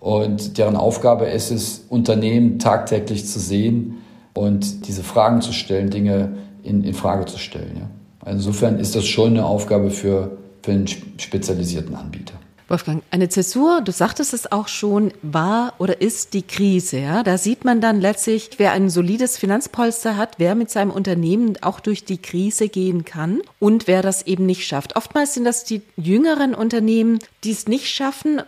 Und 0.00 0.58
deren 0.58 0.76
Aufgabe 0.76 1.26
ist 1.26 1.50
es, 1.50 1.86
Unternehmen 1.88 2.58
tagtäglich 2.58 3.26
zu 3.26 3.40
sehen 3.40 3.96
und 4.34 4.86
diese 4.86 5.02
Fragen 5.02 5.40
zu 5.40 5.52
stellen, 5.52 5.90
Dinge 5.90 6.36
in, 6.62 6.84
in 6.84 6.94
Frage 6.94 7.24
zu 7.24 7.38
stellen. 7.38 7.72
Ja. 7.76 7.90
Also 8.20 8.48
insofern 8.48 8.78
ist 8.78 8.94
das 8.94 9.06
schon 9.06 9.30
eine 9.30 9.44
Aufgabe 9.44 9.90
für, 9.90 10.38
für 10.62 10.72
einen 10.72 10.86
spezialisierten 10.86 11.94
Anbieter. 11.94 12.34
Wolfgang, 12.68 13.04
eine 13.12 13.28
Zäsur, 13.28 13.80
du 13.80 13.92
sagtest 13.92 14.34
es 14.34 14.50
auch 14.50 14.66
schon, 14.66 15.12
war 15.22 15.74
oder 15.78 16.00
ist 16.00 16.34
die 16.34 16.42
Krise. 16.42 16.98
Ja? 16.98 17.22
Da 17.22 17.38
sieht 17.38 17.64
man 17.64 17.80
dann 17.80 18.00
letztlich, 18.00 18.50
wer 18.58 18.72
ein 18.72 18.90
solides 18.90 19.38
Finanzpolster 19.38 20.16
hat, 20.16 20.34
wer 20.38 20.56
mit 20.56 20.70
seinem 20.70 20.90
Unternehmen 20.90 21.56
auch 21.62 21.78
durch 21.78 22.04
die 22.04 22.18
Krise 22.18 22.68
gehen 22.68 23.04
kann 23.04 23.40
und 23.60 23.86
wer 23.86 24.02
das 24.02 24.26
eben 24.26 24.46
nicht 24.46 24.66
schafft. 24.66 24.96
Oftmals 24.96 25.34
sind 25.34 25.44
das 25.44 25.62
die 25.62 25.82
jüngeren 25.96 26.54
Unternehmen, 26.56 27.20
die 27.44 27.52
es 27.52 27.68
nicht 27.68 27.88
schaffen, 27.88 28.42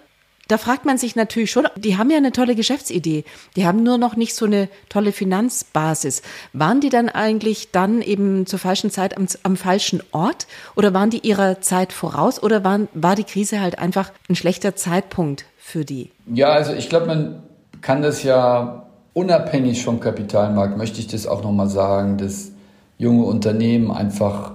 Da 0.49 0.57
fragt 0.57 0.87
man 0.87 0.97
sich 0.97 1.15
natürlich 1.15 1.51
schon, 1.51 1.69
die 1.77 1.99
haben 1.99 2.11
ja 2.11 2.17
eine 2.17 2.33
tolle 2.33 2.55
Geschäftsidee, 2.55 3.25
die 3.55 3.67
haben 3.67 3.83
nur 3.83 3.99
noch 3.99 4.17
nicht 4.17 4.35
so 4.35 4.47
eine 4.47 4.69
tolle 4.89 5.13
Finanzbasis. 5.13 6.23
Waren 6.55 6.81
die 6.81 6.89
dann 6.89 7.11
eigentlich 7.11 7.71
dann 7.71 8.01
eben 8.01 8.47
zur 8.47 8.59
falschen 8.59 8.91
Zeit 8.91 9.17
am, 9.17 9.27
am 9.43 9.57
falschen 9.57 10.03
Ort 10.11 10.47
oder 10.75 10.95
waren 10.95 11.11
die 11.11 11.27
ihrer 11.27 11.61
Zeit 11.61 11.93
voraus 11.93 12.43
oder 12.43 12.65
waren, 12.65 12.89
war 12.95 13.15
die 13.15 13.25
Krise 13.25 13.61
halt 13.61 13.79
einfach 13.79 14.11
ein 14.31 14.37
schlechter 14.37 14.75
Zeitpunkt 14.75 15.45
für 15.59 15.85
die? 15.85 16.11
Ja, 16.33 16.49
also 16.49 16.73
ich 16.73 16.89
glaube, 16.89 17.07
man 17.07 17.43
kann 17.83 18.01
das 18.01 18.23
ja 18.23 18.87
unabhängig 19.13 19.85
vom 19.85 20.01
Kapitalmarkt, 20.01 20.79
möchte 20.79 21.01
ich 21.01 21.09
das 21.09 21.27
auch 21.27 21.43
nochmal 21.43 21.69
sagen, 21.69 22.17
dass 22.17 22.53
junge 22.97 23.25
Unternehmen 23.25 23.91
einfach 23.91 24.53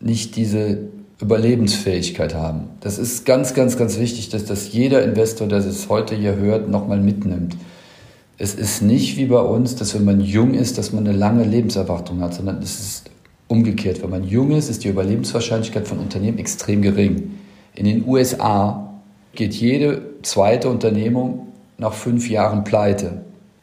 nicht 0.00 0.36
diese 0.36 0.78
Überlebensfähigkeit 1.24 2.34
haben. 2.34 2.64
Das 2.80 2.98
ist 2.98 3.24
ganz, 3.24 3.54
ganz, 3.54 3.76
ganz 3.76 3.98
wichtig, 3.98 4.28
dass 4.28 4.44
das 4.44 4.72
jeder 4.72 5.02
Investor, 5.02 5.48
der 5.48 5.58
es 5.58 5.88
heute 5.88 6.14
hier 6.14 6.36
hört, 6.36 6.68
nochmal 6.68 7.00
mitnimmt. 7.00 7.56
Es 8.36 8.54
ist 8.54 8.82
nicht 8.82 9.16
wie 9.16 9.26
bei 9.26 9.40
uns, 9.40 9.74
dass 9.76 9.94
wenn 9.94 10.04
man 10.04 10.20
jung 10.20 10.54
ist, 10.54 10.76
dass 10.76 10.92
man 10.92 11.06
eine 11.06 11.16
lange 11.16 11.44
Lebenserwartung 11.44 12.20
hat, 12.20 12.34
sondern 12.34 12.58
es 12.62 12.78
ist 12.78 13.10
umgekehrt. 13.48 14.02
Wenn 14.02 14.10
man 14.10 14.24
jung 14.24 14.50
ist, 14.50 14.68
ist 14.68 14.84
die 14.84 14.88
Überlebenswahrscheinlichkeit 14.88 15.88
von 15.88 15.98
Unternehmen 15.98 16.38
extrem 16.38 16.82
gering. 16.82 17.34
In 17.74 17.86
den 17.86 18.06
USA 18.06 18.94
geht 19.34 19.54
jede 19.54 20.02
zweite 20.22 20.68
Unternehmung 20.68 21.48
nach 21.78 21.92
fünf 21.92 22.28
Jahren 22.28 22.64
pleite. 22.64 23.22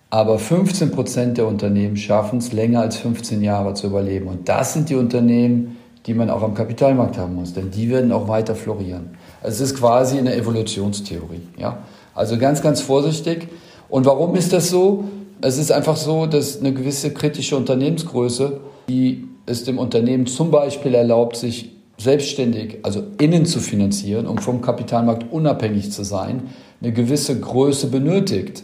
Aber 0.10 0.40
15 0.40 0.92
Prozent 0.92 1.38
der 1.38 1.48
Unternehmen 1.48 1.96
schaffen 1.96 2.40
es, 2.40 2.52
länger 2.52 2.82
als 2.82 2.98
15 2.98 3.42
Jahre 3.42 3.74
zu 3.76 3.88
überleben. 3.88 4.28
Und 4.28 4.50
das 4.50 4.74
sind 4.74 4.90
die 4.90 4.96
Unternehmen, 4.96 5.78
die 6.06 6.14
man 6.14 6.30
auch 6.30 6.42
am 6.42 6.54
Kapitalmarkt 6.54 7.18
haben 7.18 7.36
muss, 7.36 7.54
denn 7.54 7.72
die 7.72 7.90
werden 7.90 8.12
auch 8.12 8.28
weiter 8.28 8.56
florieren. 8.56 9.12
Es 9.44 9.62
ist 9.62 9.76
quasi 9.76 10.18
eine 10.18 10.36
Evolutionstheorie. 10.36 11.42
Ja? 11.58 11.80
Also 12.16 12.38
ganz, 12.38 12.62
ganz 12.62 12.82
vorsichtig. 12.82 13.48
Und 13.90 14.06
warum 14.06 14.36
ist 14.36 14.54
das 14.54 14.70
so? 14.70 15.06
Es 15.42 15.58
ist 15.58 15.72
einfach 15.72 15.98
so, 15.98 16.26
dass 16.26 16.60
eine 16.60 16.74
gewisse 16.74 17.14
kritische 17.14 17.58
Unternehmensgröße, 17.58 18.60
die 18.90 19.28
es 19.46 19.64
dem 19.64 19.78
Unternehmen 19.80 20.28
zum 20.28 20.52
Beispiel 20.52 20.94
erlaubt, 20.94 21.36
sich 21.36 21.72
selbstständig, 21.98 22.80
also 22.84 23.04
innen 23.20 23.46
zu 23.46 23.60
finanzieren, 23.60 24.28
um 24.28 24.38
vom 24.38 24.62
Kapitalmarkt 24.62 25.32
unabhängig 25.32 25.92
zu 25.92 26.04
sein, 26.04 26.50
eine 26.82 26.92
gewisse 26.92 27.40
Größe 27.40 27.88
benötigt. 27.88 28.64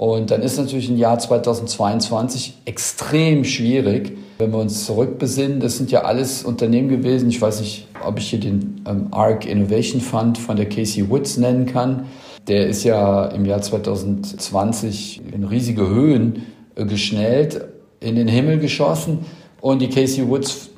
Und 0.00 0.30
dann 0.30 0.40
ist 0.40 0.56
natürlich 0.56 0.88
ein 0.88 0.96
Jahr 0.96 1.18
2022 1.18 2.54
extrem 2.64 3.44
schwierig, 3.44 4.16
wenn 4.38 4.50
wir 4.50 4.58
uns 4.58 4.86
zurückbesinnen. 4.86 5.60
Das 5.60 5.76
sind 5.76 5.90
ja 5.90 6.04
alles 6.04 6.42
Unternehmen 6.42 6.88
gewesen. 6.88 7.28
Ich 7.28 7.38
weiß 7.38 7.60
nicht, 7.60 7.86
ob 8.02 8.18
ich 8.18 8.30
hier 8.30 8.40
den 8.40 8.80
ähm, 8.88 9.08
ARC 9.10 9.44
Innovation 9.44 10.00
Fund 10.00 10.38
von 10.38 10.56
der 10.56 10.70
Casey 10.70 11.10
Woods 11.10 11.36
nennen 11.36 11.66
kann. 11.66 12.06
Der 12.48 12.66
ist 12.66 12.82
ja 12.82 13.26
im 13.26 13.44
Jahr 13.44 13.60
2020 13.60 15.20
in 15.34 15.44
riesige 15.44 15.86
Höhen 15.86 16.46
äh, 16.76 16.86
geschnellt, 16.86 17.60
in 18.00 18.16
den 18.16 18.26
Himmel 18.26 18.58
geschossen. 18.58 19.26
Und 19.60 19.82
die 19.82 19.90
Casey 19.90 20.26
Woods 20.26 20.70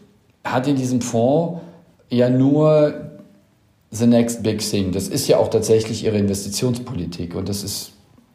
hat 0.43 0.67
in 0.67 0.75
diesem 0.75 1.01
Fonds 1.01 1.61
ja 2.11 2.29
nur 2.29 2.93
the 3.93 4.09
next 4.09 4.43
big 4.43 4.69
thing. 4.69 4.91
Das 4.91 5.07
ist 5.07 5.29
ja 5.29 5.37
auch 5.37 5.49
tatsächlich 5.49 6.05
ihre 6.05 6.19
Investitionspolitik 6.19 7.37
und 7.37 7.49
das 7.49 7.63
ist 7.63 7.93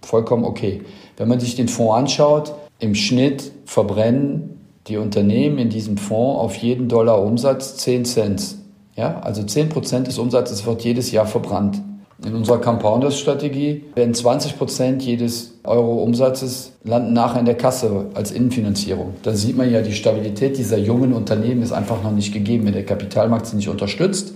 vollkommen 0.07 0.45
okay. 0.45 0.81
Wenn 1.17 1.27
man 1.27 1.39
sich 1.39 1.55
den 1.55 1.67
Fonds 1.67 1.95
anschaut, 1.95 2.53
im 2.79 2.95
Schnitt 2.95 3.51
verbrennen 3.65 4.61
die 4.87 4.97
Unternehmen 4.97 5.57
in 5.57 5.69
diesem 5.69 5.97
Fonds 5.97 6.39
auf 6.39 6.55
jeden 6.55 6.87
Dollar 6.87 7.21
Umsatz 7.21 7.77
10 7.77 8.05
Cent. 8.05 8.55
Ja, 8.95 9.19
also 9.19 9.43
10 9.43 9.69
Prozent 9.69 10.07
des 10.07 10.17
Umsatzes 10.17 10.65
wird 10.65 10.83
jedes 10.83 11.11
Jahr 11.11 11.27
verbrannt. 11.27 11.81
In 12.25 12.33
unserer 12.33 12.59
Compounders-Strategie 12.59 13.83
werden 13.93 14.15
20 14.15 14.57
Prozent 14.57 15.03
jedes 15.03 15.53
Euro 15.63 16.01
Umsatzes 16.01 16.71
landen 16.83 17.13
nachher 17.13 17.41
in 17.41 17.45
der 17.45 17.57
Kasse 17.57 18.07
als 18.15 18.31
Innenfinanzierung. 18.31 19.13
Da 19.21 19.33
sieht 19.33 19.55
man 19.55 19.71
ja, 19.71 19.81
die 19.81 19.93
Stabilität 19.93 20.57
dieser 20.57 20.79
jungen 20.79 21.13
Unternehmen 21.13 21.61
ist 21.61 21.73
einfach 21.73 22.01
noch 22.01 22.11
nicht 22.11 22.33
gegeben. 22.33 22.65
Wenn 22.65 22.73
der 22.73 22.85
Kapitalmarkt 22.85 23.45
sie 23.45 23.57
nicht 23.57 23.69
unterstützt, 23.69 24.33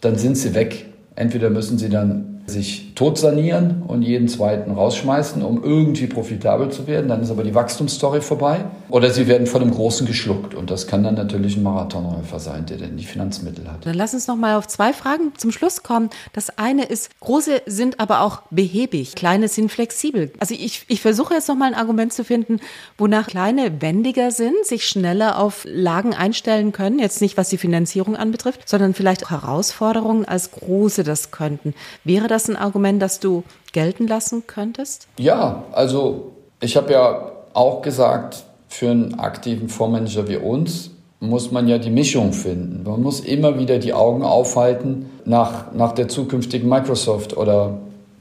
dann 0.00 0.16
sind 0.16 0.36
sie 0.36 0.54
weg. 0.54 0.86
Entweder 1.14 1.50
müssen 1.50 1.78
sie 1.78 1.88
dann 1.88 2.33
sich 2.46 2.94
tot 2.94 3.18
sanieren 3.18 3.82
und 3.86 4.02
jeden 4.02 4.28
zweiten 4.28 4.70
rausschmeißen, 4.70 5.42
um 5.42 5.64
irgendwie 5.64 6.06
profitabel 6.06 6.70
zu 6.70 6.86
werden. 6.86 7.08
Dann 7.08 7.22
ist 7.22 7.30
aber 7.30 7.42
die 7.42 7.54
Wachstumsstory 7.54 8.20
vorbei. 8.20 8.64
Oder 8.90 9.10
sie 9.10 9.26
werden 9.26 9.46
von 9.46 9.62
einem 9.62 9.70
Großen 9.70 10.06
geschluckt. 10.06 10.54
Und 10.54 10.70
das 10.70 10.86
kann 10.86 11.02
dann 11.02 11.14
natürlich 11.14 11.56
ein 11.56 11.62
Marathonläufer 11.62 12.38
sein, 12.38 12.66
der 12.66 12.76
dann 12.76 12.96
die 12.96 13.04
Finanzmittel 13.04 13.66
hat. 13.70 13.86
Dann 13.86 13.94
lass 13.94 14.12
uns 14.12 14.26
noch 14.26 14.36
mal 14.36 14.56
auf 14.56 14.68
zwei 14.68 14.92
Fragen 14.92 15.32
zum 15.38 15.52
Schluss 15.52 15.82
kommen. 15.82 16.10
Das 16.34 16.58
eine 16.58 16.84
ist, 16.84 17.18
große 17.20 17.62
sind 17.64 17.98
aber 17.98 18.20
auch 18.20 18.42
behäbig, 18.50 19.14
kleine 19.14 19.48
sind 19.48 19.72
flexibel. 19.72 20.30
Also 20.38 20.54
ich, 20.54 20.84
ich 20.88 21.00
versuche 21.00 21.34
jetzt 21.34 21.48
noch 21.48 21.56
mal 21.56 21.66
ein 21.66 21.74
Argument 21.74 22.12
zu 22.12 22.24
finden, 22.24 22.60
wonach 22.98 23.26
kleine 23.26 23.80
wendiger 23.80 24.30
sind, 24.30 24.54
sich 24.64 24.86
schneller 24.86 25.38
auf 25.38 25.66
Lagen 25.68 26.12
einstellen 26.14 26.72
können. 26.72 26.98
Jetzt 26.98 27.22
nicht, 27.22 27.38
was 27.38 27.48
die 27.48 27.58
Finanzierung 27.58 28.16
anbetrifft, 28.16 28.68
sondern 28.68 28.92
vielleicht 28.92 29.24
auch 29.24 29.30
Herausforderungen 29.30 30.26
als 30.26 30.50
große 30.50 31.04
das 31.04 31.30
könnten. 31.30 31.74
Wäre 32.04 32.28
das 32.28 32.33
ein 32.48 32.56
Argument, 32.56 33.00
das 33.00 33.20
du 33.20 33.44
gelten 33.72 34.06
lassen 34.06 34.46
könntest? 34.46 35.08
Ja, 35.18 35.64
also 35.72 36.32
ich 36.60 36.76
habe 36.76 36.92
ja 36.92 37.32
auch 37.52 37.82
gesagt, 37.82 38.44
für 38.68 38.90
einen 38.90 39.14
aktiven 39.20 39.68
Fondsmanager 39.68 40.28
wie 40.28 40.36
uns 40.36 40.90
muss 41.20 41.52
man 41.52 41.68
ja 41.68 41.78
die 41.78 41.90
Mischung 41.90 42.32
finden. 42.32 42.82
Man 42.84 43.02
muss 43.02 43.20
immer 43.20 43.58
wieder 43.58 43.78
die 43.78 43.92
Augen 43.92 44.22
aufhalten 44.22 45.06
nach, 45.24 45.72
nach 45.72 45.92
der 45.92 46.08
zukünftigen 46.08 46.68
Microsoft 46.68 47.36
oder 47.36 47.78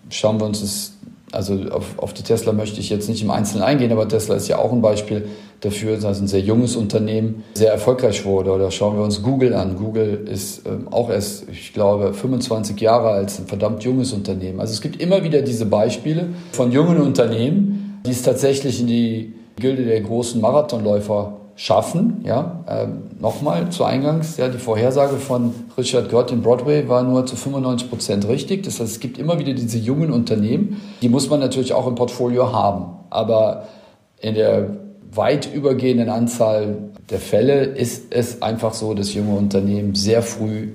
schauen 0.09 0.39
wir 0.39 0.45
uns 0.45 0.61
das 0.61 0.93
also 1.31 1.55
auf, 1.71 1.97
auf, 1.97 2.13
die 2.13 2.21
Tesla 2.21 2.53
möchte 2.53 2.79
ich 2.79 2.91
jetzt 2.91 3.09
nicht 3.09 3.23
im 3.23 3.31
Einzelnen 3.31 3.63
eingehen, 3.63 3.91
aber 3.91 4.07
Tesla 4.07 4.35
ist 4.35 4.47
ja 4.47 4.59
auch 4.59 4.71
ein 4.71 4.83
Beispiel 4.83 5.27
dafür, 5.65 5.97
dass 5.97 6.19
ein 6.19 6.27
sehr 6.27 6.41
junges 6.41 6.75
Unternehmen 6.75 7.43
sehr 7.53 7.71
erfolgreich 7.71 8.25
wurde. 8.25 8.51
Oder 8.51 8.71
schauen 8.71 8.97
wir 8.97 9.03
uns 9.03 9.21
Google 9.23 9.53
an. 9.53 9.77
Google 9.77 10.27
ist 10.31 10.65
ähm, 10.67 10.87
auch 10.91 11.09
erst, 11.09 11.49
ich 11.49 11.73
glaube, 11.73 12.13
25 12.13 12.79
Jahre 12.79 13.09
als 13.09 13.39
ein 13.39 13.47
verdammt 13.47 13.83
junges 13.83 14.13
Unternehmen. 14.13 14.59
Also 14.59 14.73
es 14.73 14.81
gibt 14.81 15.01
immer 15.01 15.23
wieder 15.23 15.41
diese 15.41 15.65
Beispiele 15.65 16.29
von 16.51 16.71
jungen 16.71 16.99
Unternehmen, 17.01 18.01
die 18.05 18.11
es 18.11 18.23
tatsächlich 18.23 18.81
in 18.81 18.87
die 18.87 19.33
Gilde 19.55 19.85
der 19.85 20.01
großen 20.01 20.41
Marathonläufer 20.41 21.37
schaffen. 21.55 22.23
Ja, 22.25 22.63
ähm, 22.67 23.03
nochmal 23.19 23.69
zu 23.69 23.83
Eingangs, 23.83 24.37
ja, 24.37 24.49
die 24.49 24.57
Vorhersage 24.57 25.17
von 25.17 25.53
Richard 25.77 26.09
Gott 26.09 26.31
in 26.31 26.41
Broadway 26.41 26.89
war 26.89 27.03
nur 27.03 27.25
zu 27.25 27.35
95 27.35 27.89
Prozent 27.89 28.27
richtig. 28.27 28.63
Das 28.63 28.79
heißt, 28.79 28.91
es 28.93 28.99
gibt 28.99 29.17
immer 29.17 29.39
wieder 29.39 29.53
diese 29.53 29.77
jungen 29.77 30.11
Unternehmen, 30.11 30.81
die 31.01 31.09
muss 31.09 31.29
man 31.29 31.39
natürlich 31.39 31.73
auch 31.73 31.87
im 31.87 31.95
Portfolio 31.95 32.51
haben. 32.51 32.97
Aber 33.09 33.67
in 34.19 34.35
der 34.35 34.82
weit 35.15 35.53
übergehenden 35.53 36.09
Anzahl 36.09 36.77
der 37.09 37.19
Fälle 37.19 37.63
ist 37.63 38.05
es 38.11 38.41
einfach 38.41 38.73
so, 38.73 38.93
dass 38.93 39.13
junge 39.13 39.35
Unternehmen 39.35 39.95
sehr 39.95 40.21
früh 40.21 40.69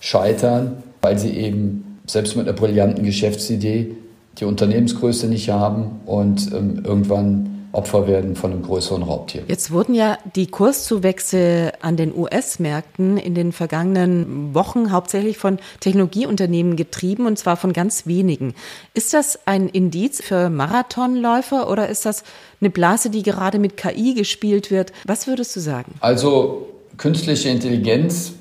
scheitern, 0.00 0.82
weil 1.02 1.18
sie 1.18 1.30
eben 1.30 1.98
selbst 2.06 2.36
mit 2.36 2.48
einer 2.48 2.56
brillanten 2.56 3.04
Geschäftsidee 3.04 3.96
die 4.38 4.44
Unternehmensgröße 4.44 5.28
nicht 5.28 5.48
haben 5.50 6.00
und 6.06 6.52
ähm, 6.52 6.82
irgendwann 6.84 7.56
Opfer 7.76 8.06
werden 8.06 8.36
von 8.36 8.52
einem 8.52 8.62
größeren 8.62 9.02
Raubtier. 9.02 9.42
Jetzt 9.48 9.70
wurden 9.70 9.94
ja 9.94 10.16
die 10.34 10.46
Kurszuwächse 10.46 11.72
an 11.82 11.96
den 11.96 12.16
US-Märkten 12.16 13.18
in 13.18 13.34
den 13.34 13.52
vergangenen 13.52 14.54
Wochen 14.54 14.92
hauptsächlich 14.92 15.36
von 15.36 15.58
Technologieunternehmen 15.80 16.76
getrieben 16.76 17.26
und 17.26 17.38
zwar 17.38 17.56
von 17.56 17.74
ganz 17.74 18.06
wenigen. 18.06 18.54
Ist 18.94 19.12
das 19.12 19.46
ein 19.46 19.68
Indiz 19.68 20.22
für 20.22 20.48
Marathonläufer 20.48 21.68
oder 21.70 21.88
ist 21.88 22.06
das 22.06 22.24
eine 22.60 22.70
Blase, 22.70 23.10
die 23.10 23.22
gerade 23.22 23.58
mit 23.58 23.76
KI 23.76 24.14
gespielt 24.14 24.70
wird? 24.70 24.92
Was 25.06 25.26
würdest 25.26 25.54
du 25.56 25.60
sagen? 25.60 25.94
Also 26.00 26.68
künstliche 26.96 27.48
Intelligenz 27.48 28.32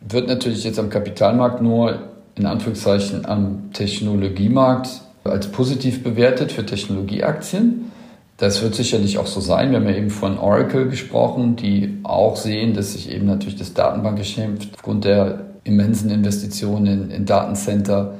wird 0.00 0.28
natürlich 0.28 0.64
jetzt 0.64 0.78
am 0.78 0.90
Kapitalmarkt 0.90 1.62
nur 1.62 2.10
in 2.36 2.46
Anführungszeichen 2.46 3.26
am 3.26 3.72
Technologiemarkt 3.72 4.88
als 5.24 5.46
positiv 5.48 6.02
bewertet 6.02 6.52
für 6.52 6.66
Technologieaktien. 6.66 7.90
Das 8.36 8.62
wird 8.62 8.74
sicherlich 8.74 9.18
auch 9.18 9.26
so 9.26 9.40
sein. 9.40 9.70
Wir 9.70 9.78
haben 9.78 9.88
ja 9.88 9.94
eben 9.94 10.10
von 10.10 10.38
Oracle 10.38 10.88
gesprochen, 10.88 11.56
die 11.56 11.98
auch 12.02 12.36
sehen, 12.36 12.74
dass 12.74 12.92
sich 12.92 13.10
eben 13.10 13.26
natürlich 13.26 13.56
das 13.56 13.74
Datenbankgeschäft 13.74 14.70
aufgrund 14.74 15.04
der 15.04 15.44
immensen 15.62 16.10
Investitionen 16.10 16.86
in, 16.86 17.10
in 17.10 17.24
Datencenter, 17.24 18.14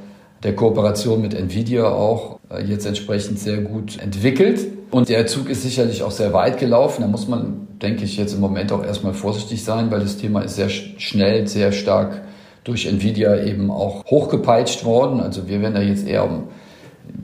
der 0.45 0.55
Kooperation 0.55 1.23
mit 1.23 1.35
Nvidia 1.35 1.89
auch 1.89 2.39
äh, 2.51 2.63
jetzt 2.63 2.87
entsprechend 2.87 3.39
sehr 3.39 3.59
gut 3.63 3.99
entwickelt. 3.99 4.61
Und 4.91 5.09
der 5.09 5.27
Zug 5.27 5.49
ist 5.49 5.63
sicherlich 5.63 6.03
auch 6.03 6.11
sehr 6.11 6.33
weit 6.33 6.59
gelaufen. 6.59 7.03
Da 7.03 7.09
muss 7.09 7.27
man, 7.27 7.67
denke 7.83 8.05
ich, 8.05 8.17
jetzt 8.17 8.35
im 8.35 8.41
Moment 8.41 8.71
auch 8.71 8.85
erstmal 8.85 9.15
vorsichtig 9.15 9.65
sein, 9.65 9.91
weil 9.91 10.01
das 10.01 10.19
Thema 10.19 10.43
ist 10.43 10.57
sehr 10.57 10.69
schnell, 10.69 11.49
sehr 11.49 11.73
stark 11.73 12.23
durch 12.63 12.87
Nvidia 12.87 13.43
eben 13.43 13.71
auch 13.71 14.05
hochgepeitscht 14.05 14.85
worden. 14.85 15.21
Also 15.21 15.49
wir 15.49 15.61
werden 15.61 15.75
da 15.75 15.81
jetzt 15.81 16.07
eher 16.07 16.29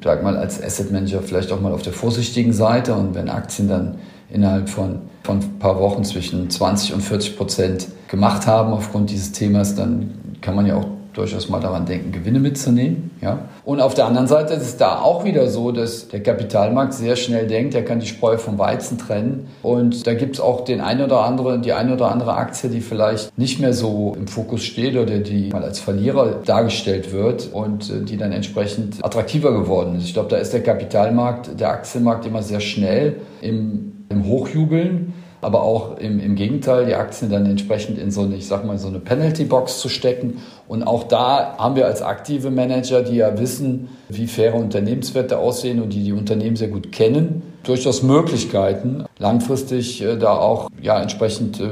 sag 0.03 0.23
mal, 0.23 0.37
als 0.37 0.62
Asset 0.62 0.91
Manager 0.91 1.23
vielleicht 1.23 1.53
auch 1.53 1.61
mal 1.61 1.73
auf 1.73 1.83
der 1.83 1.93
vorsichtigen 1.93 2.53
Seite. 2.53 2.95
Und 2.95 3.14
wenn 3.14 3.29
Aktien 3.29 3.68
dann 3.68 3.99
innerhalb 4.33 4.68
von, 4.68 5.01
von 5.23 5.39
ein 5.39 5.59
paar 5.59 5.79
Wochen 5.79 6.05
zwischen 6.05 6.49
20 6.49 6.95
und 6.95 7.03
40 7.03 7.37
Prozent 7.37 7.89
gemacht 8.09 8.47
haben 8.47 8.73
aufgrund 8.73 9.11
dieses 9.11 9.33
Themas, 9.33 9.75
dann 9.75 10.39
kann 10.41 10.57
man 10.57 10.66
ja 10.66 10.77
auch 10.77 10.87
durchaus 11.13 11.49
mal 11.49 11.61
daran 11.61 11.87
denken, 11.87 12.13
Gewinne 12.13 12.41
mitzunehmen. 12.41 13.11
Ja? 13.21 13.49
Und 13.65 13.81
auf 13.81 13.95
der 13.95 14.07
anderen 14.07 14.27
Seite 14.27 14.55
ist 14.55 14.63
es 14.63 14.77
da 14.77 15.01
auch 15.01 15.25
wieder 15.25 15.49
so, 15.49 15.73
dass 15.73 16.09
der 16.09 16.23
Kapitalmarkt 16.23 16.95
sehr 16.95 17.17
schnell 17.17 17.47
denkt, 17.47 17.75
er 17.75 17.85
kann 17.85 18.01
die 18.01 18.07
Spreu 18.07 18.39
vom 18.39 18.59
Weizen 18.59 18.99
trennen. 18.99 19.49
Und 19.63 20.07
da 20.07 20.15
gibt 20.15 20.37
es 20.37 20.41
auch 20.41 20.65
den 20.65 20.81
ein 20.81 21.03
oder 21.03 21.21
andere, 21.21 21.59
die 21.59 21.73
eine 21.73 21.95
oder 21.95 22.11
andere 22.11 22.35
Aktie, 22.35 22.71
die 22.71 22.81
vielleicht 22.81 23.37
nicht 23.39 23.61
mehr 23.61 23.73
so 23.73 24.15
im 24.17 24.29
Fokus 24.29 24.63
steht 24.63 24.97
oder 24.97 25.19
die 25.19 25.51
mal 25.51 25.65
als 25.65 25.81
Verlierer 25.81 26.41
dargestellt 26.45 27.13
wird 27.13 27.49
und 27.53 27.91
äh, 27.91 28.03
die 28.03 28.17
dann 28.17 28.33
entsprechend 28.33 29.05
attraktiver 29.05 29.53
geworden 29.53 29.97
ist. 29.97 30.05
Ich 30.05 30.15
glaube, 30.15 30.29
da 30.29 30.37
ist 30.37 30.53
der 30.53 30.63
Kapitalmarkt, 30.63 31.59
der 31.59 31.71
Aktienmarkt 31.71 32.27
immer 32.27 32.43
sehr 32.43 32.61
schnell 32.61 33.17
im, 33.41 34.07
im 34.09 34.27
Hochjubeln 34.27 35.13
aber 35.41 35.62
auch 35.62 35.99
im, 35.99 36.20
im 36.20 36.34
Gegenteil, 36.34 36.86
die 36.86 36.95
Aktien 36.95 37.30
dann 37.30 37.47
entsprechend 37.47 37.99
in 37.99 38.11
so 38.11 38.22
eine, 38.22 38.36
ich 38.36 38.47
sag 38.47 38.64
mal, 38.64 38.78
so 38.78 38.88
eine 38.88 38.99
Penalty-Box 38.99 39.80
zu 39.80 39.88
stecken. 39.88 40.38
Und 40.68 40.82
auch 40.82 41.05
da 41.05 41.57
haben 41.59 41.76
wir 41.76 41.86
als 41.86 42.03
aktive 42.03 42.51
Manager, 42.51 43.03
die 43.03 43.16
ja 43.16 43.38
wissen, 43.38 43.88
wie 44.09 44.26
faire 44.26 44.55
Unternehmenswerte 44.55 45.38
aussehen 45.38 45.80
und 45.80 45.93
die 45.93 46.05
die 46.05 46.12
Unternehmen 46.12 46.57
sehr 46.57 46.68
gut 46.68 46.93
kennen, 46.93 47.43
durchaus 47.62 48.03
Möglichkeiten, 48.03 49.05
langfristig 49.18 50.03
äh, 50.03 50.16
da 50.16 50.36
auch 50.36 50.68
ja 50.80 51.01
entsprechend 51.01 51.61
äh, 51.61 51.68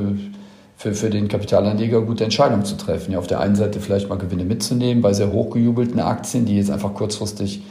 für, 0.76 0.94
für 0.94 1.10
den 1.10 1.28
Kapitalanleger 1.28 2.02
gute 2.02 2.24
Entscheidungen 2.24 2.64
zu 2.64 2.76
treffen. 2.76 3.12
Ja, 3.12 3.18
auf 3.18 3.26
der 3.26 3.40
einen 3.40 3.56
Seite 3.56 3.80
vielleicht 3.80 4.08
mal 4.08 4.16
Gewinne 4.16 4.44
mitzunehmen 4.44 5.02
bei 5.02 5.12
sehr 5.12 5.32
hochgejubelten 5.32 6.00
Aktien, 6.00 6.46
die 6.46 6.56
jetzt 6.56 6.70
einfach 6.70 6.94
kurzfristig 6.94 7.62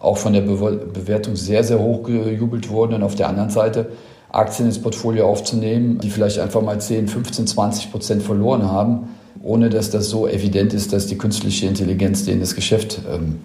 auch 0.00 0.18
von 0.18 0.32
der 0.32 0.42
Bewertung 0.42 1.36
sehr, 1.36 1.64
sehr 1.64 1.78
hoch 1.78 2.02
gejubelt 2.02 2.68
wurden. 2.68 2.94
Und 2.94 3.02
auf 3.02 3.14
der 3.14 3.28
anderen 3.28 3.50
Seite 3.50 3.86
Aktien 4.34 4.66
ins 4.66 4.80
Portfolio 4.80 5.28
aufzunehmen, 5.28 5.98
die 5.98 6.10
vielleicht 6.10 6.38
einfach 6.38 6.60
mal 6.60 6.80
10, 6.80 7.08
15, 7.08 7.46
20 7.46 7.90
Prozent 7.92 8.22
verloren 8.22 8.70
haben, 8.70 9.08
ohne 9.42 9.70
dass 9.70 9.90
das 9.90 10.08
so 10.08 10.26
evident 10.26 10.74
ist, 10.74 10.92
dass 10.92 11.06
die 11.06 11.18
künstliche 11.18 11.66
Intelligenz 11.66 12.24
denen 12.24 12.40
das 12.40 12.54
Geschäft 12.54 13.00
ähm, 13.12 13.40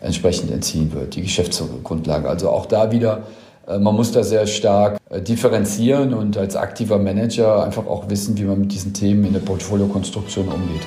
entsprechend 0.00 0.50
entziehen 0.50 0.92
wird, 0.92 1.14
die 1.14 1.22
Geschäftsgrundlage. 1.22 2.28
Also 2.28 2.50
auch 2.50 2.66
da 2.66 2.90
wieder, 2.90 3.22
äh, 3.68 3.78
man 3.78 3.94
muss 3.94 4.12
da 4.12 4.24
sehr 4.24 4.46
stark 4.46 4.98
äh, 5.10 5.20
differenzieren 5.20 6.14
und 6.14 6.36
als 6.36 6.56
aktiver 6.56 6.98
Manager 6.98 7.64
einfach 7.64 7.86
auch 7.86 8.10
wissen, 8.10 8.36
wie 8.36 8.44
man 8.44 8.60
mit 8.60 8.72
diesen 8.72 8.92
Themen 8.94 9.24
in 9.24 9.32
der 9.32 9.40
Portfoliokonstruktion 9.40 10.48
umgeht. 10.48 10.82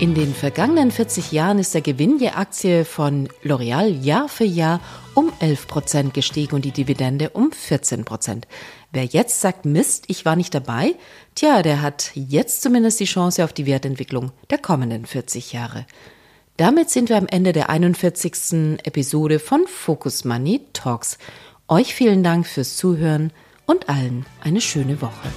In 0.00 0.14
den 0.14 0.32
vergangenen 0.32 0.90
40 0.90 1.30
Jahren 1.30 1.58
ist 1.58 1.74
der 1.74 1.82
Gewinn 1.82 2.18
je 2.18 2.30
Aktie 2.30 2.86
von 2.86 3.28
L'Oreal 3.44 3.86
Jahr 3.86 4.30
für 4.30 4.44
Jahr 4.44 4.80
um 5.12 5.30
11 5.40 5.66
Prozent 5.66 6.14
gestiegen 6.14 6.54
und 6.54 6.64
die 6.64 6.70
Dividende 6.70 7.28
um 7.28 7.52
14 7.52 8.06
Prozent. 8.06 8.48
Wer 8.92 9.04
jetzt 9.04 9.42
sagt, 9.42 9.66
Mist, 9.66 10.04
ich 10.06 10.24
war 10.24 10.36
nicht 10.36 10.54
dabei, 10.54 10.94
tja, 11.34 11.60
der 11.60 11.82
hat 11.82 12.12
jetzt 12.14 12.62
zumindest 12.62 12.98
die 12.98 13.04
Chance 13.04 13.44
auf 13.44 13.52
die 13.52 13.66
Wertentwicklung 13.66 14.32
der 14.48 14.56
kommenden 14.56 15.04
40 15.04 15.52
Jahre. 15.52 15.84
Damit 16.56 16.88
sind 16.88 17.10
wir 17.10 17.18
am 17.18 17.26
Ende 17.26 17.52
der 17.52 17.68
41. 17.68 18.78
Episode 18.82 19.38
von 19.38 19.66
Focus 19.66 20.24
Money 20.24 20.62
Talks. 20.72 21.18
Euch 21.68 21.94
vielen 21.94 22.22
Dank 22.22 22.46
fürs 22.46 22.78
Zuhören 22.78 23.34
und 23.66 23.90
allen 23.90 24.24
eine 24.42 24.62
schöne 24.62 25.02
Woche. 25.02 25.28